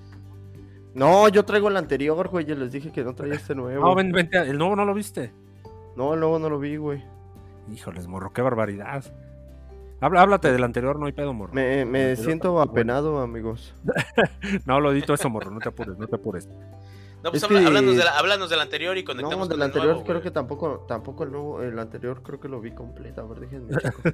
No, 0.96 1.28
yo 1.28 1.44
traigo 1.44 1.68
el 1.68 1.78
anterior, 1.78 2.30
güey. 2.30 2.46
Ya 2.46 2.56
les 2.56 2.72
dije 2.72 2.92
que 2.92 3.04
no 3.04 3.14
traía 3.14 3.36
este 3.36 3.54
nuevo. 3.54 3.86
No, 3.86 3.94
ven, 3.94 4.12
vente. 4.12 4.38
¿El 4.38 4.58
nuevo 4.58 4.76
no 4.76 4.86
lo 4.86 4.94
viste? 4.94 5.34
No, 5.96 6.14
el 6.14 6.20
nuevo 6.22 6.40
no 6.40 6.50
lo 6.50 6.58
vi, 6.58 6.78
güey. 6.78 7.04
Híjoles, 7.72 8.08
morro, 8.08 8.32
qué 8.32 8.42
barbaridad. 8.42 9.04
Habla, 10.00 10.22
háblate 10.22 10.52
del 10.52 10.64
anterior, 10.64 10.98
no 10.98 11.06
hay 11.06 11.12
pedo, 11.12 11.34
morro. 11.34 11.54
Me, 11.54 11.84
me 11.86 12.16
siento 12.16 12.62
apenado, 12.62 13.20
amigos. 13.20 13.74
no, 14.66 14.80
lo 14.80 14.92
edito 14.92 15.14
eso, 15.14 15.30
morro, 15.30 15.52
no 15.52 15.60
te 15.60 15.70
apures, 15.70 15.98
no 15.98 16.08
te 16.08 16.16
apures. 16.16 16.48
No, 17.24 17.32
pues 17.32 17.44
háblanos, 17.44 18.50
del 18.50 18.60
anterior 18.60 18.98
y 18.98 19.04
conectamos 19.04 19.50
No, 19.50 19.54
del 19.56 19.64
anterior 19.64 20.04
creo 20.06 20.22
que 20.22 20.30
tampoco, 20.30 20.86
tampoco 20.88 21.24
el 21.24 21.32
nuevo, 21.32 21.62
el 21.64 21.80
anterior 21.80 22.22
creo 22.22 22.40
que 22.40 22.48
lo 22.48 22.62
vi 22.62 22.72
completo. 22.72 23.22
A 23.22 23.26
ver, 23.26 23.40
déjenme, 23.40 23.76
chicos. 23.82 24.14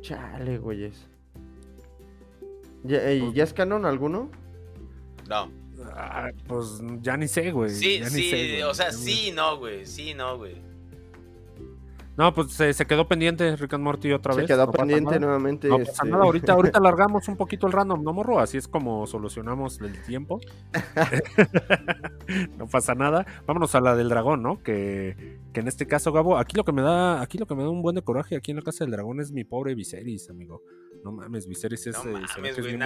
Chale, 0.00 0.58
güeyes. 0.58 1.08
¿Ya, 2.82 3.12
¿Ya 3.12 3.44
es 3.44 3.52
canon 3.52 3.86
alguno? 3.86 4.28
No. 5.28 5.50
Ah, 5.94 6.30
pues 6.46 6.80
ya 7.00 7.16
ni 7.16 7.28
sé, 7.28 7.50
güey. 7.50 7.70
Sí, 7.70 8.02
sí, 8.04 8.62
o 8.62 8.74
sea, 8.74 8.92
sí, 8.92 9.32
no, 9.34 9.58
güey. 9.58 9.86
Sí, 9.86 10.14
no, 10.14 10.38
güey. 10.38 10.72
No, 12.14 12.34
pues 12.34 12.52
se, 12.52 12.74
quedó 12.86 13.08
pendiente 13.08 13.56
Rick 13.56 13.72
and 13.72 13.84
Morty 13.84 14.12
otra 14.12 14.34
vez. 14.34 14.46
Se 14.46 14.52
quedó 14.52 14.70
pendiente 14.70 15.18
nuevamente. 15.18 15.68
No 15.68 15.78
pasa 15.78 15.92
este. 15.92 16.08
nada, 16.08 16.24
ahorita, 16.24 16.52
ahorita 16.52 16.78
alargamos 16.78 17.26
un 17.28 17.36
poquito 17.36 17.66
el 17.66 17.72
random, 17.72 18.02
¿no, 18.02 18.12
morro? 18.12 18.38
Así 18.38 18.58
es 18.58 18.68
como 18.68 19.06
solucionamos 19.06 19.80
el 19.80 20.00
tiempo. 20.02 20.38
no 22.58 22.66
pasa 22.66 22.94
nada. 22.94 23.24
Vámonos 23.46 23.74
a 23.74 23.80
la 23.80 23.96
del 23.96 24.10
dragón, 24.10 24.42
¿no? 24.42 24.62
Que, 24.62 25.38
que, 25.54 25.60
en 25.60 25.68
este 25.68 25.86
caso, 25.86 26.12
Gabo, 26.12 26.36
aquí 26.36 26.54
lo 26.54 26.64
que 26.64 26.72
me 26.72 26.82
da, 26.82 27.22
aquí 27.22 27.38
lo 27.38 27.46
que 27.46 27.54
me 27.54 27.62
da 27.62 27.70
un 27.70 27.80
buen 27.80 27.94
de 27.94 28.02
coraje 28.02 28.36
aquí 28.36 28.50
en 28.50 28.58
la 28.58 28.62
casa 28.62 28.84
del 28.84 28.90
dragón 28.90 29.20
es 29.20 29.32
mi 29.32 29.44
pobre 29.44 29.74
Viserys, 29.74 30.28
amigo. 30.28 30.62
No 31.02 31.12
mames, 31.12 31.46
Viserys 31.48 31.86
es. 31.86 32.04
No 32.04 32.12
mames, 32.12 32.58
güey. 32.58 32.78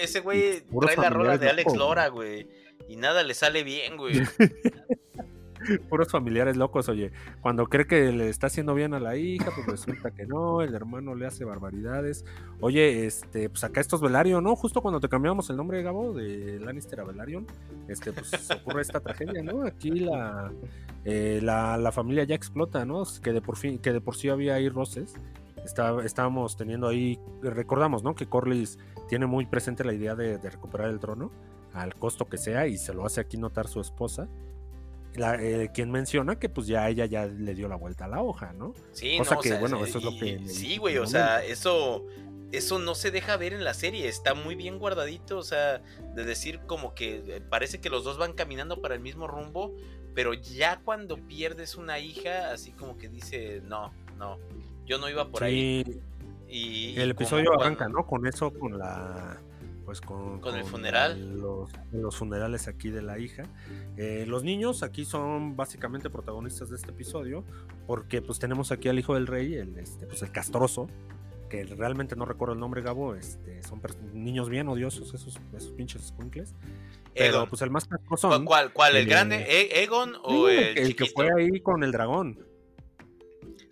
ese, 0.00 0.20
güey 0.20 0.62
trae 0.80 0.96
la 0.96 1.10
rola 1.10 1.38
de 1.38 1.48
Alex 1.48 1.76
Lora, 1.76 2.08
güey. 2.08 2.48
Y 2.88 2.96
nada 2.96 3.22
le 3.22 3.34
sale 3.34 3.62
bien, 3.64 3.96
güey. 3.96 4.14
Puros 5.88 6.10
familiares 6.10 6.56
locos, 6.56 6.88
oye. 6.88 7.10
Cuando 7.40 7.66
cree 7.66 7.86
que 7.86 8.12
le 8.12 8.28
está 8.28 8.46
haciendo 8.46 8.74
bien 8.74 8.94
a 8.94 9.00
la 9.00 9.16
hija, 9.16 9.50
pues 9.54 9.66
resulta 9.66 10.10
que 10.12 10.24
no, 10.24 10.62
el 10.62 10.74
hermano 10.74 11.14
le 11.14 11.26
hace 11.26 11.44
barbaridades. 11.44 12.24
Oye, 12.60 13.06
este, 13.06 13.50
pues 13.50 13.64
acá 13.64 13.80
estos 13.80 14.00
Velaryon, 14.00 14.42
¿no? 14.42 14.54
Justo 14.56 14.80
cuando 14.80 15.00
te 15.00 15.08
cambiamos 15.08 15.50
el 15.50 15.56
nombre, 15.56 15.82
Gabo, 15.82 16.12
de 16.12 16.60
Lannister 16.60 17.00
a 17.00 17.04
Velaryon, 17.04 17.46
este, 17.88 18.12
pues 18.12 18.30
ocurre 18.50 18.82
esta 18.82 19.00
tragedia, 19.00 19.42
¿no? 19.42 19.64
Aquí 19.64 19.90
la, 19.90 20.52
eh, 21.04 21.40
la, 21.42 21.76
la, 21.76 21.92
familia 21.92 22.24
ya 22.24 22.34
explota, 22.34 22.84
¿no? 22.84 23.02
Que 23.22 23.32
de 23.32 23.40
por 23.40 23.56
fin, 23.56 23.78
que 23.78 23.92
de 23.92 24.00
por 24.00 24.16
sí 24.16 24.28
había 24.28 24.54
ahí 24.54 24.68
roces 24.68 25.14
estábamos 26.04 26.56
teniendo 26.56 26.88
ahí, 26.88 27.18
recordamos, 27.42 28.02
¿no? 28.02 28.14
Que 28.14 28.26
Corlys 28.26 28.78
tiene 29.08 29.26
muy 29.26 29.46
presente 29.46 29.84
la 29.84 29.92
idea 29.92 30.14
de, 30.14 30.38
recuperar 30.38 30.90
el 30.90 30.98
trono 30.98 31.30
al 31.72 31.94
costo 31.94 32.26
que 32.28 32.38
sea 32.38 32.66
y 32.66 32.78
se 32.78 32.94
lo 32.94 33.04
hace 33.04 33.20
aquí 33.20 33.36
notar 33.36 33.68
su 33.68 33.80
esposa. 33.80 34.28
La, 35.14 35.34
eh, 35.34 35.70
quien 35.72 35.90
menciona 35.90 36.38
que 36.38 36.48
pues 36.48 36.66
ya 36.66 36.88
ella 36.88 37.06
ya 37.06 37.26
le 37.26 37.54
dio 37.54 37.66
la 37.68 37.76
vuelta 37.76 38.04
a 38.04 38.08
la 38.08 38.22
hoja, 38.22 38.52
¿no? 38.52 38.74
Sí, 38.92 39.18
no, 39.18 39.40
que, 39.40 39.58
bueno, 39.58 39.84
eso 39.84 39.98
es 39.98 40.04
lo 40.04 40.12
que... 40.12 40.46
Sí, 40.46 40.76
güey, 40.76 40.98
o 40.98 41.06
sea, 41.06 41.42
eso, 41.42 42.04
eso 42.52 42.78
no 42.78 42.94
se 42.94 43.10
deja 43.10 43.36
ver 43.36 43.52
en 43.52 43.64
la 43.64 43.74
serie, 43.74 44.08
está 44.08 44.34
muy 44.34 44.54
bien 44.54 44.78
guardadito, 44.78 45.38
o 45.38 45.42
sea, 45.42 45.82
de 46.14 46.24
decir 46.24 46.60
como 46.66 46.94
que 46.94 47.22
eh, 47.26 47.40
parece 47.40 47.80
que 47.80 47.90
los 47.90 48.04
dos 48.04 48.16
van 48.18 48.32
caminando 48.32 48.80
para 48.80 48.94
el 48.94 49.00
mismo 49.00 49.26
rumbo, 49.26 49.74
pero 50.14 50.34
ya 50.34 50.80
cuando 50.84 51.16
pierdes 51.16 51.76
una 51.76 51.98
hija, 51.98 52.52
así 52.52 52.72
como 52.72 52.96
que 52.96 53.08
dice, 53.08 53.60
no, 53.64 53.92
no, 54.18 54.38
yo 54.88 54.98
no 54.98 55.08
iba 55.08 55.28
por 55.28 55.44
ahí. 55.44 55.84
Y, 56.48 56.98
el 56.98 57.10
episodio 57.10 57.52
arranca, 57.52 57.88
¿no? 57.88 58.06
Con 58.06 58.26
eso, 58.26 58.52
con 58.52 58.78
la. 58.78 59.38
Pues 59.84 60.00
con, 60.00 60.40
con 60.40 60.54
el 60.54 60.64
funeral. 60.64 61.38
Los, 61.40 62.16
funerales 62.16 62.68
aquí 62.68 62.90
de 62.90 63.02
la 63.02 63.18
hija. 63.18 63.44
Eh, 63.96 64.24
los 64.26 64.44
niños 64.44 64.82
aquí 64.82 65.04
son 65.04 65.56
básicamente 65.56 66.10
protagonistas 66.10 66.70
de 66.70 66.76
este 66.76 66.90
episodio. 66.90 67.44
Porque 67.86 68.20
pues 68.22 68.38
tenemos 68.38 68.72
aquí 68.72 68.88
al 68.88 68.98
hijo 68.98 69.14
del 69.14 69.26
rey, 69.26 69.54
el, 69.54 69.78
este, 69.78 70.06
pues, 70.06 70.22
el 70.22 70.32
castroso. 70.32 70.88
Que 71.48 71.64
realmente 71.64 72.16
no 72.16 72.26
recuerdo 72.26 72.54
el 72.54 72.60
nombre, 72.60 72.82
Gabo. 72.82 73.14
Este, 73.14 73.62
son 73.62 73.80
niños 74.12 74.50
bien 74.50 74.68
odiosos, 74.68 75.14
esos, 75.14 75.38
esos 75.54 75.72
pinches 75.72 76.08
squinkles. 76.08 76.54
Pero 77.14 77.48
pues 77.48 77.62
el 77.62 77.70
más 77.70 77.86
castroso. 77.86 78.44
¿Cuál? 78.44 78.72
¿Cuál? 78.72 78.96
¿El, 78.96 79.06
grande? 79.06 79.36
¿E-, 79.48 79.82
¿Egon 79.82 80.14
o 80.22 80.48
el, 80.48 80.58
el, 80.58 80.78
el 80.78 80.96
que 80.96 81.06
fue 81.06 81.28
ahí 81.36 81.60
con 81.60 81.82
el 81.82 81.92
dragón? 81.92 82.47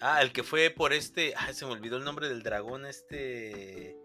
Ah, 0.01 0.23
el 0.23 0.33
que 0.33 0.43
fue 0.43 0.71
por 0.71 0.93
este. 0.93 1.35
Ah, 1.37 1.53
se 1.53 1.67
me 1.67 1.73
olvidó 1.73 1.97
el 1.97 2.05
nombre 2.05 2.29
del 2.29 2.43
dragón. 2.43 2.87
Este. 2.87 3.97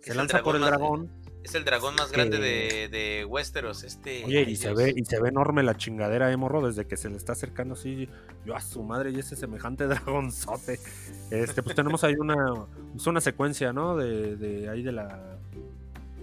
Se 0.00 0.14
lanza 0.14 0.42
por 0.42 0.56
el 0.56 0.62
dragón. 0.62 1.10
Es 1.44 1.54
el 1.54 1.64
dragón 1.64 1.94
más 1.94 2.10
grande 2.10 2.38
de, 2.38 2.88
de 2.88 3.24
Westeros. 3.24 3.84
Este. 3.84 4.24
Oye, 4.24 4.42
y 4.42 4.56
se, 4.56 4.74
ve, 4.74 4.92
y 4.96 5.04
se 5.04 5.20
ve 5.20 5.28
enorme 5.28 5.62
la 5.62 5.76
chingadera 5.76 6.26
de 6.26 6.36
morro 6.36 6.66
desde 6.66 6.86
que 6.86 6.96
se 6.96 7.08
le 7.08 7.16
está 7.16 7.32
acercando 7.32 7.74
así. 7.74 8.08
Yo 8.44 8.56
a 8.56 8.60
su 8.60 8.82
madre 8.82 9.10
y 9.10 9.20
ese 9.20 9.36
semejante 9.36 9.86
dragonzote. 9.86 10.80
Este, 11.30 11.62
pues 11.62 11.76
tenemos 11.76 12.02
ahí 12.02 12.14
una. 12.14 12.66
Es 12.96 13.06
una 13.06 13.20
secuencia, 13.20 13.72
¿no? 13.72 13.96
De, 13.96 14.36
de 14.36 14.68
ahí 14.68 14.82
de 14.82 14.92
la. 14.92 15.38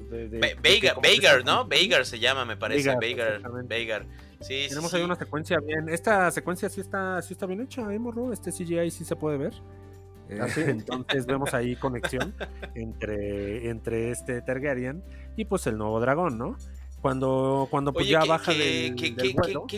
De, 0.09 0.27
de, 0.27 1.43
¿no? 1.45 1.65
Veigar 1.65 2.05
se 2.05 2.19
llama, 2.19 2.45
me 2.45 2.57
parece. 2.57 2.95
Veigar. 2.99 4.05
Tenemos 4.47 4.93
ahí 4.93 5.01
una 5.01 5.15
secuencia 5.15 5.59
bien. 5.59 5.89
Esta 5.89 6.29
secuencia 6.31 6.69
sí 6.69 6.81
está, 6.81 7.21
sí 7.21 7.33
está 7.33 7.45
bien 7.45 7.61
hecha, 7.61 7.81
¿eh, 7.93 7.99
morro? 7.99 8.33
Este 8.33 8.51
CGI 8.51 8.91
sí 8.91 9.05
se 9.05 9.15
puede 9.15 9.37
ver. 9.37 9.53
Eh, 10.29 10.39
¿Ah, 10.41 10.47
entonces 10.57 11.25
vemos 11.25 11.53
ahí 11.53 11.75
conexión 11.75 12.33
entre, 12.75 13.69
entre 13.69 14.11
este 14.11 14.41
Targaryen 14.41 15.03
y 15.35 15.45
pues 15.45 15.67
el 15.67 15.77
nuevo 15.77 15.99
dragón, 15.99 16.37
¿no? 16.37 16.57
Cuando, 17.01 17.67
cuando 17.69 17.91
pues 17.91 18.07
ya 18.07 18.23
baja 18.23 18.53
del, 18.53 18.95
qué, 18.95 19.09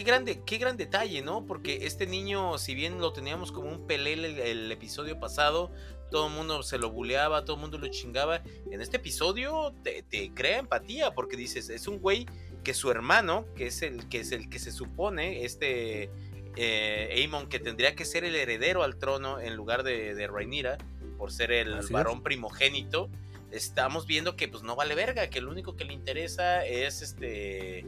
grande, 0.03 0.43
qué 0.45 0.57
gran 0.59 0.77
detalle, 0.77 1.23
¿no? 1.23 1.43
Porque 1.47 1.87
este 1.87 2.05
niño, 2.05 2.59
si 2.59 2.75
bien 2.75 3.01
lo 3.01 3.13
teníamos 3.13 3.51
como 3.51 3.67
un 3.71 3.87
pelé 3.87 4.13
el, 4.13 4.71
episodio 4.71 5.19
pasado, 5.19 5.71
todo 6.11 6.27
el 6.27 6.33
mundo 6.33 6.61
se 6.61 6.77
lo 6.77 6.91
buleaba, 6.91 7.43
todo 7.43 7.55
el 7.55 7.63
mundo 7.63 7.79
lo 7.79 7.87
chingaba. 7.87 8.43
En 8.69 8.79
este 8.79 8.97
episodio 8.97 9.73
te, 9.81 10.03
te, 10.03 10.35
crea 10.35 10.59
empatía 10.59 11.15
porque 11.15 11.35
dices, 11.35 11.71
es 11.71 11.87
un 11.87 11.99
güey 11.99 12.27
que 12.65 12.73
su 12.73 12.91
hermano, 12.91 13.45
que 13.55 13.67
es 13.67 13.81
el 13.81 14.09
que 14.09 14.19
es 14.19 14.33
el 14.33 14.49
que 14.49 14.59
se 14.59 14.73
supone, 14.73 15.45
este 15.45 16.09
eh, 16.57 17.09
Aemon, 17.15 17.47
que 17.47 17.59
tendría 17.59 17.95
que 17.95 18.03
ser 18.03 18.25
el 18.25 18.35
heredero 18.35 18.83
al 18.83 18.97
trono 18.97 19.39
en 19.39 19.55
lugar 19.55 19.83
de, 19.83 20.15
de 20.15 20.27
Rhaenyra, 20.27 20.77
por 21.17 21.31
ser 21.31 21.53
el 21.53 21.79
varón 21.91 22.23
primogénito, 22.23 23.09
estamos 23.51 24.07
viendo 24.07 24.35
que 24.35 24.47
pues 24.47 24.63
no 24.63 24.75
vale 24.75 24.95
verga, 24.95 25.29
que 25.29 25.39
lo 25.39 25.51
único 25.51 25.77
que 25.77 25.85
le 25.85 25.93
interesa 25.93 26.65
es 26.65 27.01
este 27.01 27.85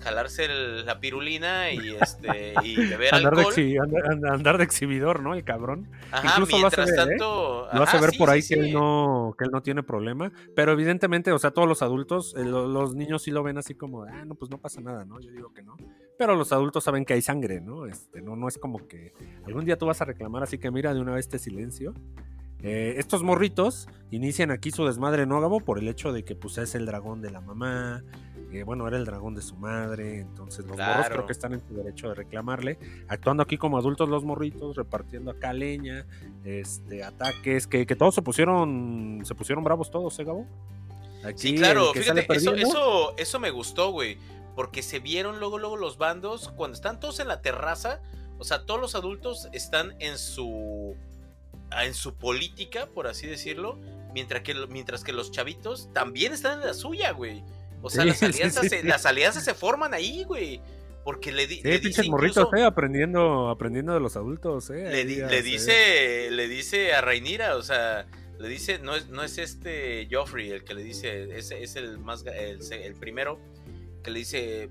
jalarse 0.00 0.48
la 0.48 1.00
pirulina 1.00 1.70
y 1.72 1.96
este 2.00 2.54
y 2.62 2.76
beber 2.90 3.14
andar 3.14 3.34
alcohol. 3.34 3.54
De 3.54 4.28
andar, 4.28 4.58
de 4.58 4.64
exhibidor, 4.64 5.22
¿no? 5.22 5.34
El 5.34 5.44
cabrón. 5.44 5.88
Ajá, 6.10 6.28
Incluso 6.34 6.58
lo 6.58 6.66
hace 6.66 6.84
ver, 6.84 6.94
tanto, 6.94 7.66
¿eh? 7.66 7.70
lo 7.72 7.82
hace 7.82 8.00
ver 8.00 8.10
por 8.16 8.30
ahí 8.30 8.42
que 8.42 8.54
él 8.54 8.72
no 8.72 9.34
que 9.38 9.44
él 9.44 9.50
no 9.50 9.62
tiene 9.62 9.82
problema, 9.82 10.32
pero 10.54 10.72
evidentemente, 10.72 11.32
o 11.32 11.38
sea, 11.38 11.50
todos 11.50 11.68
los 11.68 11.82
adultos, 11.82 12.34
eh, 12.36 12.44
los 12.44 12.94
niños 12.94 13.22
sí 13.22 13.30
lo 13.30 13.42
ven 13.42 13.58
así 13.58 13.74
como, 13.74 14.04
ah, 14.04 14.24
no, 14.24 14.34
pues 14.34 14.50
no 14.50 14.58
pasa 14.58 14.80
nada, 14.80 15.04
¿no? 15.04 15.20
Yo 15.20 15.30
digo 15.30 15.52
que 15.52 15.62
no. 15.62 15.76
Pero 16.18 16.34
los 16.34 16.52
adultos 16.52 16.84
saben 16.84 17.04
que 17.04 17.14
hay 17.14 17.22
sangre, 17.22 17.60
¿no? 17.60 17.86
Este, 17.86 18.22
no 18.22 18.36
no 18.36 18.48
es 18.48 18.58
como 18.58 18.86
que 18.86 19.12
algún 19.46 19.64
día 19.64 19.76
tú 19.76 19.86
vas 19.86 20.00
a 20.00 20.04
reclamar 20.04 20.42
así 20.42 20.58
que 20.58 20.70
mira 20.70 20.94
de 20.94 21.00
una 21.00 21.12
vez 21.12 21.26
este 21.26 21.38
silencio. 21.38 21.94
Eh, 22.62 22.94
estos 22.98 23.22
morritos 23.22 23.88
inician 24.10 24.50
aquí 24.50 24.70
su 24.70 24.84
desmadre 24.86 25.26
nógamo 25.26 25.60
por 25.60 25.78
el 25.78 25.88
hecho 25.88 26.12
de 26.12 26.24
que 26.24 26.34
pues 26.34 26.58
es 26.58 26.74
el 26.74 26.86
dragón 26.86 27.20
de 27.20 27.30
la 27.30 27.40
mamá, 27.40 28.02
que 28.50 28.64
bueno, 28.64 28.86
era 28.86 28.96
el 28.96 29.04
dragón 29.04 29.34
de 29.34 29.42
su 29.42 29.56
madre, 29.56 30.20
entonces 30.20 30.64
los 30.66 30.76
morros 30.76 31.06
creo 31.08 31.26
que 31.26 31.32
están 31.32 31.52
en 31.52 31.60
su 31.66 31.74
derecho 31.74 32.08
de 32.08 32.14
reclamarle, 32.14 32.78
actuando 33.08 33.42
aquí 33.42 33.58
como 33.58 33.78
adultos 33.78 34.08
los 34.08 34.24
morritos, 34.24 34.76
repartiendo 34.76 35.30
acá 35.30 35.52
leña, 35.52 36.06
este, 36.44 37.02
ataques, 37.04 37.66
que, 37.66 37.84
todos 37.86 38.14
se 38.14 38.22
pusieron, 38.22 39.22
se 39.24 39.34
pusieron 39.34 39.64
bravos 39.64 39.90
todos, 39.90 40.18
¿eh, 40.18 40.24
Gabo? 40.24 40.46
Aquí 41.24 41.48
sí, 41.48 41.54
claro, 41.56 41.92
fíjate, 41.92 42.26
eso, 42.34 42.54
eso, 42.54 43.16
eso 43.16 43.40
me 43.40 43.50
gustó, 43.50 43.90
güey, 43.90 44.18
porque 44.54 44.82
se 44.82 45.00
vieron 45.00 45.40
luego, 45.40 45.58
luego 45.58 45.76
los 45.76 45.98
bandos, 45.98 46.48
cuando 46.56 46.76
están 46.76 47.00
todos 47.00 47.20
en 47.20 47.28
la 47.28 47.42
terraza, 47.42 48.00
o 48.38 48.44
sea, 48.44 48.64
todos 48.64 48.80
los 48.80 48.94
adultos 48.94 49.48
están 49.52 49.94
en 49.98 50.18
su 50.18 50.94
en 51.72 51.94
su 51.94 52.14
política, 52.14 52.86
por 52.94 53.06
así 53.06 53.26
decirlo, 53.26 53.78
mientras 54.12 54.42
que, 54.42 54.54
mientras 54.68 55.04
que 55.04 55.12
los 55.12 55.30
chavitos 55.30 55.92
también 55.92 56.32
están 56.32 56.60
en 56.60 56.66
la 56.66 56.74
suya, 56.74 57.12
güey. 57.12 57.42
O 57.86 57.90
sea, 57.90 58.04
las, 58.04 58.22
alianzas 58.22 58.68
se, 58.68 58.82
las 58.82 59.06
alianzas 59.06 59.44
se 59.44 59.54
forman 59.54 59.94
ahí, 59.94 60.24
güey. 60.24 60.60
Porque 61.04 61.30
le, 61.30 61.46
di, 61.46 61.62
le 61.62 61.78
dice 61.78 62.02
morritos, 62.10 62.48
eh, 62.56 62.64
aprendiendo, 62.64 63.48
aprendiendo 63.48 63.94
de 63.94 64.00
los 64.00 64.16
adultos, 64.16 64.70
eh. 64.70 64.90
Le, 64.90 65.04
le 65.04 65.42
dice, 65.42 66.30
le 66.32 66.48
dice 66.48 66.94
a 66.94 67.00
Rainira, 67.00 67.54
o 67.54 67.62
sea, 67.62 68.06
le 68.40 68.48
dice, 68.48 68.80
no 68.80 68.96
es, 68.96 69.08
no 69.08 69.22
es 69.22 69.38
este 69.38 70.08
Joffrey 70.10 70.50
el 70.50 70.64
que 70.64 70.74
le 70.74 70.82
dice, 70.82 71.38
es, 71.38 71.52
es 71.52 71.76
el 71.76 71.98
más, 71.98 72.26
el, 72.26 72.60
el 72.72 72.94
primero, 72.96 73.38
que 74.02 74.10
le 74.10 74.18
dice, 74.18 74.68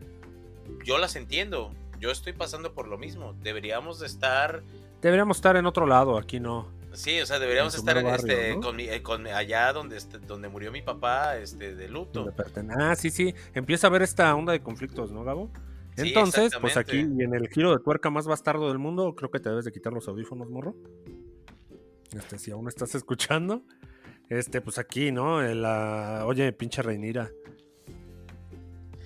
yo 0.83 0.97
las 0.97 1.15
entiendo, 1.15 1.71
yo 2.01 2.11
estoy 2.11 2.33
pasando 2.33 2.73
por 2.73 2.89
lo 2.89 2.97
mismo, 2.97 3.33
deberíamos 3.41 4.01
de 4.01 4.07
estar... 4.07 4.61
Deberíamos 5.01 5.37
estar 5.37 5.55
en 5.55 5.65
otro 5.65 5.85
lado, 5.85 6.17
aquí 6.17 6.41
no. 6.41 6.67
Sí, 6.95 7.19
o 7.19 7.25
sea, 7.25 7.39
deberíamos 7.39 7.75
estar 7.75 7.97
este, 7.97 8.51
eh, 8.51 9.01
con, 9.01 9.27
allá 9.27 9.73
donde, 9.73 9.97
este, 9.97 10.19
donde 10.19 10.47
murió 10.47 10.71
mi 10.71 10.81
papá 10.81 11.37
este, 11.37 11.75
de 11.75 11.87
luto. 11.87 12.33
Ah, 12.77 12.95
sí, 12.95 13.09
sí. 13.09 13.33
Empieza 13.53 13.87
a 13.87 13.89
haber 13.89 14.01
esta 14.01 14.33
onda 14.33 14.53
de 14.53 14.61
conflictos, 14.61 15.11
¿no, 15.11 15.23
Gabo? 15.23 15.51
Entonces, 15.97 16.51
pues 16.59 16.77
aquí 16.77 16.99
en 16.99 17.33
el 17.33 17.47
giro 17.49 17.71
de 17.71 17.83
tuerca 17.83 18.09
más 18.09 18.27
bastardo 18.27 18.67
del 18.67 18.79
mundo, 18.79 19.15
creo 19.15 19.31
que 19.31 19.39
te 19.39 19.49
debes 19.49 19.65
de 19.65 19.71
quitar 19.71 19.93
los 19.93 20.07
audífonos, 20.07 20.49
morro. 20.49 20.75
Este, 22.15 22.37
si 22.37 22.51
aún 22.51 22.67
estás 22.67 22.95
escuchando. 22.95 23.63
Este, 24.29 24.59
pues 24.61 24.77
aquí, 24.77 25.11
¿no? 25.11 25.41
La... 25.41 26.23
Oye, 26.25 26.51
pinche 26.51 26.81
Reinira. 26.81 27.29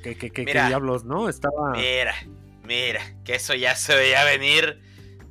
¿Qué, 0.04 0.16
qué, 0.16 0.30
qué, 0.30 0.46
qué 0.46 0.54
diablos, 0.54 1.04
no? 1.04 1.28
Estaba. 1.28 1.74
Mira, 1.74 2.16
mira, 2.64 3.02
que 3.26 3.36
eso 3.36 3.54
ya 3.54 3.76
se 3.76 3.96
veía 3.96 4.24
venir 4.24 4.80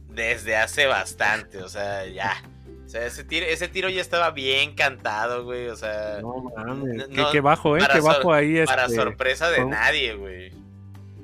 desde 0.09 0.57
hace 0.57 0.87
bastante, 0.87 1.63
o 1.63 1.69
sea, 1.69 2.07
ya. 2.07 2.43
O 2.85 2.91
sea, 2.91 3.05
ese 3.05 3.23
tiro, 3.23 3.45
ese 3.45 3.69
tiro 3.69 3.91
ya 3.91 4.01
estaba 4.01 4.31
bien 4.31 4.75
cantado, 4.75 5.45
güey. 5.45 5.69
O 5.69 5.77
sea. 5.77 6.21
No 6.23 6.51
mames. 6.57 7.07
qué, 7.31 7.41
bajo, 7.41 7.77
¿eh? 7.77 7.87
Qué 7.93 8.01
bajo 8.01 8.33
ahí. 8.33 8.65
Para 8.65 8.87
este, 8.87 8.97
sorpresa 8.97 9.51
de 9.51 9.67
nadie, 9.67 10.15
güey. 10.15 10.53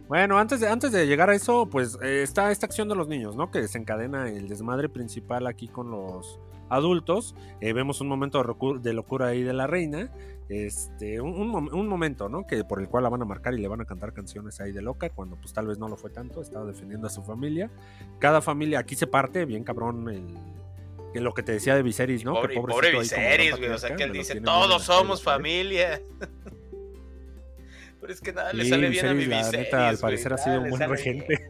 Bueno, 0.06 0.38
antes 0.38 0.60
de, 0.60 0.68
antes 0.68 0.92
de 0.92 1.06
llegar 1.06 1.30
a 1.30 1.34
eso, 1.34 1.66
pues 1.66 1.98
eh, 2.02 2.22
está 2.22 2.50
esta 2.50 2.66
acción 2.66 2.90
de 2.90 2.94
los 2.94 3.08
niños, 3.08 3.34
¿no? 3.34 3.50
Que 3.50 3.60
desencadena 3.60 4.28
el 4.28 4.48
desmadre 4.48 4.90
principal 4.90 5.46
aquí 5.46 5.68
con 5.68 5.90
los 5.90 6.38
adultos. 6.68 7.34
Eh, 7.60 7.72
vemos 7.72 8.00
un 8.00 8.08
momento 8.08 8.42
de, 8.80 8.92
locura 8.92 9.26
ahí 9.28 9.42
de 9.42 9.52
la 9.52 9.66
reina 9.66 10.10
este, 10.48 11.20
un, 11.20 11.88
momento, 11.88 12.28
¿no? 12.28 12.46
Que 12.46 12.64
por 12.64 12.80
el 12.80 12.88
cual 12.88 13.04
la 13.04 13.08
van 13.08 13.22
a 13.22 13.24
marcar 13.24 13.54
y 13.54 13.58
le 13.60 13.68
van 13.68 13.80
a 13.80 13.86
cantar 13.86 14.12
canciones 14.12 14.60
ahí 14.60 14.72
de 14.72 14.82
loca, 14.82 15.08
cuando 15.08 15.36
pues 15.36 15.54
tal 15.54 15.66
vez 15.66 15.78
no 15.78 15.88
lo 15.88 15.96
fue 15.96 16.10
tanto, 16.10 16.42
estaba 16.42 16.66
defendiendo 16.66 17.06
a 17.06 17.10
su 17.10 17.22
familia. 17.22 17.70
Cada 18.18 18.42
familia, 18.42 18.80
aquí 18.80 18.94
se 18.94 19.06
parte, 19.06 19.46
bien 19.46 19.64
cabrón, 19.64 20.10
el, 20.10 21.22
lo 21.22 21.32
que 21.32 21.42
te 21.42 21.52
decía 21.52 21.74
de 21.74 21.82
Viserys, 21.82 22.24
¿no? 22.24 22.34
Pobre, 22.34 22.54
pobre 22.54 22.98
Viserys, 22.98 23.56
güey, 23.56 23.70
o 23.70 23.78
sea, 23.78 23.96
que 23.96 24.04
él 24.04 24.12
dice, 24.12 24.40
todos 24.40 24.82
somos 24.82 25.22
familia. 25.22 26.02
Pero 28.00 28.12
es 28.12 28.20
que 28.20 28.34
nada 28.34 28.52
le 28.52 28.68
sale 28.68 28.90
bien 28.90 29.06
a 29.06 29.14
mi 29.14 29.24
Viserys, 29.24 29.72
al 29.72 29.96
parecer 29.96 30.34
ha 30.34 30.38
sido 30.38 30.60
un 30.60 30.68
buen 30.68 30.90
regente. 30.90 31.48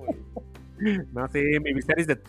no, 1.12 1.26
sí, 1.28 1.42
mi 1.60 1.72
Viserys 1.72 2.06
de... 2.06 2.20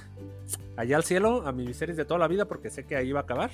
Allá 0.77 0.97
al 0.97 1.03
cielo, 1.03 1.47
a 1.47 1.51
mi 1.51 1.65
Viserys 1.65 1.97
de 1.97 2.05
toda 2.05 2.19
la 2.19 2.27
vida, 2.27 2.45
porque 2.45 2.69
sé 2.69 2.85
que 2.85 2.95
ahí 2.95 3.11
va 3.11 3.21
a 3.21 3.23
acabar. 3.23 3.51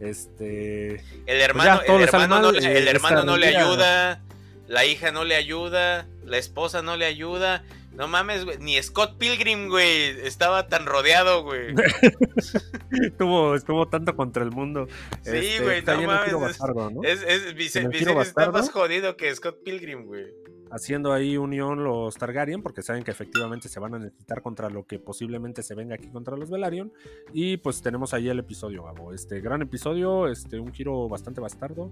Este. 0.00 0.96
El 0.96 1.02
pues 1.26 1.40
hermano, 1.40 1.80
el 1.86 2.02
hermano, 2.02 2.40
no, 2.40 2.50
el 2.50 2.88
hermano 2.88 3.24
no 3.24 3.36
le 3.36 3.56
ayuda, 3.56 4.22
la 4.66 4.84
hija 4.84 5.10
no 5.10 5.24
le 5.24 5.34
ayuda, 5.34 6.06
la 6.24 6.38
esposa 6.38 6.82
no 6.82 6.96
le 6.96 7.06
ayuda. 7.06 7.64
No 7.92 8.06
mames, 8.06 8.44
güey. 8.44 8.58
Ni 8.58 8.80
Scott 8.80 9.18
Pilgrim, 9.18 9.68
güey. 9.68 10.20
Estaba 10.24 10.68
tan 10.68 10.86
rodeado, 10.86 11.42
güey. 11.42 11.74
estuvo, 13.02 13.56
estuvo 13.56 13.88
tanto 13.88 14.14
contra 14.14 14.44
el 14.44 14.52
mundo. 14.52 14.86
Sí, 15.22 15.32
este, 15.34 15.64
güey, 15.64 15.82
no 15.82 16.02
mames. 16.02 16.60
Es, 17.02 17.22
es, 17.22 17.76
está 17.76 18.52
más 18.52 18.70
jodido 18.70 19.16
que 19.16 19.34
Scott 19.34 19.64
Pilgrim, 19.64 20.06
güey 20.06 20.26
haciendo 20.70 21.12
ahí 21.12 21.36
unión 21.36 21.84
los 21.84 22.16
Targaryen, 22.16 22.62
porque 22.62 22.82
saben 22.82 23.04
que 23.04 23.10
efectivamente 23.10 23.68
se 23.68 23.80
van 23.80 23.94
a 23.94 23.98
necesitar 23.98 24.42
contra 24.42 24.70
lo 24.70 24.86
que 24.86 24.98
posiblemente 24.98 25.62
se 25.62 25.74
venga 25.74 25.94
aquí 25.94 26.08
contra 26.08 26.36
los 26.36 26.50
Velaryon. 26.50 26.92
Y 27.32 27.56
pues 27.58 27.82
tenemos 27.82 28.14
ahí 28.14 28.28
el 28.28 28.38
episodio, 28.38 28.84
Gabo. 28.84 29.12
Este 29.12 29.40
gran 29.40 29.62
episodio, 29.62 30.28
este, 30.28 30.58
un 30.58 30.72
giro 30.72 31.08
bastante 31.08 31.40
bastardo. 31.40 31.90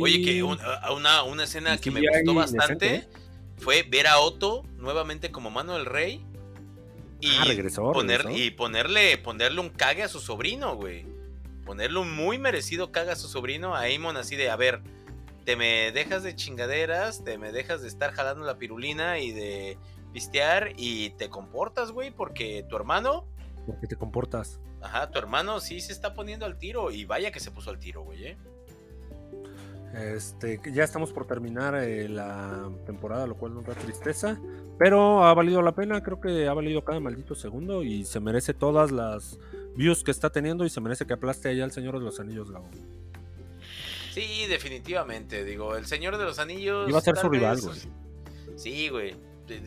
Oye, 0.00 0.22
que 0.22 0.42
una, 0.42 1.22
una, 1.22 1.44
escena 1.44 1.78
que 1.78 1.90
me 1.90 2.00
gustó 2.00 2.34
bastante 2.34 3.06
fue 3.56 3.82
ver 3.84 4.06
a 4.06 4.18
Otto 4.18 4.64
nuevamente 4.76 5.30
como 5.30 5.50
mano 5.50 5.74
del 5.74 5.86
rey. 5.86 6.24
Y, 7.20 7.30
ah, 7.38 7.44
regresó, 7.46 7.92
poner, 7.92 8.26
y 8.30 8.50
ponerle, 8.50 9.16
ponerle 9.16 9.60
un 9.60 9.70
cague 9.70 10.02
a 10.02 10.08
su 10.08 10.20
sobrino, 10.20 10.76
güey. 10.76 11.06
Ponerle 11.64 11.98
un 11.98 12.12
muy 12.12 12.38
merecido 12.38 12.92
cague 12.92 13.10
a 13.10 13.16
su 13.16 13.28
sobrino, 13.28 13.74
a 13.74 13.80
Aemon 13.80 14.16
así 14.16 14.36
de, 14.36 14.50
a 14.50 14.56
ver, 14.56 14.82
te 15.46 15.54
me 15.54 15.92
dejas 15.92 16.24
de 16.24 16.34
chingaderas, 16.34 17.22
te 17.22 17.38
me 17.38 17.52
dejas 17.52 17.80
de 17.80 17.88
estar 17.88 18.10
jalando 18.10 18.44
la 18.44 18.58
pirulina 18.58 19.20
y 19.20 19.30
de 19.30 19.78
pistear 20.12 20.72
y 20.76 21.10
te 21.10 21.30
comportas, 21.30 21.92
güey, 21.92 22.10
porque 22.10 22.66
tu 22.68 22.74
hermano... 22.74 23.24
Porque 23.64 23.86
te 23.86 23.94
comportas. 23.94 24.58
Ajá, 24.82 25.08
tu 25.10 25.20
hermano 25.20 25.60
sí 25.60 25.80
se 25.80 25.92
está 25.92 26.14
poniendo 26.14 26.46
al 26.46 26.58
tiro 26.58 26.90
y 26.90 27.04
vaya 27.04 27.30
que 27.30 27.38
se 27.38 27.52
puso 27.52 27.70
al 27.70 27.78
tiro, 27.78 28.02
güey, 28.02 28.26
¿eh? 28.26 28.36
Este, 29.94 30.60
ya 30.72 30.82
estamos 30.82 31.12
por 31.12 31.26
terminar 31.26 31.76
eh, 31.76 32.08
la 32.08 32.68
temporada, 32.84 33.28
lo 33.28 33.36
cual 33.36 33.54
nos 33.54 33.64
da 33.64 33.74
tristeza, 33.74 34.40
pero 34.78 35.24
ha 35.24 35.32
valido 35.32 35.62
la 35.62 35.76
pena, 35.76 36.02
creo 36.02 36.20
que 36.20 36.48
ha 36.48 36.54
valido 36.54 36.84
cada 36.84 36.98
maldito 36.98 37.36
segundo 37.36 37.84
y 37.84 38.04
se 38.04 38.18
merece 38.18 38.52
todas 38.52 38.90
las 38.90 39.38
views 39.76 40.02
que 40.02 40.10
está 40.10 40.30
teniendo 40.30 40.64
y 40.64 40.70
se 40.70 40.80
merece 40.80 41.06
que 41.06 41.14
aplaste 41.14 41.48
allá 41.48 41.62
al 41.62 41.72
Señor 41.72 41.98
de 42.00 42.04
los 42.04 42.18
Anillos, 42.18 42.50
Gabo. 42.50 42.68
Sí, 44.16 44.46
definitivamente. 44.46 45.44
Digo, 45.44 45.76
el 45.76 45.84
Señor 45.84 46.16
de 46.16 46.24
los 46.24 46.38
Anillos. 46.38 46.88
Iba 46.88 47.00
a 47.00 47.02
ser 47.02 47.18
su 47.18 47.28
rival, 47.28 47.60
güey. 47.60 47.78
Sí, 48.56 48.88
güey. 48.88 49.14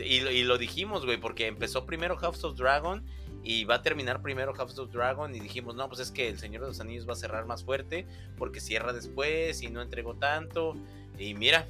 Y, 0.04 0.44
lo 0.44 0.58
dijimos, 0.58 1.06
güey, 1.06 1.20
porque 1.20 1.46
empezó 1.46 1.86
primero 1.86 2.18
House 2.18 2.44
of 2.44 2.58
Dragon 2.58 3.06
y 3.44 3.66
va 3.66 3.76
a 3.76 3.82
terminar 3.84 4.24
primero 4.24 4.52
House 4.56 4.80
of 4.80 4.92
Dragon 4.92 5.36
y 5.36 5.40
dijimos, 5.40 5.76
no, 5.76 5.88
pues 5.88 6.00
es 6.00 6.10
que 6.10 6.30
el 6.30 6.40
Señor 6.40 6.64
de 6.64 6.70
los 6.70 6.80
Anillos 6.80 7.08
va 7.08 7.14
a 7.14 7.16
cerrar 7.16 7.46
más 7.46 7.64
fuerte 7.64 8.08
porque 8.40 8.60
cierra 8.60 8.92
después 8.92 9.62
y 9.62 9.70
no 9.70 9.84
entregó 9.84 10.16
tanto. 10.16 10.76
Y 11.20 11.36
mira, 11.36 11.68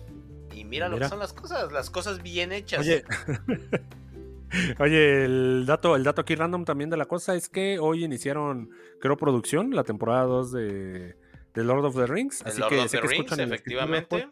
y 0.56 0.64
mira, 0.64 0.88
lo 0.88 0.98
que 1.00 1.10
son 1.10 1.20
las 1.20 1.34
cosas, 1.34 1.74
las 1.74 1.90
cosas 1.90 2.24
bien 2.24 2.54
hechas. 2.54 2.80
Oye. 2.80 3.04
Oye, 4.80 5.26
el 5.26 5.66
dato, 5.68 5.98
el 5.98 6.06
dato 6.06 6.22
aquí 6.22 6.34
random 6.34 6.64
también 6.64 6.90
de 6.90 6.96
la 6.96 7.08
cosa 7.08 7.36
es 7.36 7.50
que 7.50 7.78
hoy 7.78 8.06
iniciaron, 8.06 8.72
creo, 9.02 9.18
producción, 9.18 9.76
la 9.76 9.84
temporada 9.84 10.24
2 10.24 10.52
de, 10.54 11.16
de 11.54 11.64
Lord 11.64 11.86
of 11.86 11.96
the 11.96 12.08
Rings. 12.08 12.42
Así 12.46 12.62
que 12.70 12.88
sé 12.88 13.00
que 13.00 13.08
escuchan 13.08 13.40
efectivamente. 13.42 14.28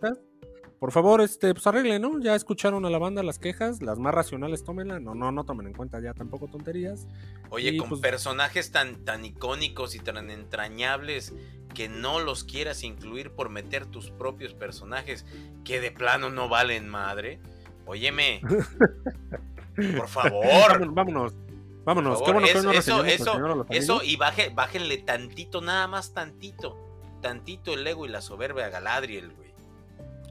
por 0.79 0.91
favor, 0.91 1.21
este, 1.21 1.53
pues 1.53 1.65
arreglen, 1.67 2.01
¿no? 2.01 2.19
Ya 2.19 2.35
escucharon 2.35 2.85
a 2.85 2.89
la 2.89 2.97
banda 2.97 3.23
las 3.23 3.39
quejas, 3.39 3.81
las 3.81 3.99
más 3.99 4.13
racionales 4.13 4.63
tómenla, 4.63 4.99
no, 4.99 5.15
no, 5.15 5.31
no 5.31 5.43
tomen 5.43 5.67
en 5.67 5.73
cuenta 5.73 5.99
ya 5.99 6.13
tampoco 6.13 6.47
tonterías. 6.47 7.07
Oye, 7.49 7.75
con 7.77 7.89
pues 7.89 8.01
personajes 8.01 8.71
tan, 8.71 9.03
tan 9.03 9.25
icónicos 9.25 9.95
y 9.95 9.99
tan 9.99 10.29
entrañables 10.29 11.33
que 11.73 11.89
no 11.89 12.19
los 12.19 12.43
quieras 12.43 12.83
incluir 12.83 13.31
por 13.31 13.49
meter 13.49 13.85
tus 13.85 14.09
propios 14.11 14.53
personajes 14.53 15.25
que 15.63 15.79
de 15.79 15.91
plano 15.91 16.29
no 16.29 16.49
valen 16.49 16.87
madre. 16.87 17.39
Óyeme, 17.85 18.41
por 19.97 20.07
favor. 20.07 20.93
vámonos. 20.93 21.33
Vámonos, 21.85 22.21
qué 22.21 22.31
bueno 22.33 22.47
que 22.47 22.53
no 22.55 22.71
eso, 22.73 23.05
eso, 23.05 23.65
eso, 23.69 24.03
y 24.03 24.17
baje, 24.17 24.49
bájenle 24.49 24.97
tantito, 24.97 25.61
nada 25.61 25.87
más 25.87 26.13
tantito, 26.13 26.86
tantito 27.27 27.73
el 27.73 27.85
ego 27.85 28.05
y 28.05 28.09
la 28.09 28.21
soberbia 28.21 28.67
a 28.67 28.69
Galadriel, 28.69 29.33
güey. 29.33 29.49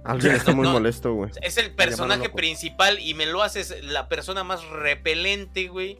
Alguien 0.02 0.34
está 0.34 0.54
muy 0.54 0.66
molesto, 0.72 1.12
güey. 1.12 1.30
Es 1.42 1.58
el 1.58 1.74
personaje 1.74 2.30
principal 2.30 2.98
y 3.00 3.12
me 3.12 3.26
lo 3.26 3.42
haces 3.42 3.84
la 3.84 4.08
persona 4.08 4.44
más 4.44 4.66
repelente, 4.66 5.68
güey. 5.68 5.98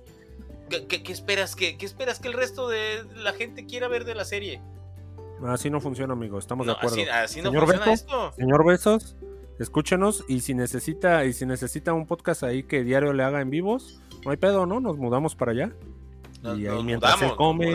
¿Qué, 0.70 1.02
esperas 1.12 1.54
que, 1.54 1.76
qué 1.76 1.84
esperas 1.84 2.18
que 2.18 2.28
el 2.28 2.34
resto 2.34 2.68
de 2.68 3.04
la 3.14 3.34
gente 3.34 3.66
quiera 3.66 3.88
ver 3.88 4.06
de 4.06 4.14
la 4.14 4.24
serie? 4.24 4.62
Así 5.46 5.68
no 5.68 5.82
funciona, 5.82 6.14
amigo. 6.14 6.38
Estamos 6.38 6.66
de 6.66 6.72
acuerdo. 6.72 6.96
Así, 7.12 7.42
no 7.42 7.52
funciona 7.52 7.92
esto. 7.92 8.32
Señor 8.32 8.64
Besos, 8.64 9.16
escúchenos 9.58 10.24
y 10.28 10.40
si 10.40 10.54
necesita 10.54 11.26
y 11.26 11.34
si 11.34 11.44
necesita 11.44 11.92
un 11.92 12.06
podcast 12.06 12.42
ahí 12.42 12.62
que 12.62 12.84
diario 12.84 13.12
le 13.12 13.22
haga 13.22 13.42
en 13.42 13.50
vivos, 13.50 14.00
no 14.24 14.30
hay 14.30 14.38
pedo, 14.38 14.64
¿no? 14.64 14.80
Nos 14.80 14.96
mudamos 14.96 15.36
para 15.36 15.52
allá. 15.52 15.72
y 16.56 16.66
ahí 16.66 16.82
mientras 16.82 17.18
se 17.18 17.36
come, 17.36 17.74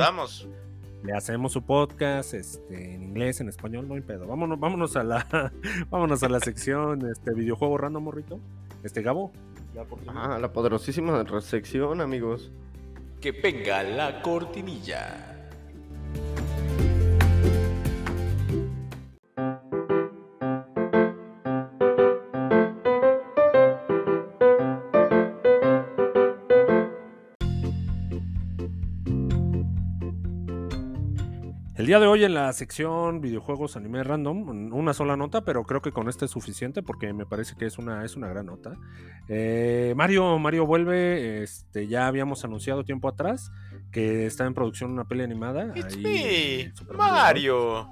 le 1.03 1.13
hacemos 1.13 1.51
su 1.51 1.63
podcast 1.63 2.33
este, 2.33 2.93
en 2.93 3.03
inglés, 3.03 3.41
en 3.41 3.49
español, 3.49 3.87
no 3.87 3.95
hay 3.95 4.01
pedo. 4.01 4.27
Vámonos, 4.27 4.59
vámonos 4.59 4.95
a 4.95 5.03
la 5.03 5.51
vámonos 5.89 6.23
a 6.23 6.29
la 6.29 6.39
sección 6.39 7.09
este 7.09 7.33
videojuego 7.33 7.77
random 7.77 8.03
morrito. 8.03 8.39
Este 8.83 9.01
Gabo. 9.01 9.31
Ah, 10.07 10.37
la 10.39 10.51
poderosísima 10.51 11.23
sección, 11.41 12.01
amigos. 12.01 12.51
Que 13.21 13.31
venga 13.31 13.83
la 13.83 14.21
cortinilla. 14.21 15.30
Día 31.91 31.99
de 31.99 32.07
hoy 32.07 32.23
en 32.23 32.33
la 32.33 32.53
sección 32.53 33.19
videojuegos 33.19 33.75
anime 33.75 34.01
random, 34.01 34.71
una 34.71 34.93
sola 34.93 35.17
nota, 35.17 35.43
pero 35.43 35.65
creo 35.65 35.81
que 35.81 35.91
con 35.91 36.07
esta 36.07 36.23
es 36.23 36.31
suficiente 36.31 36.81
porque 36.81 37.11
me 37.11 37.25
parece 37.25 37.57
que 37.57 37.65
es 37.65 37.77
una, 37.77 38.05
es 38.05 38.15
una 38.15 38.29
gran 38.29 38.45
nota. 38.45 38.77
Eh, 39.27 39.93
Mario, 39.97 40.39
Mario 40.39 40.65
vuelve, 40.65 41.43
este, 41.43 41.87
ya 41.87 42.07
habíamos 42.07 42.45
anunciado 42.45 42.85
tiempo 42.85 43.09
atrás 43.09 43.51
que 43.91 44.25
está 44.25 44.45
en 44.45 44.53
producción 44.53 44.89
una 44.91 45.03
peli 45.03 45.23
animada. 45.23 45.73
It's 45.75 45.97
me, 45.97 46.71
Mario. 46.95 47.89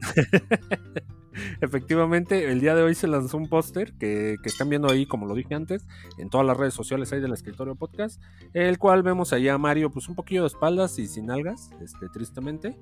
Efectivamente, 1.60 2.50
el 2.50 2.58
día 2.58 2.74
de 2.74 2.82
hoy 2.82 2.96
se 2.96 3.06
lanzó 3.06 3.36
un 3.36 3.48
póster 3.48 3.92
que, 4.00 4.34
que, 4.42 4.48
están 4.48 4.68
viendo 4.68 4.90
ahí, 4.90 5.06
como 5.06 5.26
lo 5.26 5.36
dije 5.36 5.54
antes, 5.54 5.86
en 6.18 6.28
todas 6.28 6.44
las 6.44 6.56
redes 6.56 6.74
sociales 6.74 7.12
ahí 7.12 7.20
del 7.20 7.34
escritorio 7.34 7.76
podcast, 7.76 8.20
el 8.52 8.78
cual 8.78 9.04
vemos 9.04 9.32
ahí 9.32 9.46
a 9.46 9.56
Mario 9.58 9.92
pues 9.92 10.08
un 10.08 10.16
poquillo 10.16 10.40
de 10.40 10.48
espaldas 10.48 10.98
y 10.98 11.06
sin 11.06 11.30
algas, 11.30 11.70
este, 11.80 12.08
tristemente. 12.08 12.76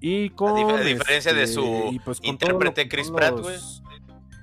Y 0.00 0.30
con. 0.30 0.70
A, 0.70 0.80
diferencia 0.82 1.32
de 1.32 1.46
su 1.46 1.64
este, 1.64 2.00
pues, 2.04 2.20
intérprete 2.22 2.88
Chris 2.88 3.10
Pratt, 3.10 3.38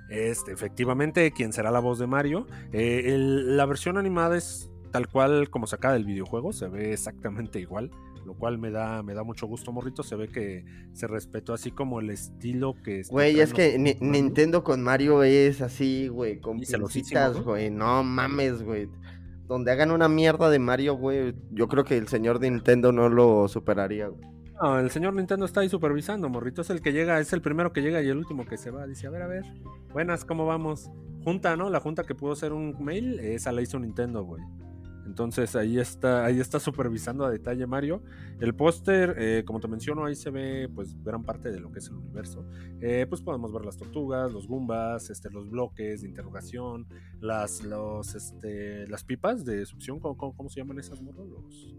Este, 0.10 0.52
efectivamente, 0.52 1.32
quien 1.32 1.54
será 1.54 1.72
la 1.72 1.80
voz 1.80 2.00
de 2.00 2.08
Mario. 2.08 2.48
Eh, 2.74 3.16
la 3.18 3.66
versión 3.66 3.98
animada 3.98 4.38
es 4.38 4.70
tal 4.92 5.08
cual 5.08 5.50
como 5.50 5.68
sacada 5.68 5.96
del 5.96 6.06
videojuego, 6.06 6.54
se 6.54 6.68
ve 6.68 6.94
exactamente 6.94 7.60
igual, 7.60 7.92
lo 8.26 8.34
cual 8.34 8.58
me 8.58 8.72
da, 8.72 9.04
me 9.04 9.14
da 9.14 9.24
mucho 9.24 9.48
gusto, 9.48 9.72
morrito. 9.72 10.04
Se 10.04 10.16
ve 10.16 10.28
que 10.28 10.66
se 10.94 11.08
respetó 11.08 11.54
así 11.54 11.72
como 11.72 12.00
el 12.00 12.10
estilo 12.10 12.76
que. 12.84 13.04
Güey, 13.10 13.40
es 13.40 13.54
que 13.54 13.78
Nintendo 14.02 14.64
con 14.64 14.84
Mario 14.84 15.24
es 15.24 15.62
así, 15.62 16.10
güey, 16.10 16.40
con 16.40 16.60
pincitas, 16.60 17.42
güey. 17.42 17.70
¿no? 17.72 18.04
mames, 18.04 18.62
güey. 18.62 18.90
Donde 19.48 19.72
hagan 19.72 19.92
una 19.92 20.10
mierda 20.10 20.50
de 20.50 20.58
Mario, 20.58 20.96
güey, 20.96 21.36
yo 21.52 21.68
creo 21.68 21.84
que 21.84 21.98
el 21.98 22.08
señor 22.08 22.40
de 22.40 22.50
Nintendo 22.50 22.92
no 22.92 23.10
lo 23.10 23.48
superaría, 23.48 24.08
güey. 24.08 24.35
El 24.62 24.90
señor 24.90 25.14
Nintendo 25.14 25.46
está 25.46 25.62
ahí 25.62 25.70
supervisando, 25.70 26.30
morrito. 26.30 26.62
Es 26.62 26.70
el 26.70 26.82
que 26.82 26.94
llega, 26.94 27.20
es 27.20 27.34
el 27.34 27.42
primero 27.42 27.74
que 27.74 27.82
llega 27.82 28.02
y 28.02 28.08
el 28.08 28.18
último 28.18 28.46
que 28.46 28.58
se 28.58 28.72
va. 28.72 28.88
Dice, 28.88 29.08
a 29.08 29.10
ver, 29.10 29.22
a 29.22 29.28
ver. 29.28 29.44
Buenas, 29.92 30.24
¿cómo 30.24 30.46
vamos? 30.46 30.90
Junta, 31.24 31.58
¿no? 31.58 31.70
La 31.70 31.80
junta 31.80 32.04
que 32.04 32.16
pudo 32.16 32.36
ser 32.36 32.54
un 32.54 32.76
mail, 32.84 33.20
esa 33.20 33.52
la 33.52 33.62
hizo 33.62 33.80
Nintendo, 33.80 34.24
güey. 34.24 34.44
Entonces 35.06 35.56
ahí 35.56 35.78
está, 35.78 36.26
ahí 36.26 36.40
está 36.40 36.60
supervisando 36.60 37.26
a 37.26 37.30
detalle 37.30 37.68
Mario. 37.68 38.02
El 38.40 38.56
póster, 38.56 39.16
eh, 39.18 39.44
como 39.46 39.60
te 39.60 39.68
menciono, 39.68 40.06
ahí 40.06 40.16
se 40.16 40.32
ve 40.32 40.70
pues 40.74 40.96
gran 41.04 41.24
parte 41.24 41.52
de 41.52 41.60
lo 41.60 41.72
que 41.72 41.80
es 41.80 41.88
el 41.88 41.96
universo. 41.96 42.46
Eh, 42.82 43.06
pues 43.08 43.22
podemos 43.22 43.54
ver 43.54 43.66
las 43.66 43.78
tortugas, 43.78 44.32
los 44.32 44.48
Goombas, 44.48 45.10
este, 45.10 45.30
los 45.30 45.50
bloques 45.50 46.02
de 46.02 46.08
interrogación, 46.08 46.88
las, 47.20 47.64
los, 47.64 48.16
este, 48.16 48.88
las 48.88 49.04
pipas 49.04 49.46
de 49.46 49.66
succión, 49.66 50.00
¿cómo, 50.00 50.18
cómo, 50.18 50.50
se 50.50 50.62
llaman 50.62 50.80
esas 50.80 51.02
morros? 51.02 51.28
Los 51.30 51.76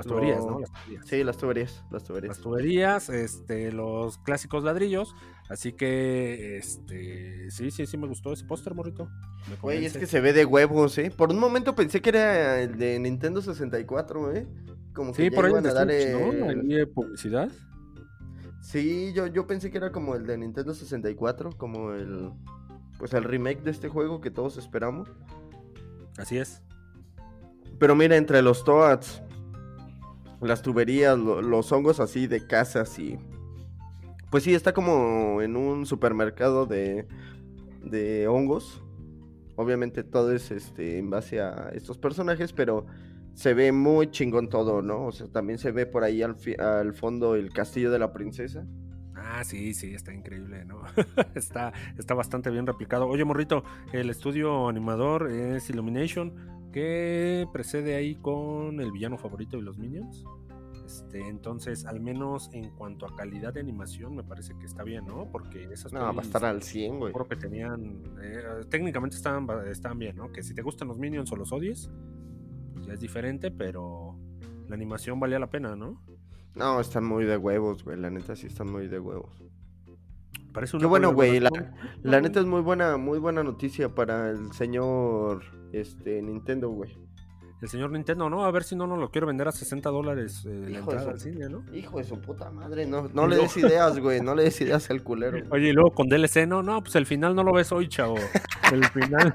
las 0.00 0.06
tuberías, 0.06 0.46
¿no? 0.46 0.60
Las 0.60 0.72
tuberías. 0.72 1.06
Sí, 1.06 1.24
las 1.24 1.36
tuberías, 1.36 1.84
las 1.90 2.04
tuberías. 2.04 2.36
Las 2.36 2.42
tuberías, 2.42 3.08
este, 3.10 3.72
los 3.72 4.18
clásicos 4.18 4.64
ladrillos. 4.64 5.14
Así 5.50 5.72
que, 5.72 6.56
este, 6.56 7.50
sí, 7.50 7.70
sí, 7.70 7.86
sí 7.86 7.98
me 7.98 8.06
gustó 8.06 8.32
ese 8.32 8.44
póster, 8.46 8.74
morrito. 8.74 9.08
Güey, 9.60 9.84
es 9.84 9.96
que 9.96 10.06
se 10.06 10.20
ve 10.20 10.32
de 10.32 10.44
huevos, 10.44 10.96
¿eh? 10.98 11.12
Por 11.14 11.30
un 11.30 11.38
momento 11.38 11.74
pensé 11.74 12.00
que 12.00 12.10
era 12.10 12.60
el 12.60 12.78
de 12.78 12.98
Nintendo 12.98 13.42
64, 13.42 14.32
¿eh? 14.34 14.46
Como 14.94 15.12
que 15.12 15.24
sí, 15.24 15.30
por 15.30 15.44
ahí 15.44 15.50
iban 15.50 15.66
a 15.66 15.72
dar 15.74 15.86
¿no? 15.86 16.92
publicidad. 16.94 17.50
Sí, 18.62 19.12
yo, 19.14 19.26
yo 19.26 19.46
pensé 19.46 19.70
que 19.70 19.78
era 19.78 19.92
como 19.92 20.14
el 20.14 20.26
de 20.26 20.38
Nintendo 20.38 20.72
64, 20.72 21.50
como 21.56 21.92
el, 21.92 22.30
pues 22.98 23.12
el 23.12 23.24
remake 23.24 23.62
de 23.62 23.70
este 23.70 23.88
juego 23.88 24.20
que 24.20 24.30
todos 24.30 24.56
esperamos. 24.56 25.08
Así 26.16 26.38
es. 26.38 26.62
Pero 27.78 27.96
mira, 27.96 28.16
entre 28.16 28.42
los 28.42 28.62
Toads, 28.62 29.22
las 30.40 30.62
tuberías, 30.62 31.18
los 31.18 31.72
hongos 31.72 32.00
así 32.00 32.26
de 32.26 32.46
casas 32.46 32.98
y... 32.98 33.18
Pues 34.30 34.44
sí, 34.44 34.54
está 34.54 34.72
como 34.72 35.42
en 35.42 35.56
un 35.56 35.86
supermercado 35.86 36.64
de, 36.64 37.06
de 37.82 38.28
hongos. 38.28 38.82
Obviamente 39.56 40.04
todo 40.04 40.32
es 40.32 40.52
este, 40.52 40.98
en 40.98 41.10
base 41.10 41.40
a 41.40 41.70
estos 41.74 41.98
personajes, 41.98 42.52
pero 42.52 42.86
se 43.34 43.54
ve 43.54 43.72
muy 43.72 44.10
chingón 44.10 44.48
todo, 44.48 44.82
¿no? 44.82 45.06
O 45.06 45.12
sea, 45.12 45.26
también 45.26 45.58
se 45.58 45.72
ve 45.72 45.86
por 45.86 46.04
ahí 46.04 46.22
al, 46.22 46.36
al 46.58 46.94
fondo 46.94 47.34
el 47.34 47.52
castillo 47.52 47.90
de 47.90 47.98
la 47.98 48.12
princesa. 48.12 48.64
Ah, 49.16 49.44
sí, 49.44 49.74
sí, 49.74 49.94
está 49.94 50.14
increíble, 50.14 50.64
¿no? 50.64 50.82
está, 51.34 51.72
está 51.98 52.14
bastante 52.14 52.50
bien 52.50 52.66
replicado. 52.66 53.06
Oye, 53.06 53.24
morrito, 53.24 53.64
el 53.92 54.10
estudio 54.10 54.68
animador 54.68 55.30
es 55.30 55.68
Illumination. 55.70 56.59
¿Qué 56.72 57.46
precede 57.52 57.94
ahí 57.94 58.16
con 58.16 58.80
el 58.80 58.92
villano 58.92 59.18
favorito 59.18 59.56
de 59.56 59.62
los 59.62 59.78
Minions? 59.78 60.24
Este, 60.84 61.20
entonces, 61.28 61.86
al 61.86 62.00
menos 62.00 62.50
en 62.52 62.70
cuanto 62.70 63.06
a 63.06 63.14
calidad 63.14 63.54
de 63.54 63.60
animación, 63.60 64.16
me 64.16 64.24
parece 64.24 64.56
que 64.58 64.66
está 64.66 64.82
bien, 64.82 65.06
¿no? 65.06 65.30
Porque 65.30 65.64
esas 65.72 65.92
No, 65.92 66.00
va 66.00 66.10
a 66.10 66.24
estar 66.24 66.44
al 66.44 66.62
100, 66.62 66.98
güey. 66.98 67.12
Que 67.28 67.36
tenían. 67.36 68.02
Eh, 68.20 68.42
técnicamente 68.68 69.16
estaban, 69.16 69.46
estaban 69.68 69.98
bien, 69.98 70.16
¿no? 70.16 70.32
Que 70.32 70.42
si 70.42 70.52
te 70.52 70.62
gustan 70.62 70.88
los 70.88 70.98
Minions 70.98 71.30
o 71.30 71.36
los 71.36 71.52
odies, 71.52 71.90
pues 72.74 72.86
ya 72.86 72.92
es 72.92 73.00
diferente, 73.00 73.50
pero 73.50 74.18
la 74.68 74.74
animación 74.74 75.20
valía 75.20 75.38
la 75.38 75.50
pena, 75.50 75.76
¿no? 75.76 76.02
No, 76.56 76.80
están 76.80 77.04
muy 77.04 77.24
de 77.24 77.36
huevos, 77.36 77.84
güey. 77.84 77.96
La 77.96 78.10
neta 78.10 78.34
sí 78.34 78.48
están 78.48 78.70
muy 78.70 78.88
de 78.88 78.98
huevos. 78.98 79.42
Parece 80.52 80.78
Qué 80.78 80.86
bueno, 80.86 81.12
güey. 81.12 81.40
La, 81.40 81.50
la, 82.02 82.20
neta 82.20 82.40
es 82.40 82.46
muy 82.46 82.60
buena, 82.60 82.96
muy 82.96 83.18
buena 83.18 83.42
noticia 83.42 83.94
para 83.94 84.30
el 84.30 84.52
señor 84.52 85.42
este, 85.72 86.20
Nintendo, 86.22 86.70
güey. 86.70 86.96
El 87.62 87.68
señor 87.68 87.90
Nintendo, 87.92 88.30
¿no? 88.30 88.46
A 88.46 88.50
ver 88.50 88.64
si 88.64 88.74
no 88.74 88.86
nos 88.86 88.98
lo 88.98 89.10
quiero 89.10 89.26
vender 89.26 89.46
a 89.46 89.52
60 89.52 89.90
dólares 89.90 90.46
eh, 90.46 90.66
la 90.70 90.78
entrada 90.78 91.10
al 91.10 91.20
cine, 91.20 91.46
¿no? 91.50 91.62
Hijo 91.74 91.98
de 91.98 92.04
su 92.04 92.18
puta 92.18 92.50
madre, 92.50 92.86
no, 92.86 93.08
no 93.12 93.26
le 93.26 93.36
des 93.36 93.54
ideas, 93.58 93.98
güey, 93.98 94.22
no 94.22 94.34
le 94.34 94.44
des 94.44 94.58
ideas 94.62 94.90
al 94.90 95.02
culero. 95.02 95.38
Oye, 95.50 95.68
y 95.68 95.72
luego 95.72 95.90
con 95.90 96.08
DLC, 96.08 96.46
no, 96.48 96.62
no, 96.62 96.82
pues 96.82 96.96
el 96.96 97.04
final 97.04 97.36
no 97.36 97.44
lo 97.44 97.52
ves 97.52 97.70
hoy, 97.70 97.88
chavo. 97.88 98.16
El 98.72 98.84
final, 98.86 99.34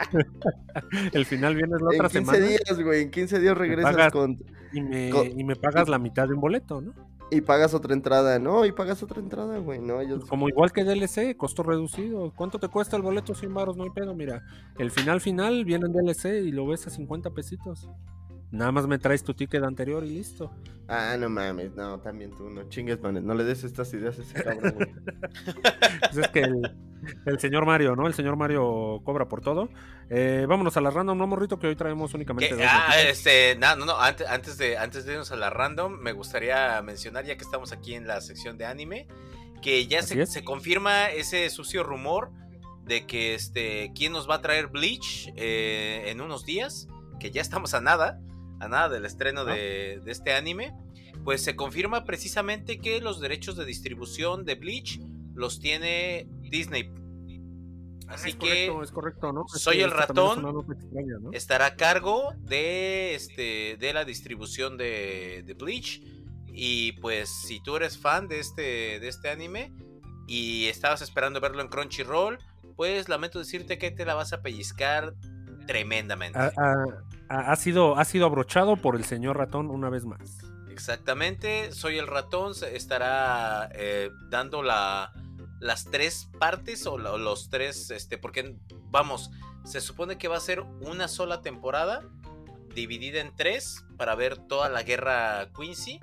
el 1.14 1.26
final 1.26 1.56
viene 1.56 1.76
la 1.80 1.90
otra 1.90 2.10
semana. 2.10 2.40
En 2.40 2.46
15 2.46 2.64
días, 2.66 2.84
güey, 2.84 3.04
en 3.04 3.12
15 3.12 3.40
días 3.40 3.56
regresas 3.56 4.12
con 4.12 4.38
y 4.74 4.82
me, 4.82 5.10
y 5.10 5.44
me 5.44 5.56
pagas 5.56 5.88
la 5.88 6.00
mitad 6.00 6.28
de 6.28 6.34
un 6.34 6.42
boleto, 6.42 6.82
¿no? 6.82 6.94
Y 7.32 7.42
pagas 7.42 7.74
otra 7.74 7.94
entrada, 7.94 8.38
¿no? 8.38 8.66
Y 8.66 8.72
pagas 8.72 9.02
otra 9.02 9.20
entrada, 9.20 9.58
güey, 9.58 9.80
¿no? 9.80 9.98
Como 10.28 10.48
igual 10.48 10.72
que 10.72 10.84
DLC, 10.84 11.36
costo 11.36 11.64
reducido. 11.64 12.32
¿Cuánto 12.36 12.60
te 12.60 12.68
cuesta 12.68 12.96
el 12.96 13.02
boleto? 13.02 13.34
100 13.34 13.54
baros, 13.54 13.78
no 13.78 13.84
hay 13.84 13.90
pedo, 13.90 14.14
mira. 14.14 14.44
El 14.78 14.92
final 14.92 15.22
final 15.22 15.66
viene 15.66 15.88
en 15.88 15.94
DLC 15.94 16.44
y 16.46 16.52
lo 16.52 16.68
ves 16.68 16.86
a 16.86 16.92
50 16.92 17.32
pesitos. 17.32 17.90
Nada 18.52 18.72
más 18.72 18.88
me 18.88 18.98
traes 18.98 19.24
tu 19.24 19.34
ticket 19.34 19.64
anterior 19.64 20.04
y 20.04 20.10
listo. 20.10 20.52
Ah, 20.88 21.16
no 21.20 21.30
mames, 21.30 21.74
no, 21.76 22.00
también 22.00 22.32
tú 22.32 22.50
no 22.50 22.70
chingues, 22.70 23.02
man, 23.02 23.26
no 23.26 23.34
le 23.34 23.44
des 23.44 23.64
estas 23.64 23.92
ideas 23.94 24.20
a 24.20 24.22
ese 24.22 24.44
cabrón, 24.44 24.76
güey. 24.76 24.94
pues 26.12 26.18
es 26.18 26.28
que 26.28 26.48
El 27.26 27.40
señor 27.40 27.66
Mario, 27.66 27.96
¿no? 27.96 28.08
El 28.08 28.14
señor 28.14 28.36
Mario 28.36 29.02
cobra 29.04 29.28
por 29.28 29.42
todo. 29.42 29.70
Eh, 30.10 30.46
vámonos 30.48 30.78
a 30.78 30.82
la 30.82 30.92
random, 30.92 31.18
¿no, 31.18 31.28
morrito? 31.28 31.60
Que 31.60 31.68
hoy 31.68 31.76
traemos 31.76 32.14
únicamente 32.14 32.56
dos. 32.56 32.64
Ah, 32.68 33.02
este, 33.02 33.56
no, 33.56 33.76
no, 33.76 33.86
no. 33.86 34.00
Antes, 34.00 34.28
antes, 34.28 34.58
de, 34.58 34.78
antes 34.78 35.06
de 35.06 35.14
irnos 35.14 35.32
a 35.32 35.36
la 35.36 35.50
random, 35.50 35.94
me 36.00 36.12
gustaría 36.12 36.82
mencionar, 36.82 37.26
ya 37.26 37.36
que 37.36 37.44
estamos 37.44 37.72
aquí 37.72 37.96
en 37.96 38.08
la 38.08 38.22
sección 38.22 38.58
de 38.58 38.66
anime, 38.66 39.08
que 39.62 39.88
ya 39.88 40.04
se, 40.04 40.26
se, 40.26 40.44
confirma 40.44 41.08
ese 41.08 41.50
sucio 41.50 41.84
rumor 41.84 42.32
de 42.86 43.08
que 43.08 43.34
este, 43.34 43.92
quién 43.96 44.14
nos 44.14 44.30
va 44.30 44.36
a 44.36 44.42
traer 44.42 44.68
Bleach 44.68 45.32
eh, 45.36 46.04
en 46.08 46.22
unos 46.22 46.46
días, 46.46 46.88
que 47.20 47.32
ya 47.32 47.42
estamos 47.42 47.74
a 47.74 47.82
nada, 47.82 48.20
a 48.66 48.70
nada 48.70 48.90
del 48.90 49.06
estreno 49.06 49.46
de, 49.46 50.02
de 50.04 50.12
este 50.12 50.34
anime. 50.34 50.74
Pues 51.24 51.42
se 51.42 51.56
confirma 51.56 52.04
precisamente 52.04 52.78
que 52.80 53.02
los 53.02 53.20
derechos 53.20 53.56
de 53.56 53.66
distribución 53.66 54.46
de 54.46 54.56
Bleach 54.56 55.00
los 55.34 55.60
tiene 55.60 56.28
Disney 56.42 56.92
Así 58.08 58.34
que 58.34 58.68
es 58.84 58.92
correcto, 58.92 59.34
¿no? 59.34 59.46
Soy 59.48 59.82
el 59.82 59.92
ratón. 59.92 60.66
Estará 61.32 61.68
a 61.68 61.76
cargo 61.76 62.34
de 62.38 63.16
este 63.16 63.78
de 63.80 63.94
la 63.94 64.06
distribución 64.06 64.78
de, 64.78 65.44
de, 65.46 65.54
Bleach. 65.54 66.02
Y 66.48 66.94
pues 66.94 67.30
si 67.30 67.62
tú 67.62 67.76
eres 67.76 67.98
fan 67.98 68.28
de 68.28 68.40
este, 68.40 69.00
de 69.00 69.08
este 69.08 69.30
anime 69.30 69.74
y 70.28 70.68
estabas 70.68 71.02
esperando 71.02 71.42
verlo 71.42 71.62
en 71.62 71.68
Crunchyroll, 71.68 72.40
pues 72.76 73.10
lamento 73.10 73.40
decirte 73.40 73.78
que 73.78 73.92
te 73.92 74.06
la 74.06 74.14
vas 74.14 74.34
a 74.34 74.42
pellizcar 74.42 75.16
tremendamente. 75.68 76.40
Ha, 77.30 77.56
sido, 77.56 77.98
ha 77.98 78.06
sido 78.06 78.26
abrochado 78.26 78.76
por 78.76 78.96
el 78.96 79.04
señor 79.04 79.38
ratón 79.38 79.70
una 79.70 79.90
vez 79.90 80.06
más. 80.06 80.20
Exactamente, 80.70 81.72
soy 81.72 81.98
el 81.98 82.08
ratón, 82.08 82.54
estará 82.72 83.70
eh, 83.74 84.10
dando 84.30 84.62
la, 84.62 85.14
las 85.60 85.86
tres 85.86 86.30
partes 86.40 86.86
o, 86.86 86.98
los 86.98 87.50
tres, 87.50 87.92
este, 87.92 88.18
porque 88.18 88.58
vamos, 88.90 89.32
se 89.64 89.82
supone 89.82 90.18
que 90.18 90.28
va 90.28 90.38
a 90.38 90.42
ser 90.42 90.62
una 90.82 91.08
sola 91.08 91.42
temporada 91.42 92.02
dividida 92.74 93.22
en 93.22 93.36
tres 93.36 93.86
para 93.98 94.16
ver 94.16 94.38
toda 94.38 94.70
la 94.70 94.84
guerra 94.84 95.50
Quincy. 95.58 96.00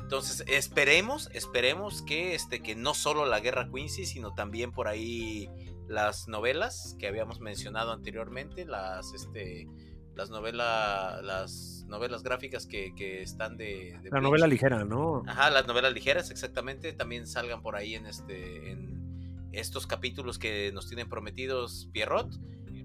Entonces 0.00 0.44
esperemos, 0.46 1.30
esperemos 1.32 2.02
que, 2.02 2.34
este, 2.34 2.60
que 2.60 2.76
no 2.76 2.94
solo 2.94 3.26
la 3.26 3.40
guerra 3.40 3.68
Quincy, 3.72 4.06
sino 4.06 4.34
también 4.34 4.72
por 4.72 4.88
ahí 4.88 5.48
las 5.88 6.28
novelas 6.28 6.96
que 6.98 7.06
habíamos 7.06 7.40
mencionado 7.40 7.92
anteriormente, 7.92 8.64
las, 8.64 9.14
este, 9.14 9.68
las 10.16 10.30
novelas, 10.30 11.22
las 11.22 11.84
novelas 11.88 12.22
gráficas 12.22 12.66
que, 12.66 13.22
están 13.22 13.56
de, 13.56 14.00
la 14.10 14.20
novela 14.20 14.46
ligera, 14.46 14.84
¿no? 14.84 15.22
Ajá, 15.26 15.50
las 15.50 15.66
novelas 15.66 15.92
ligeras, 15.92 16.30
exactamente, 16.30 16.92
también 16.92 17.26
salgan 17.26 17.62
por 17.62 17.76
ahí 17.76 17.94
en 17.94 18.06
este, 18.06 18.72
en 18.72 19.48
estos 19.52 19.86
capítulos 19.86 20.38
que 20.38 20.72
nos 20.72 20.88
tienen 20.88 21.08
prometidos 21.08 21.88
Pierrot. 21.92 22.32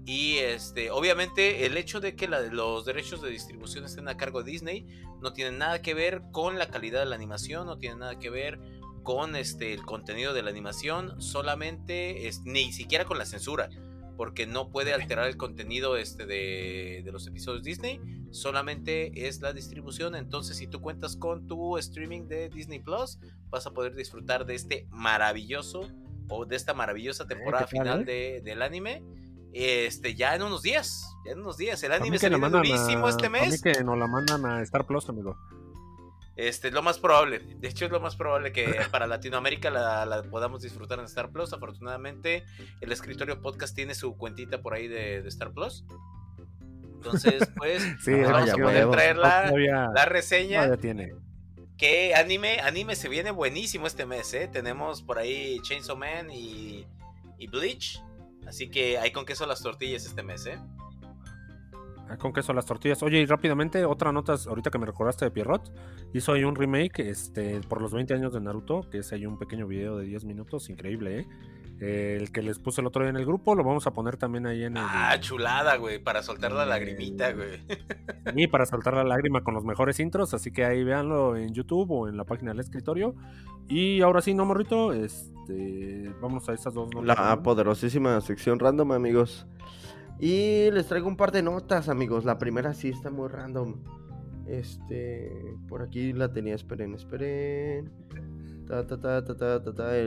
Y 0.04 0.38
este, 0.38 0.90
obviamente 0.90 1.64
el 1.64 1.76
hecho 1.76 2.00
de 2.00 2.16
que 2.16 2.26
los 2.26 2.84
derechos 2.84 3.22
de 3.22 3.30
distribución 3.30 3.84
estén 3.84 4.08
a 4.08 4.16
cargo 4.16 4.42
de 4.42 4.50
Disney 4.50 4.86
no 5.20 5.32
tiene 5.32 5.56
nada 5.56 5.80
que 5.80 5.94
ver 5.94 6.22
con 6.32 6.58
la 6.58 6.68
calidad 6.70 7.00
de 7.00 7.06
la 7.06 7.14
animación, 7.14 7.66
no 7.66 7.78
tiene 7.78 7.96
nada 7.96 8.18
que 8.18 8.28
ver 8.28 8.58
con 9.04 9.36
este, 9.36 9.72
el 9.72 9.82
contenido 9.82 10.34
de 10.34 10.42
la 10.42 10.50
animación, 10.50 11.20
solamente 11.20 12.26
es, 12.26 12.42
ni 12.44 12.72
siquiera 12.72 13.04
con 13.04 13.16
la 13.16 13.26
censura, 13.26 13.68
porque 14.16 14.46
no 14.46 14.70
puede 14.70 14.92
alterar 14.92 15.26
el 15.26 15.36
contenido 15.36 15.96
este, 15.96 16.26
de, 16.26 17.02
de 17.04 17.12
los 17.12 17.26
episodios 17.26 17.64
Disney, 17.64 18.00
solamente 18.30 19.26
es 19.26 19.40
la 19.40 19.52
distribución. 19.52 20.14
Entonces, 20.14 20.56
si 20.56 20.66
tú 20.66 20.80
cuentas 20.80 21.16
con 21.16 21.46
tu 21.46 21.78
streaming 21.78 22.28
de 22.28 22.48
Disney 22.48 22.80
Plus, 22.80 23.18
vas 23.50 23.66
a 23.66 23.70
poder 23.72 23.94
disfrutar 23.94 24.46
de 24.46 24.54
este 24.54 24.86
maravilloso 24.90 25.88
o 26.28 26.46
de 26.46 26.56
esta 26.56 26.74
maravillosa 26.74 27.26
temporada 27.26 27.66
final 27.66 28.04
eh? 28.08 28.40
del 28.44 28.62
anime. 28.62 29.02
Este, 29.52 30.14
ya 30.14 30.34
en 30.34 30.42
unos 30.42 30.62
días, 30.62 31.14
ya 31.26 31.32
en 31.32 31.40
unos 31.40 31.58
días. 31.58 31.82
El 31.82 31.92
anime 31.92 32.18
se 32.18 32.30
viene 32.30 32.48
durísimo 32.48 33.08
este 33.08 33.28
mes. 33.28 33.60
que 33.60 33.84
nos 33.84 33.98
la 33.98 34.06
mandan 34.06 34.44
a 34.46 34.62
Star 34.62 34.86
Plus, 34.86 35.08
amigo. 35.08 35.36
Este, 36.36 36.68
es 36.68 36.74
lo 36.74 36.82
más 36.82 36.98
probable. 36.98 37.40
De 37.40 37.68
hecho, 37.68 37.84
es 37.84 37.90
lo 37.90 38.00
más 38.00 38.16
probable 38.16 38.52
que 38.52 38.64
para 38.90 39.06
Latinoamérica 39.06 39.70
la, 39.70 40.22
podamos 40.30 40.62
disfrutar 40.62 40.98
en 40.98 41.04
Star 41.06 41.30
Plus. 41.30 41.52
Afortunadamente, 41.52 42.44
el 42.80 42.92
escritorio 42.92 43.40
podcast 43.40 43.74
tiene 43.74 43.94
su 43.94 44.16
cuentita 44.16 44.62
por 44.62 44.74
ahí 44.74 44.88
de, 44.88 45.18
Star 45.28 45.52
Plus. 45.52 45.84
Entonces, 46.94 47.48
pues, 47.56 47.82
vamos 48.06 48.50
a 48.50 48.56
poder 48.56 48.90
traer 48.90 49.16
la, 49.16 50.04
reseña. 50.06 50.76
tiene 50.76 51.14
que 51.78 52.14
anime, 52.14 52.60
anime 52.60 52.94
se 52.94 53.08
viene 53.08 53.32
buenísimo 53.32 53.88
este 53.88 54.06
mes, 54.06 54.32
¿eh? 54.34 54.46
Tenemos 54.46 55.02
por 55.02 55.18
ahí 55.18 55.58
Chainsaw 55.62 55.96
Man 55.96 56.30
y, 56.30 56.86
y 57.38 57.46
Bleach. 57.48 58.00
Así 58.46 58.70
que 58.70 58.98
hay 58.98 59.10
con 59.10 59.24
queso 59.24 59.46
las 59.46 59.62
tortillas 59.62 60.06
este 60.06 60.22
mes, 60.22 60.46
¿eh? 60.46 60.60
Con 62.18 62.32
queso 62.32 62.52
las 62.52 62.66
tortillas. 62.66 63.02
Oye, 63.02 63.20
y 63.20 63.26
rápidamente, 63.26 63.84
otra 63.84 64.12
nota, 64.12 64.34
ahorita 64.46 64.70
que 64.70 64.78
me 64.78 64.86
recordaste 64.86 65.24
de 65.24 65.30
Pierrot, 65.30 65.72
hizo 66.12 66.32
ahí 66.32 66.44
un 66.44 66.54
remake 66.54 67.00
este, 67.00 67.60
por 67.68 67.80
los 67.80 67.92
20 67.92 68.14
años 68.14 68.32
de 68.32 68.40
Naruto, 68.40 68.88
que 68.90 68.98
es 68.98 69.12
ahí 69.12 69.26
un 69.26 69.38
pequeño 69.38 69.66
video 69.66 69.96
de 69.96 70.06
10 70.06 70.24
minutos, 70.24 70.70
increíble, 70.70 71.20
¿eh? 71.20 71.26
el 71.82 72.30
que 72.30 72.42
les 72.42 72.60
puse 72.60 72.80
el 72.80 72.86
otro 72.86 73.02
día 73.02 73.10
en 73.10 73.16
el 73.16 73.26
grupo, 73.26 73.56
lo 73.56 73.64
vamos 73.64 73.86
a 73.88 73.90
poner 73.92 74.16
también 74.16 74.46
ahí 74.46 74.62
en 74.62 74.76
el. 74.76 74.84
Ah, 74.86 75.16
chulada, 75.18 75.76
güey, 75.76 75.98
para 75.98 76.22
soltar 76.22 76.52
la 76.52 76.64
lagrimita, 76.64 77.32
güey. 77.32 77.60
Y 78.36 78.46
para 78.46 78.66
soltar 78.66 78.94
la 78.94 79.02
lágrima 79.02 79.42
con 79.42 79.54
los 79.54 79.64
mejores 79.64 79.98
intros, 79.98 80.32
así 80.32 80.52
que 80.52 80.64
ahí 80.64 80.84
véanlo 80.84 81.36
en 81.36 81.52
YouTube 81.52 81.90
o 81.90 82.08
en 82.08 82.16
la 82.16 82.24
página 82.24 82.52
del 82.52 82.60
escritorio. 82.60 83.16
Y 83.68 84.00
ahora 84.00 84.20
sí, 84.20 84.32
no, 84.32 84.44
morrito, 84.44 84.92
este, 84.92 86.14
vamos 86.20 86.48
a 86.48 86.52
estas 86.52 86.72
dos 86.72 86.88
notas. 86.94 87.18
La 87.18 87.42
poderosísima 87.42 88.20
sección 88.20 88.60
random, 88.60 88.92
amigos. 88.92 89.46
Y 90.18 90.70
les 90.70 90.86
traigo 90.86 91.08
un 91.08 91.16
par 91.16 91.32
de 91.32 91.42
notas, 91.42 91.88
amigos. 91.88 92.24
La 92.24 92.38
primera 92.38 92.74
sí 92.74 92.88
está 92.88 93.10
muy 93.10 93.28
random. 93.28 93.82
Este, 94.46 95.56
por 95.68 95.82
aquí 95.82 96.12
la 96.12 96.32
tenía, 96.32 96.54
esperen, 96.54 96.94
esperen. 96.94 97.90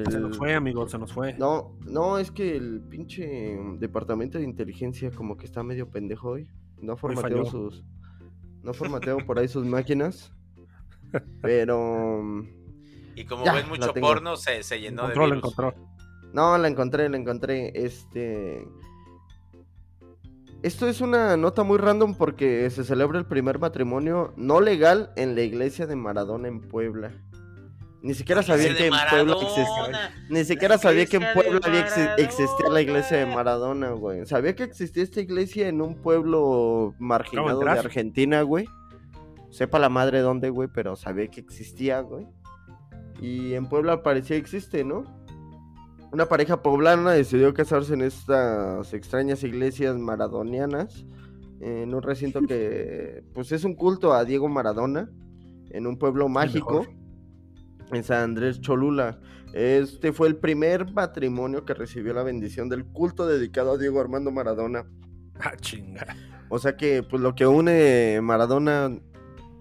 Se 0.10 0.20
nos 0.20 0.38
fue, 0.38 0.56
amigo, 0.56 0.88
se 0.88 0.98
nos 0.98 1.14
fue. 1.14 1.34
No, 1.34 1.78
no, 1.86 2.18
es 2.18 2.32
que 2.32 2.56
el 2.56 2.82
pinche 2.82 3.58
departamento 3.78 4.40
de 4.40 4.44
inteligencia 4.44 5.12
como 5.12 5.38
que 5.38 5.46
está 5.46 5.62
medio 5.62 5.90
pendejo 5.90 6.30
hoy. 6.30 6.50
No 6.82 6.94
ha 6.94 6.98
formateado 6.98 7.46
sus. 7.46 7.84
No 8.64 8.72
ha 8.72 8.74
formateado 8.74 9.20
por 9.20 9.38
ahí 9.38 9.48
sus 9.48 9.66
máquinas. 9.66 10.34
Pero. 11.42 12.24
Y 13.16 13.26
como 13.26 13.44
ven 13.44 13.70
mucho 13.70 13.94
porno, 13.94 14.36
se, 14.36 14.64
se 14.64 14.82
llenó 14.82 15.08
de 15.08 15.14
virus. 15.14 15.38
encontró. 15.38 15.74
No, 16.34 16.58
la 16.58 16.68
encontré, 16.68 17.08
la 17.08 17.18
encontré. 17.18 17.72
Este. 17.76 18.68
Esto 20.64 20.88
es 20.88 21.02
una 21.02 21.38
nota 21.38 21.64
muy 21.64 21.78
random 21.78 22.16
porque 22.16 22.70
se 22.72 22.84
celebra 22.84 23.20
el 23.20 23.26
primer 23.26 23.60
matrimonio 23.60 24.34
no 24.36 24.62
legal 24.62 25.12
en 25.16 25.36
la 25.36 25.42
iglesia 25.42 25.86
de 25.86 25.96
Maradona 25.96 26.48
en 26.48 26.62
Puebla. 26.62 27.12
Ni 28.02 28.14
siquiera 28.14 28.44
sabía 28.44 28.76
que 28.76 28.86
en 28.86 28.94
Puebla 29.10 29.36
existía. 29.42 30.12
Ni 30.30 30.44
siquiera 30.44 30.78
sabía 30.78 31.06
que 31.08 31.18
en 31.18 31.24
Puebla 31.34 31.60
existía 32.18 32.70
la 32.70 32.82
iglesia 32.82 33.18
de 33.18 33.26
Maradona, 33.26 33.92
güey. 33.92 34.26
Sabía 34.28 34.56
que 34.56 34.64
existía 34.64 35.02
esta 35.02 35.22
iglesia 35.22 35.68
en 35.68 35.82
un 35.82 35.96
pueblo 35.96 36.94
marginado 37.00 37.60
de 37.60 37.70
Argentina, 37.72 38.44
güey. 38.44 38.68
Sepa 39.50 39.80
la 39.80 39.90
madre 39.90 40.20
dónde, 40.20 40.52
güey, 40.52 40.70
pero 40.72 40.96
sabía 40.96 41.28
que 41.30 41.42
existía, 41.42 42.02
güey. 42.02 42.28
Y 43.22 43.54
en 43.56 43.68
Puebla 43.68 44.04
parecía 44.04 44.36
existe, 44.38 44.84
¿no? 44.84 45.25
Una 46.12 46.28
pareja 46.28 46.62
poblana 46.62 47.12
decidió 47.12 47.54
casarse 47.54 47.94
en 47.94 48.02
estas 48.02 48.94
extrañas 48.94 49.44
iglesias 49.44 49.98
maradonianas. 49.98 51.06
En 51.60 51.94
un 51.94 52.02
recinto 52.02 52.42
que, 52.42 53.24
pues, 53.34 53.52
es 53.52 53.64
un 53.64 53.76
culto 53.76 54.14
a 54.14 54.24
Diego 54.24 54.48
Maradona. 54.48 55.10
En 55.72 55.88
un 55.88 55.98
pueblo 55.98 56.30
mágico 56.30 56.86
en 57.92 58.04
San 58.04 58.22
Andrés 58.22 58.62
Cholula. 58.62 59.20
Este 59.54 60.12
fue 60.12 60.28
el 60.28 60.38
primer 60.38 60.92
matrimonio 60.94 61.66
que 61.66 61.74
recibió 61.74 62.14
la 62.14 62.24
bendición 62.24 62.70
del 62.70 62.86
culto 62.86 63.26
dedicado 63.26 63.74
a 63.74 63.78
Diego 63.78 64.00
Armando 64.00 64.32
Maradona. 64.32 64.86
Ah, 65.40 65.56
chinga. 65.58 66.16
O 66.50 66.60
sea 66.60 66.78
que, 66.78 67.04
pues 67.04 67.22
lo 67.22 67.36
que 67.36 67.48
une 67.48 68.20
Maradona, 68.22 69.00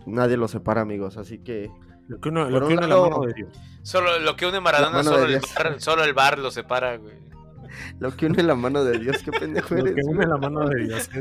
nadie 0.07 0.37
lo 0.37 0.49
separa, 0.49 0.83
amigos. 0.83 1.17
Así 1.17 1.39
que. 1.39 1.71
Lo 2.09 2.21
que, 2.21 2.29
une, 2.29 2.51
lo 2.51 2.67
que 2.67 2.75
une 2.75 2.87
la 2.87 3.01
mano 3.01 3.21
de 3.21 3.33
Dios. 3.33 3.49
Solo 3.83 4.19
lo 4.19 4.37
que 4.37 4.47
une 4.47 4.61
Maradona, 4.61 5.03
solo 5.03 5.25
el, 5.25 5.41
bar, 5.41 5.81
solo 5.81 6.05
el, 6.05 6.13
bar, 6.13 6.39
lo 6.39 6.51
separa, 6.51 6.97
güey. 6.97 7.17
Lo 7.99 8.17
que 8.17 8.27
une 8.27 8.43
la 8.43 8.55
mano 8.55 8.85
de 8.85 8.99
Dios, 8.99 9.23
qué 9.23 9.33
pendejo 9.33 9.75
eres. 9.75 9.91
Lo 9.91 9.95
que 9.95 10.03
une 10.03 10.27
la 10.27 10.37
mano 10.37 10.69
de 10.69 10.85
Dios. 10.85 11.11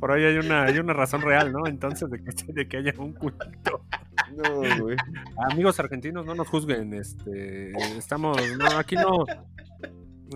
Por 0.00 0.12
ahí 0.12 0.24
hay 0.24 0.38
una, 0.38 0.64
hay 0.64 0.78
una 0.78 0.92
razón 0.92 1.22
real, 1.22 1.52
¿no? 1.52 1.66
Entonces, 1.66 2.10
de 2.10 2.22
que, 2.22 2.52
de 2.52 2.68
que 2.68 2.76
haya 2.78 2.92
un 2.98 3.12
culto. 3.12 3.84
No, 4.36 4.60
güey. 4.80 4.96
Amigos 5.50 5.78
argentinos, 5.80 6.26
no 6.26 6.34
nos 6.34 6.48
juzguen. 6.48 6.92
Este, 6.94 7.72
estamos, 7.96 8.36
no, 8.58 8.78
aquí 8.78 8.96
no. 8.96 9.24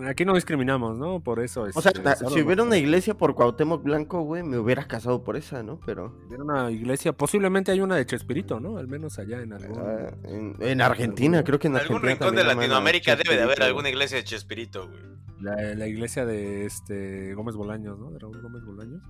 Aquí 0.05 0.25
no 0.25 0.33
discriminamos, 0.33 0.97
¿no? 0.97 1.19
Por 1.21 1.39
eso. 1.39 1.67
o 1.73 1.81
sea, 1.81 1.91
este, 1.91 2.29
si 2.29 2.41
hubiera 2.41 2.63
una 2.63 2.77
iglesia 2.77 3.15
por 3.15 3.35
Cuauhtémoc 3.35 3.83
Blanco, 3.83 4.21
güey, 4.21 4.43
me 4.43 4.57
hubiera 4.57 4.87
casado 4.87 5.23
por 5.23 5.37
esa, 5.37 5.63
¿no? 5.63 5.79
Pero. 5.85 6.15
Hubiera 6.27 6.43
una 6.43 6.71
iglesia, 6.71 7.13
posiblemente 7.13 7.71
hay 7.71 7.81
una 7.81 7.95
de 7.95 8.05
Chespirito, 8.05 8.59
¿no? 8.59 8.77
Al 8.77 8.87
menos 8.87 9.19
allá 9.19 9.41
en 9.41 9.53
algún. 9.53 9.79
Ah, 9.79 10.09
en, 10.23 10.81
Argentina, 10.81 11.43
creo 11.43 11.59
que 11.59 11.67
en 11.67 11.75
Argentina. 11.75 11.97
algún 11.97 12.09
rincón 12.09 12.35
de 12.35 12.43
Latinoamérica 12.43 13.15
debe 13.15 13.35
de 13.35 13.43
haber 13.43 13.63
alguna 13.63 13.89
iglesia 13.89 14.17
de 14.17 14.23
Chespirito, 14.23 14.87
güey. 14.87 15.17
La, 15.39 15.87
iglesia 15.87 16.25
de 16.25 16.65
este 16.65 17.33
Gómez 17.35 17.55
Bolaños, 17.55 17.99
¿no? 17.99 18.11
De 18.11 18.19
Raúl 18.19 18.41
Gómez 18.41 18.65
Bolaños. 18.65 19.01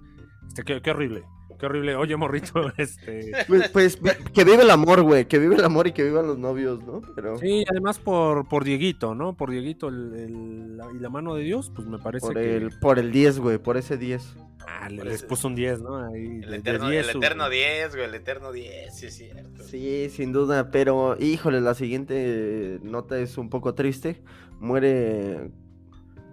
Este, 0.47 0.63
qué, 0.63 0.81
qué 0.81 0.91
horrible. 0.91 1.23
Qué 1.59 1.65
horrible. 1.65 1.95
Oye, 1.95 2.15
morrito, 2.15 2.71
este. 2.77 3.31
Pues, 3.47 3.69
pues 3.69 3.99
que 4.33 4.43
vive 4.43 4.61
el 4.61 4.69
amor, 4.69 5.01
güey. 5.01 5.25
Que 5.25 5.39
vive 5.39 5.55
el 5.55 5.63
amor 5.63 5.87
y 5.87 5.91
que 5.91 6.03
vivan 6.03 6.27
los 6.27 6.37
novios, 6.37 6.83
¿no? 6.83 7.01
Pero... 7.15 7.37
Sí, 7.37 7.65
además 7.69 7.99
por, 7.99 8.47
por 8.47 8.63
Dieguito, 8.63 9.15
¿no? 9.15 9.35
Por 9.35 9.51
Dieguito 9.51 9.87
el, 9.87 10.79
y 10.95 10.99
la 10.99 11.09
mano 11.09 11.35
de 11.35 11.43
Dios, 11.43 11.71
pues 11.73 11.87
me 11.87 11.97
parece 11.97 12.27
por 12.27 12.35
que. 12.35 12.57
El, 12.57 12.79
por 12.79 12.99
el 12.99 13.11
10, 13.11 13.39
güey, 13.39 13.57
por 13.57 13.77
ese 13.77 13.97
10. 13.97 14.35
Ah, 14.67 14.89
les 14.89 15.23
puso 15.23 15.47
un 15.47 15.55
10, 15.55 15.81
¿no? 15.81 16.05
Ahí, 16.05 16.41
el, 16.43 16.53
eterno, 16.53 16.89
10, 16.89 17.09
el 17.09 17.17
eterno 17.17 17.49
10, 17.49 17.95
güey, 17.95 18.05
el 18.05 18.15
eterno 18.15 18.51
10, 18.51 18.95
sí 18.95 19.05
es 19.05 19.15
cierto. 19.15 19.63
Sí, 19.63 20.09
sin 20.09 20.33
duda, 20.33 20.71
pero 20.71 21.15
híjole, 21.19 21.61
la 21.61 21.73
siguiente 21.73 22.79
nota 22.83 23.17
es 23.17 23.37
un 23.37 23.49
poco 23.49 23.73
triste. 23.75 24.21
Muere 24.59 25.51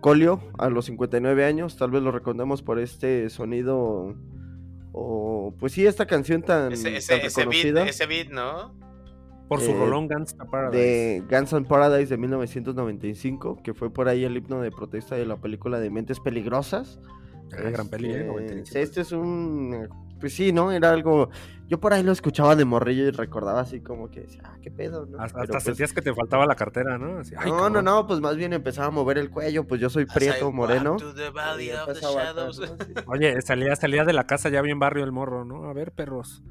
Colio 0.04 0.38
a 0.58 0.68
los 0.68 0.84
59 0.84 1.46
años, 1.46 1.78
tal 1.78 1.90
vez 1.90 2.02
lo 2.02 2.12
recordemos 2.12 2.60
por 2.60 2.78
este 2.78 3.30
sonido 3.30 4.14
o 4.92 5.54
pues 5.58 5.72
sí, 5.72 5.86
esta 5.86 6.04
canción 6.04 6.42
tan, 6.42 6.74
ese, 6.74 7.00
reconocida. 7.22 7.88
Ese 7.88 8.04
beat, 8.04 8.28
¿no? 8.28 8.74
Por 9.48 9.62
su 9.62 9.70
eh, 9.70 9.78
rolón 9.78 10.06
Guns 10.06 10.34
Paradise. 10.34 10.78
De 10.78 11.22
Guns 11.26 11.54
N' 11.54 11.64
Paradise 11.64 12.10
de 12.10 12.18
1995, 12.18 13.62
que 13.62 13.72
fue 13.72 13.90
por 13.90 14.08
ahí 14.08 14.24
el 14.24 14.36
himno 14.36 14.60
de 14.60 14.70
protesta 14.70 15.14
de 15.14 15.24
la 15.24 15.38
película 15.38 15.80
de 15.80 15.88
Mentes 15.88 16.20
Peligrosas. 16.20 17.00
Ah, 17.54 17.70
gran 17.70 17.88
película. 17.88 18.42
Este, 18.44 18.82
este 18.82 19.00
es 19.00 19.12
un 19.12 19.88
pues 20.24 20.36
sí, 20.36 20.52
¿no? 20.52 20.72
Era 20.72 20.88
algo. 20.88 21.28
Yo 21.68 21.78
por 21.78 21.92
ahí 21.92 22.02
lo 22.02 22.10
escuchaba 22.10 22.56
de 22.56 22.64
morrillo 22.64 23.04
y 23.06 23.10
recordaba 23.10 23.60
así 23.60 23.80
como 23.80 24.10
que 24.10 24.20
decía, 24.20 24.40
ah, 24.46 24.56
qué 24.62 24.70
pedo, 24.70 25.04
¿no? 25.04 25.20
Hasta, 25.20 25.44
pues 25.44 25.64
sentías 25.64 25.92
que 25.92 26.00
te 26.00 26.14
faltaba 26.14 26.46
la 26.46 26.54
cartera, 26.54 26.96
¿no? 26.96 27.20
no, 27.44 27.68
no, 27.68 27.82
no, 27.82 28.06
pues 28.06 28.20
más 28.20 28.34
bien 28.36 28.54
empezaba 28.54 28.86
a 28.86 28.90
mover 28.90 29.18
el 29.18 29.28
cuello, 29.28 29.66
pues 29.66 29.82
yo 29.82 29.90
soy 29.90 30.06
prieto, 30.06 30.50
moreno. 30.50 30.96
Oye, 33.06 33.42
salía, 33.42 33.76
salía 33.76 34.06
de 34.06 34.14
la 34.14 34.26
casa 34.26 34.48
ya 34.48 34.62
bien 34.62 34.78
barrio 34.78 35.04
el 35.04 35.12
morro, 35.12 35.44
¿no? 35.44 35.68
A 35.68 35.74
ver, 35.74 35.92
perros. 35.92 36.42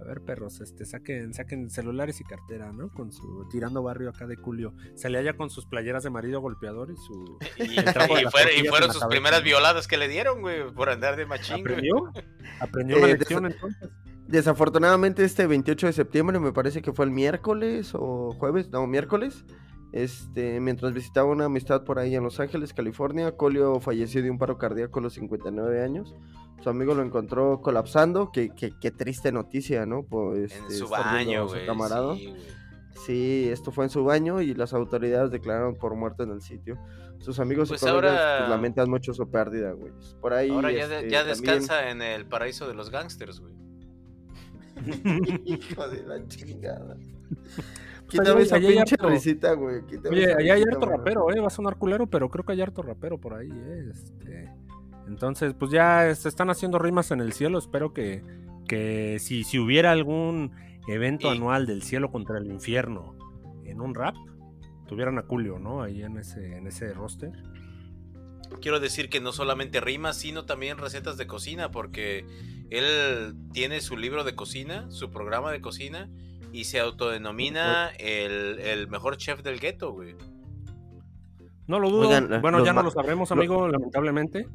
A 0.00 0.04
ver, 0.04 0.22
perros, 0.22 0.60
este, 0.60 0.86
saquen, 0.86 1.34
saquen 1.34 1.68
celulares 1.70 2.20
y 2.20 2.24
cartera, 2.24 2.72
¿no? 2.72 2.90
Con 2.90 3.12
su 3.12 3.46
tirando 3.50 3.82
barrio 3.82 4.10
acá 4.10 4.26
de 4.26 4.36
Julio. 4.36 4.74
Salía 4.94 5.20
ya 5.22 5.36
con 5.36 5.50
sus 5.50 5.66
playeras 5.66 6.02
de 6.02 6.10
marido 6.10 6.40
golpeador 6.40 6.90
y 6.90 6.96
su. 6.96 7.38
Y, 7.60 8.66
fueron, 8.66 8.92
sus 8.92 9.04
primeras 9.06 9.42
violadas 9.42 9.86
que 9.86 9.96
le 9.96 10.08
dieron, 10.08 10.40
güey, 10.40 10.72
por 10.72 10.88
andar 10.88 11.16
de 11.16 11.26
machín. 11.26 11.60
¿Aprendió? 11.60 12.12
¿Aprendió 12.60 12.98
la 12.98 13.06
eh, 13.06 13.18
lección 13.18 13.46
entonces? 13.46 13.90
Desafortunadamente, 14.26 15.24
este 15.24 15.46
28 15.46 15.88
de 15.88 15.92
septiembre, 15.92 16.38
me 16.38 16.52
parece 16.52 16.82
que 16.82 16.92
fue 16.92 17.04
el 17.04 17.10
miércoles 17.10 17.90
o 17.94 18.32
jueves, 18.38 18.70
no, 18.70 18.86
miércoles. 18.86 19.44
Este, 19.92 20.60
mientras 20.60 20.92
visitaba 20.92 21.28
una 21.28 21.46
amistad 21.46 21.82
por 21.82 21.98
ahí 21.98 22.14
en 22.14 22.22
Los 22.22 22.38
Ángeles, 22.38 22.72
California, 22.72 23.36
Colio 23.36 23.80
falleció 23.80 24.22
de 24.22 24.30
un 24.30 24.38
paro 24.38 24.56
cardíaco 24.56 25.00
a 25.00 25.02
los 25.02 25.14
59 25.14 25.82
años. 25.82 26.14
Su 26.62 26.68
amigo 26.68 26.94
lo 26.94 27.02
encontró 27.02 27.60
colapsando. 27.60 28.30
Qué, 28.32 28.50
qué, 28.50 28.90
triste 28.90 29.32
noticia, 29.32 29.86
¿no? 29.86 30.04
Pues, 30.04 30.54
en 30.54 30.70
su 30.70 30.88
baño, 30.88 31.48
güey. 31.48 31.66
Sí, 33.06 33.48
esto 33.50 33.72
fue 33.72 33.84
en 33.84 33.90
su 33.90 34.04
baño 34.04 34.42
y 34.42 34.54
las 34.54 34.74
autoridades 34.74 35.30
declararon 35.30 35.76
por 35.76 35.96
muerte 35.96 36.24
en 36.24 36.32
el 36.32 36.42
sitio. 36.42 36.78
Sus 37.18 37.40
amigos 37.40 37.68
y 37.68 37.72
pues 37.72 37.80
colegas 37.80 38.02
pues, 38.02 38.20
ahora... 38.20 38.48
lamentan 38.48 38.90
mucho 38.90 39.14
su 39.14 39.30
pérdida, 39.30 39.72
güey. 39.72 39.92
Por 40.20 40.34
ahí. 40.34 40.50
Ahora 40.50 40.70
ya, 40.70 40.84
este, 40.84 41.10
ya 41.10 41.24
descansa 41.24 41.90
en 41.90 42.02
el 42.02 42.26
paraíso 42.26 42.68
de 42.68 42.74
los 42.74 42.90
gangsters, 42.90 43.40
güey. 43.40 43.54
Hijo 45.44 45.88
de 45.88 46.02
la 46.02 46.26
chingada. 46.28 46.96
Quítame 48.10 48.42
esa 48.42 48.58
pinche 48.58 48.96
risita, 48.98 49.54
güey. 49.54 49.80
Oye, 50.10 50.34
allá 50.34 50.54
hay 50.54 50.62
harto 50.62 50.86
rapero, 50.86 51.30
eh. 51.32 51.40
Va 51.40 51.46
a 51.46 51.50
sonar 51.50 51.76
culero, 51.76 52.06
pero 52.06 52.28
creo 52.28 52.44
que 52.44 52.52
hay 52.52 52.60
harto 52.60 52.82
rapero 52.82 53.18
por 53.18 53.34
ahí, 53.34 53.50
eh. 53.50 53.90
Este... 53.90 54.50
Entonces, 55.06 55.54
pues 55.58 55.70
ya 55.70 56.14
se 56.14 56.28
están 56.28 56.50
haciendo 56.50 56.78
rimas 56.78 57.10
en 57.10 57.20
el 57.20 57.32
cielo. 57.32 57.58
Espero 57.58 57.92
que, 57.92 58.22
que 58.68 59.18
si, 59.18 59.44
si 59.44 59.58
hubiera 59.58 59.90
algún 59.90 60.52
evento 60.88 61.30
anual 61.30 61.66
del 61.66 61.82
cielo 61.82 62.10
contra 62.10 62.38
el 62.38 62.46
infierno 62.46 63.16
en 63.64 63.80
un 63.80 63.94
rap, 63.94 64.14
tuvieran 64.86 65.18
a 65.18 65.22
Julio, 65.22 65.58
¿no? 65.58 65.82
Ahí 65.82 66.02
en 66.02 66.16
ese, 66.18 66.56
en 66.56 66.66
ese 66.66 66.92
roster. 66.92 67.32
Quiero 68.60 68.80
decir 68.80 69.08
que 69.08 69.20
no 69.20 69.32
solamente 69.32 69.80
rimas, 69.80 70.16
sino 70.16 70.44
también 70.44 70.78
recetas 70.78 71.16
de 71.16 71.26
cocina, 71.26 71.70
porque 71.70 72.26
él 72.70 73.34
tiene 73.52 73.80
su 73.80 73.96
libro 73.96 74.24
de 74.24 74.34
cocina, 74.34 74.90
su 74.90 75.10
programa 75.10 75.52
de 75.52 75.60
cocina, 75.60 76.10
y 76.52 76.64
se 76.64 76.80
autodenomina 76.80 77.90
el, 77.98 78.58
el 78.60 78.88
mejor 78.88 79.16
chef 79.16 79.42
del 79.42 79.60
gueto, 79.60 79.92
güey. 79.92 80.16
No 81.66 81.78
lo 81.78 81.90
dudo. 81.90 82.40
bueno, 82.40 82.64
ya 82.64 82.72
no 82.72 82.82
lo 82.82 82.90
sabremos, 82.90 83.30
amigo, 83.30 83.68
lamentablemente. 83.68 84.48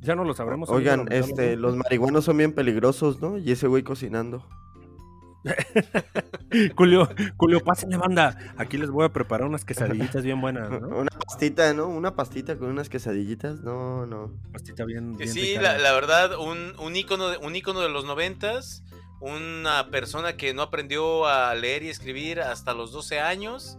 Ya 0.00 0.14
no 0.14 0.24
lo 0.24 0.34
sabremos. 0.34 0.70
Oigan, 0.70 1.06
este, 1.10 1.56
los 1.56 1.76
marihuanos 1.76 2.24
son 2.24 2.38
bien 2.38 2.52
peligrosos, 2.52 3.20
¿no? 3.20 3.38
Y 3.38 3.50
ese 3.50 3.66
güey 3.66 3.82
cocinando. 3.82 4.46
Julio, 6.76 7.08
Julio, 7.36 7.60
pásenle 7.60 7.96
banda. 7.96 8.54
Aquí 8.56 8.78
les 8.78 8.90
voy 8.90 9.04
a 9.04 9.12
preparar 9.12 9.46
unas 9.46 9.64
quesadillitas 9.64 10.24
bien 10.24 10.40
buenas, 10.40 10.70
¿no? 10.70 10.88
Una 10.98 11.10
pastita, 11.10 11.72
¿no? 11.74 11.88
Una 11.88 12.14
pastita 12.14 12.56
con 12.56 12.68
unas 12.68 12.88
quesadillitas. 12.88 13.60
No, 13.60 14.06
no. 14.06 14.32
Pastita 14.52 14.84
bien. 14.84 15.16
sí, 15.26 15.56
la, 15.60 15.92
verdad, 15.92 16.38
un, 16.38 16.74
un 16.78 16.96
ícono 16.96 17.28
de, 17.28 17.38
un 17.38 17.54
ícono 17.54 17.80
de 17.80 17.88
los 17.88 18.04
noventas. 18.04 18.82
Una 19.20 19.90
persona 19.90 20.36
que 20.36 20.52
no 20.54 20.62
aprendió 20.62 21.26
a 21.26 21.54
leer 21.54 21.82
y 21.82 21.88
escribir 21.88 22.40
hasta 22.40 22.74
los 22.74 22.92
12 22.92 23.20
años. 23.20 23.78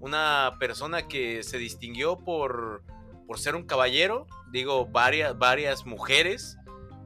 Una 0.00 0.56
persona 0.60 1.08
que 1.08 1.42
se 1.42 1.58
distinguió 1.58 2.18
por 2.18 2.84
por 3.26 3.38
ser 3.38 3.54
un 3.54 3.64
caballero. 3.64 4.26
Digo, 4.50 4.86
varias, 4.86 5.36
varias 5.38 5.84
mujeres 5.84 6.56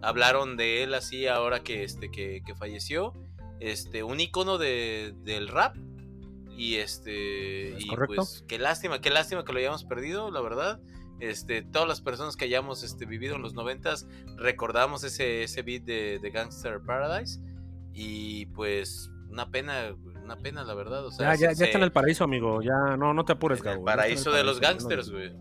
hablaron 0.03 0.57
de 0.57 0.83
él 0.83 0.95
así 0.95 1.27
ahora 1.27 1.63
que, 1.63 1.83
este, 1.83 2.11
que, 2.11 2.43
falleció. 2.57 3.15
Este, 3.59 4.03
un 4.03 4.21
icono 4.21 4.59
de, 4.59 5.15
del 5.25 5.49
rap. 5.49 5.77
Y 6.57 6.77
este. 6.77 7.75
y 7.79 7.91
pues, 8.07 8.45
qué 8.47 8.59
lástima, 8.59 9.01
qué 9.01 9.09
lástima 9.09 9.45
que 9.45 9.53
lo 9.53 9.59
hayamos 9.59 9.85
perdido, 9.85 10.31
la 10.31 10.43
verdad. 10.43 10.81
Este, 11.19 11.63
todas 11.63 11.89
las 11.89 12.01
personas 12.01 12.37
que 12.37 12.47
hayamos 12.47 12.83
este, 12.83 13.07
vivido 13.07 13.37
en 13.37 13.43
los 13.43 13.53
noventas 13.53 14.07
recordamos 14.37 15.05
ese, 15.05 15.43
ese 15.43 15.63
beat 15.63 15.85
de, 15.85 16.31
Gangster 16.33 16.81
Paradise. 16.81 17.41
Y 17.93 18.47
pues, 18.47 19.11
una 19.31 19.51
pena, 19.51 19.95
una 20.23 20.37
pena, 20.37 20.65
la 20.65 20.75
verdad. 20.75 21.07
O 21.07 21.11
sea, 21.11 21.35
ya, 21.35 21.53
ya, 21.53 21.65
está 21.65 21.79
en 21.79 21.85
el 21.85 21.93
paraíso, 21.93 22.25
amigo. 22.25 22.63
Ya, 22.63 22.97
no, 22.97 23.15
no 23.15 23.25
te 23.25 23.33
apures, 23.33 23.63
Gabo. 23.63 23.85
paraíso 23.85 24.33
de 24.33 24.45
los 24.45 24.61
gangsters, 24.61 25.11
güey. 25.11 25.33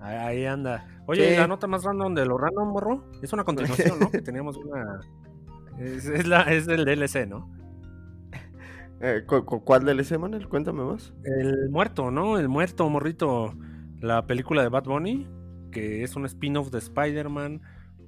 Ahí 0.00 0.44
anda. 0.44 0.86
Oye, 1.06 1.36
la 1.36 1.46
nota 1.46 1.66
más 1.66 1.82
random 1.82 2.14
de 2.14 2.26
lo 2.26 2.36
random, 2.36 2.68
morro, 2.68 3.04
es 3.22 3.32
una 3.32 3.44
continuación, 3.44 3.98
¿no? 3.98 4.10
que 4.10 4.20
teníamos 4.22 4.56
una. 4.56 5.00
Es, 5.78 6.26
la, 6.26 6.42
es 6.42 6.66
del 6.66 6.84
DLC, 6.84 7.26
¿no? 7.26 7.50
Eh, 9.00 9.24
¿Cuál 9.26 9.84
DLC, 9.84 10.18
Manuel? 10.18 10.48
Cuéntame 10.48 10.84
más. 10.84 11.12
El 11.24 11.68
muerto, 11.68 12.10
¿no? 12.10 12.38
El 12.38 12.48
muerto, 12.48 12.88
morrito. 12.88 13.54
La 14.00 14.26
película 14.26 14.62
de 14.62 14.68
Bad 14.68 14.84
Bunny, 14.84 15.26
que 15.72 16.02
es 16.02 16.16
un 16.16 16.26
spin-off 16.26 16.70
de 16.70 16.78
Spider-Man 16.78 17.60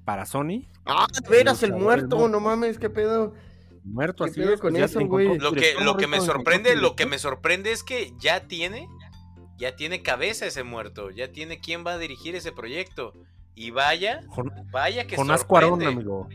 para 0.07 0.25
Sony. 0.25 0.65
Ah, 0.87 1.07
de 1.13 1.29
veras, 1.29 1.63
el 1.63 1.75
muerto, 1.75 2.27
no 2.29 2.41
mames, 2.41 2.79
qué 2.79 2.89
pedo. 2.89 3.35
Muerto, 3.85 4.25
así 4.25 4.43
es, 4.43 4.59
con 4.59 4.75
eso, 4.75 4.99
güey. 5.07 5.39
Lo 5.39 5.53
que, 5.53 5.75
lo 5.83 5.99
que 5.99 6.07
me 6.07 6.23
sorprende, 6.23 6.75
lo 6.75 6.97
que 6.97 7.05
me 7.05 7.19
sorprende 7.19 7.73
es 7.73 7.83
que 7.83 8.15
ya 8.19 8.49
tiene 8.49 8.89
ya 9.59 9.75
tiene 9.77 10.03
cabeza 10.03 10.47
ese 10.47 10.63
muerto, 10.63 11.11
ya 11.11 11.33
tiene 11.33 11.61
quién 11.61 11.85
va 11.87 11.93
a 11.93 11.99
dirigir 11.99 12.35
ese 12.35 12.53
proyecto. 12.53 13.13
Y 13.55 13.71
vaya, 13.71 14.21
vaya 14.71 15.07
que 15.07 15.17
Jonás 15.17 15.45
Cuarón, 15.45 15.83
amigo. 15.83 16.29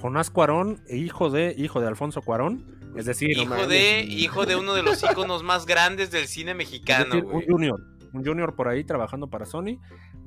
Jonás 0.00 0.30
Cuarón, 0.30 0.82
hijo 0.88 1.28
de, 1.30 1.54
hijo 1.58 1.80
de 1.80 1.88
Alfonso 1.88 2.22
Cuarón. 2.22 2.80
Es 2.96 3.06
decir, 3.06 3.30
hijo 3.36 3.66
de, 3.66 4.02
hijo 4.02 4.46
de 4.46 4.54
uno 4.54 4.74
de 4.74 4.82
los 4.82 5.02
íconos 5.02 5.42
más 5.42 5.66
grandes 5.66 6.10
del 6.10 6.28
cine 6.28 6.54
mexicano. 6.54 7.16
un 7.16 7.42
junior, 7.42 7.80
un 8.12 8.24
junior 8.24 8.54
por 8.54 8.68
ahí 8.68 8.84
trabajando 8.84 9.28
para 9.28 9.44
Sony. 9.44 9.80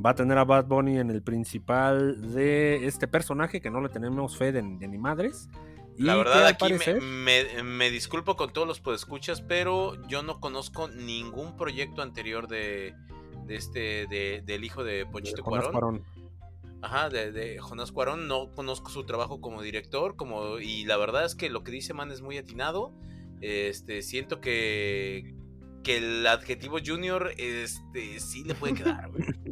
Va 0.04 0.12
a 0.12 0.16
tener 0.16 0.38
a 0.38 0.44
Bad 0.44 0.66
Bunny 0.66 0.98
en 0.98 1.10
el 1.10 1.22
principal 1.22 2.34
de 2.34 2.86
este 2.86 3.08
personaje 3.08 3.62
que 3.62 3.70
no 3.70 3.82
le 3.82 3.90
tenemos 3.90 4.38
fe 4.38 4.52
de 4.52 4.62
ni 4.62 4.98
madres. 4.98 5.50
La 5.98 6.16
verdad, 6.16 6.46
aquí 6.48 6.74
me, 7.02 7.90
disculpo 7.90 8.36
con 8.36 8.52
todos 8.52 8.68
los 8.68 8.80
podescuchas, 8.80 9.42
pero 9.42 9.96
yo 10.08 10.24
no 10.24 10.40
conozco 10.40 10.90
ningún 10.90 11.56
proyecto 11.56 12.02
anterior 12.02 12.48
de, 12.48 12.94
este 13.48 14.08
del 14.46 14.64
hijo 14.66 14.84
de 14.84 15.06
Ponchito 15.06 15.44
Cuarón. 15.44 16.04
Ajá, 16.82 17.10
de, 17.10 17.58
Jonás 17.60 17.92
Cuarón. 17.92 18.28
No 18.28 18.52
conozco 18.52 18.90
su 18.90 19.06
trabajo 19.06 19.40
como 19.40 19.62
director, 19.62 20.18
como 20.18 20.60
y 20.60 20.84
la 20.84 20.98
verdad 20.98 21.24
es 21.26 21.36
que 21.36 21.50
lo 21.50 21.64
que 21.64 21.72
dice 21.72 21.94
Man 21.94 22.12
es 22.12 22.22
muy 22.22 22.38
atinado. 22.38 22.94
Este, 23.42 24.02
siento 24.02 24.42
que 24.42 25.34
que 25.86 25.98
el 25.98 26.26
adjetivo 26.26 26.80
junior 26.84 27.32
este, 27.38 28.20
sí 28.20 28.44
le 28.44 28.56
puede 28.56 28.74
quedar, 28.74 29.12
güey. 29.12 29.24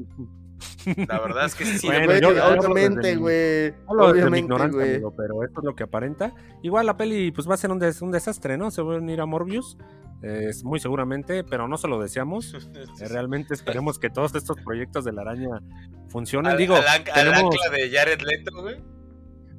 La 1.07 1.19
verdad 1.19 1.45
es 1.45 1.55
que 1.55 1.65
sí. 1.65 1.87
obviamente, 1.87 3.15
güey. 3.15 3.73
Obviamente, 3.87 4.67
güey. 4.69 5.01
Pero 5.17 5.43
esto 5.43 5.59
es 5.59 5.65
lo 5.65 5.75
que 5.75 5.83
aparenta. 5.83 6.33
Igual 6.61 6.85
la 6.85 6.97
peli 6.97 7.31
pues 7.31 7.49
va 7.49 7.55
a 7.55 7.57
ser 7.57 7.71
un, 7.71 7.81
un 8.01 8.11
desastre, 8.11 8.57
¿no? 8.57 8.71
Se 8.71 8.81
va 8.81 8.95
a 8.95 8.97
unir 8.97 9.21
a 9.21 9.25
Morbius. 9.25 9.77
Es 10.21 10.63
muy 10.63 10.79
seguramente, 10.79 11.43
pero 11.43 11.67
no 11.67 11.77
se 11.77 11.87
lo 11.87 11.99
deseamos. 12.01 12.53
Eh, 12.99 13.07
realmente 13.07 13.53
esperemos 13.53 13.97
que 13.97 14.09
todos 14.09 14.33
estos 14.35 14.57
proyectos 14.61 15.03
de 15.03 15.11
la 15.11 15.21
araña 15.21 15.61
funcionen. 16.09 16.55
Digo, 16.57 16.75
al, 16.75 17.03
tenemos... 17.03 17.55
de 17.71 17.89
Jared 17.89 18.21
Leto, 18.21 18.61
güey. 18.61 18.77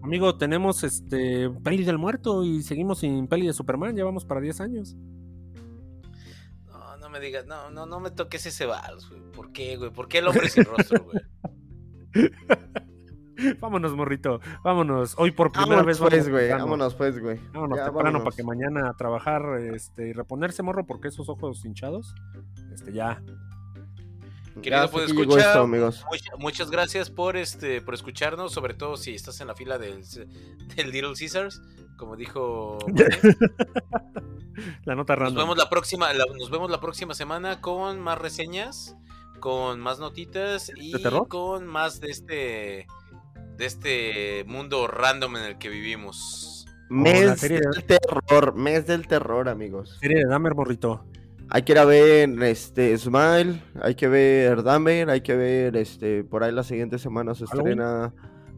Amigo, 0.02 0.36
tenemos 0.36 0.84
este 0.84 1.50
peli 1.62 1.84
del 1.84 1.98
muerto 1.98 2.44
y 2.44 2.62
seguimos 2.62 2.98
sin 2.98 3.26
peli 3.26 3.46
de 3.46 3.52
Superman, 3.52 3.96
ya 3.96 4.04
vamos 4.04 4.24
para 4.24 4.40
10 4.40 4.60
años. 4.60 4.96
Me 7.14 7.20
digas, 7.20 7.46
no, 7.46 7.70
no, 7.70 7.86
no 7.86 8.00
me 8.00 8.10
toques 8.10 8.44
ese 8.44 8.66
vals, 8.66 9.08
güey. 9.08 9.22
¿Por 9.30 9.52
qué, 9.52 9.76
güey? 9.76 9.92
¿Por 9.92 10.08
qué 10.08 10.18
el 10.18 10.26
hombre 10.26 10.48
sin 10.48 10.64
rostro, 10.64 11.04
güey? 11.04 11.22
vámonos, 13.60 13.94
morrito. 13.94 14.40
Vámonos. 14.64 15.14
Hoy 15.16 15.30
por 15.30 15.52
primera 15.52 15.84
vez 15.84 15.98
pues, 15.98 16.28
güey. 16.28 16.50
Vámonos, 16.50 16.96
pues, 16.96 17.20
güey. 17.20 17.38
Vámonos 17.52 17.84
temprano 17.84 18.24
para 18.24 18.34
que 18.34 18.42
mañana 18.42 18.88
a 18.88 18.94
trabajar 18.94 19.60
este, 19.60 20.08
y 20.08 20.12
reponerse, 20.12 20.64
morro, 20.64 20.86
porque 20.86 21.06
esos 21.06 21.28
ojos 21.28 21.64
hinchados, 21.64 22.16
este, 22.72 22.92
ya. 22.92 23.22
Querido, 24.62 24.90
pues 24.90 25.10
escuchar, 25.10 25.58
amigos. 25.58 26.04
Muchas, 26.38 26.70
gracias 26.70 27.10
por 27.10 27.36
este 27.36 27.80
por 27.80 27.94
escucharnos, 27.94 28.52
sobre 28.52 28.74
todo 28.74 28.96
si 28.96 29.14
estás 29.14 29.40
en 29.40 29.48
la 29.48 29.54
fila 29.54 29.78
del, 29.78 30.04
del 30.76 30.90
Little 30.90 31.14
Caesars, 31.18 31.60
como 31.96 32.16
dijo. 32.16 32.78
la 34.84 34.94
nota 34.94 35.16
random. 35.16 35.34
Nos 35.34 35.44
vemos 35.44 35.58
la 35.58 35.68
próxima, 35.68 36.12
nos 36.12 36.50
vemos 36.50 36.70
la 36.70 36.80
próxima 36.80 37.14
semana 37.14 37.60
con 37.60 38.00
más 38.00 38.18
reseñas, 38.18 38.96
con 39.40 39.80
más 39.80 39.98
notitas 39.98 40.70
y 40.76 41.02
con 41.28 41.66
más 41.66 42.00
de 42.00 42.10
este 42.10 42.86
de 43.56 43.66
este 43.66 44.44
mundo 44.46 44.86
random 44.86 45.36
en 45.36 45.44
el 45.44 45.58
que 45.58 45.68
vivimos. 45.68 46.66
Mes 46.90 47.40
del 47.40 47.84
terror, 47.86 48.54
mes 48.54 48.86
del 48.86 49.06
terror, 49.06 49.48
amigos. 49.48 49.96
Serie 50.00 50.18
de 50.18 50.26
Dahmer, 50.26 50.54
morrito. 50.54 51.04
Hay 51.54 51.62
que 51.62 51.70
ir 51.70 51.78
a 51.78 51.84
ver 51.84 52.42
este 52.42 52.98
Smile, 52.98 53.62
hay 53.80 53.94
que 53.94 54.08
ver 54.08 54.64
Dahmer, 54.64 55.08
hay 55.08 55.20
que 55.20 55.36
ver 55.36 55.76
este 55.76 56.24
por 56.24 56.42
ahí 56.42 56.50
las 56.50 56.66
siguientes 56.66 57.00
semanas 57.00 57.38
se 57.38 57.44
estrena 57.44 58.12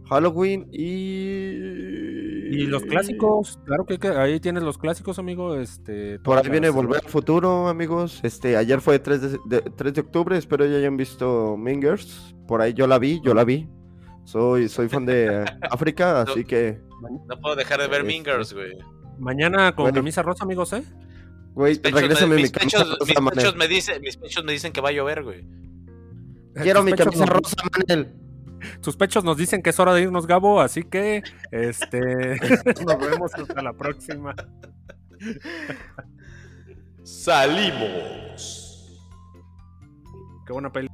Halloween 0.08 0.66
y 0.72 2.46
y 2.48 2.66
los 2.68 2.84
clásicos, 2.84 3.58
claro 3.66 3.84
que, 3.84 3.98
ahí 4.08 4.40
tienes 4.40 4.62
los 4.62 4.78
clásicos, 4.78 5.18
amigo. 5.18 5.56
Este, 5.56 6.18
por 6.20 6.38
ahí 6.38 6.48
viene 6.48 6.70
Volver 6.70 7.02
al 7.04 7.10
Futuro, 7.10 7.68
amigos. 7.68 8.20
Este, 8.22 8.56
ayer 8.56 8.80
fue 8.80 8.98
3 8.98 9.44
de, 9.44 9.60
3 9.60 9.92
de 9.92 10.00
octubre, 10.00 10.38
espero 10.38 10.64
ya 10.64 10.78
hayan 10.78 10.96
visto 10.96 11.54
Mingers. 11.58 12.34
Por 12.48 12.62
ahí 12.62 12.72
yo 12.72 12.86
la 12.86 12.98
vi, 12.98 13.20
yo 13.22 13.34
la 13.34 13.44
vi. 13.44 13.68
Soy, 14.24 14.70
soy 14.70 14.88
fan 14.88 15.04
de 15.04 15.44
África, 15.70 16.22
así 16.22 16.44
que. 16.44 16.80
No 17.28 17.38
puedo 17.42 17.56
dejar 17.56 17.78
de 17.78 17.88
ver 17.88 18.00
este, 18.00 18.12
Mingers, 18.14 18.54
güey. 18.54 18.72
Mañana 19.18 19.74
con 19.74 19.92
camisa 19.92 20.22
rosa, 20.22 20.44
amigos, 20.44 20.72
¿eh? 20.72 20.82
Güey, 21.56 21.80
regrésame 21.82 22.36
mis, 22.36 22.50
pechos, 22.50 22.98
mis, 23.06 23.16
pechos 23.32 23.56
me 23.56 23.66
dicen, 23.66 24.02
mis 24.02 24.18
pechos 24.18 24.44
me 24.44 24.52
dicen 24.52 24.74
que 24.74 24.82
va 24.82 24.90
a 24.90 24.92
llover, 24.92 25.22
güey. 25.22 25.46
Quiero 26.54 26.82
mi 26.82 26.92
camisa 26.92 27.24
rosa, 27.24 27.56
Manel. 27.72 28.12
Sus 28.82 28.94
pechos 28.94 29.24
nos 29.24 29.38
dicen 29.38 29.62
que 29.62 29.70
es 29.70 29.80
hora 29.80 29.94
de 29.94 30.02
irnos, 30.02 30.26
Gabo, 30.26 30.60
así 30.60 30.82
que 30.82 31.22
este 31.50 31.98
nos 32.86 32.98
vemos 32.98 33.32
hasta 33.32 33.62
la 33.62 33.72
próxima. 33.72 34.34
Salimos. 37.02 39.00
Qué 40.46 40.52
buena 40.52 40.70
peli. 40.70 40.88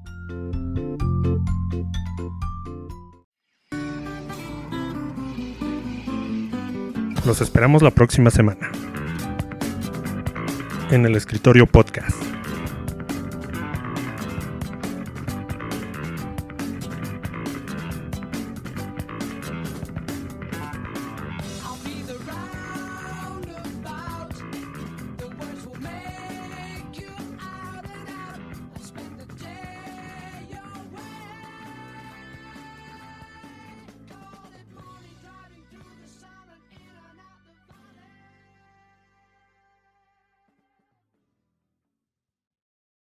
Los 7.26 7.40
esperamos 7.40 7.82
la 7.82 7.90
próxima 7.90 8.30
semana 8.30 8.70
en 10.92 11.06
el 11.06 11.16
escritorio 11.16 11.66
podcast. 11.66 12.21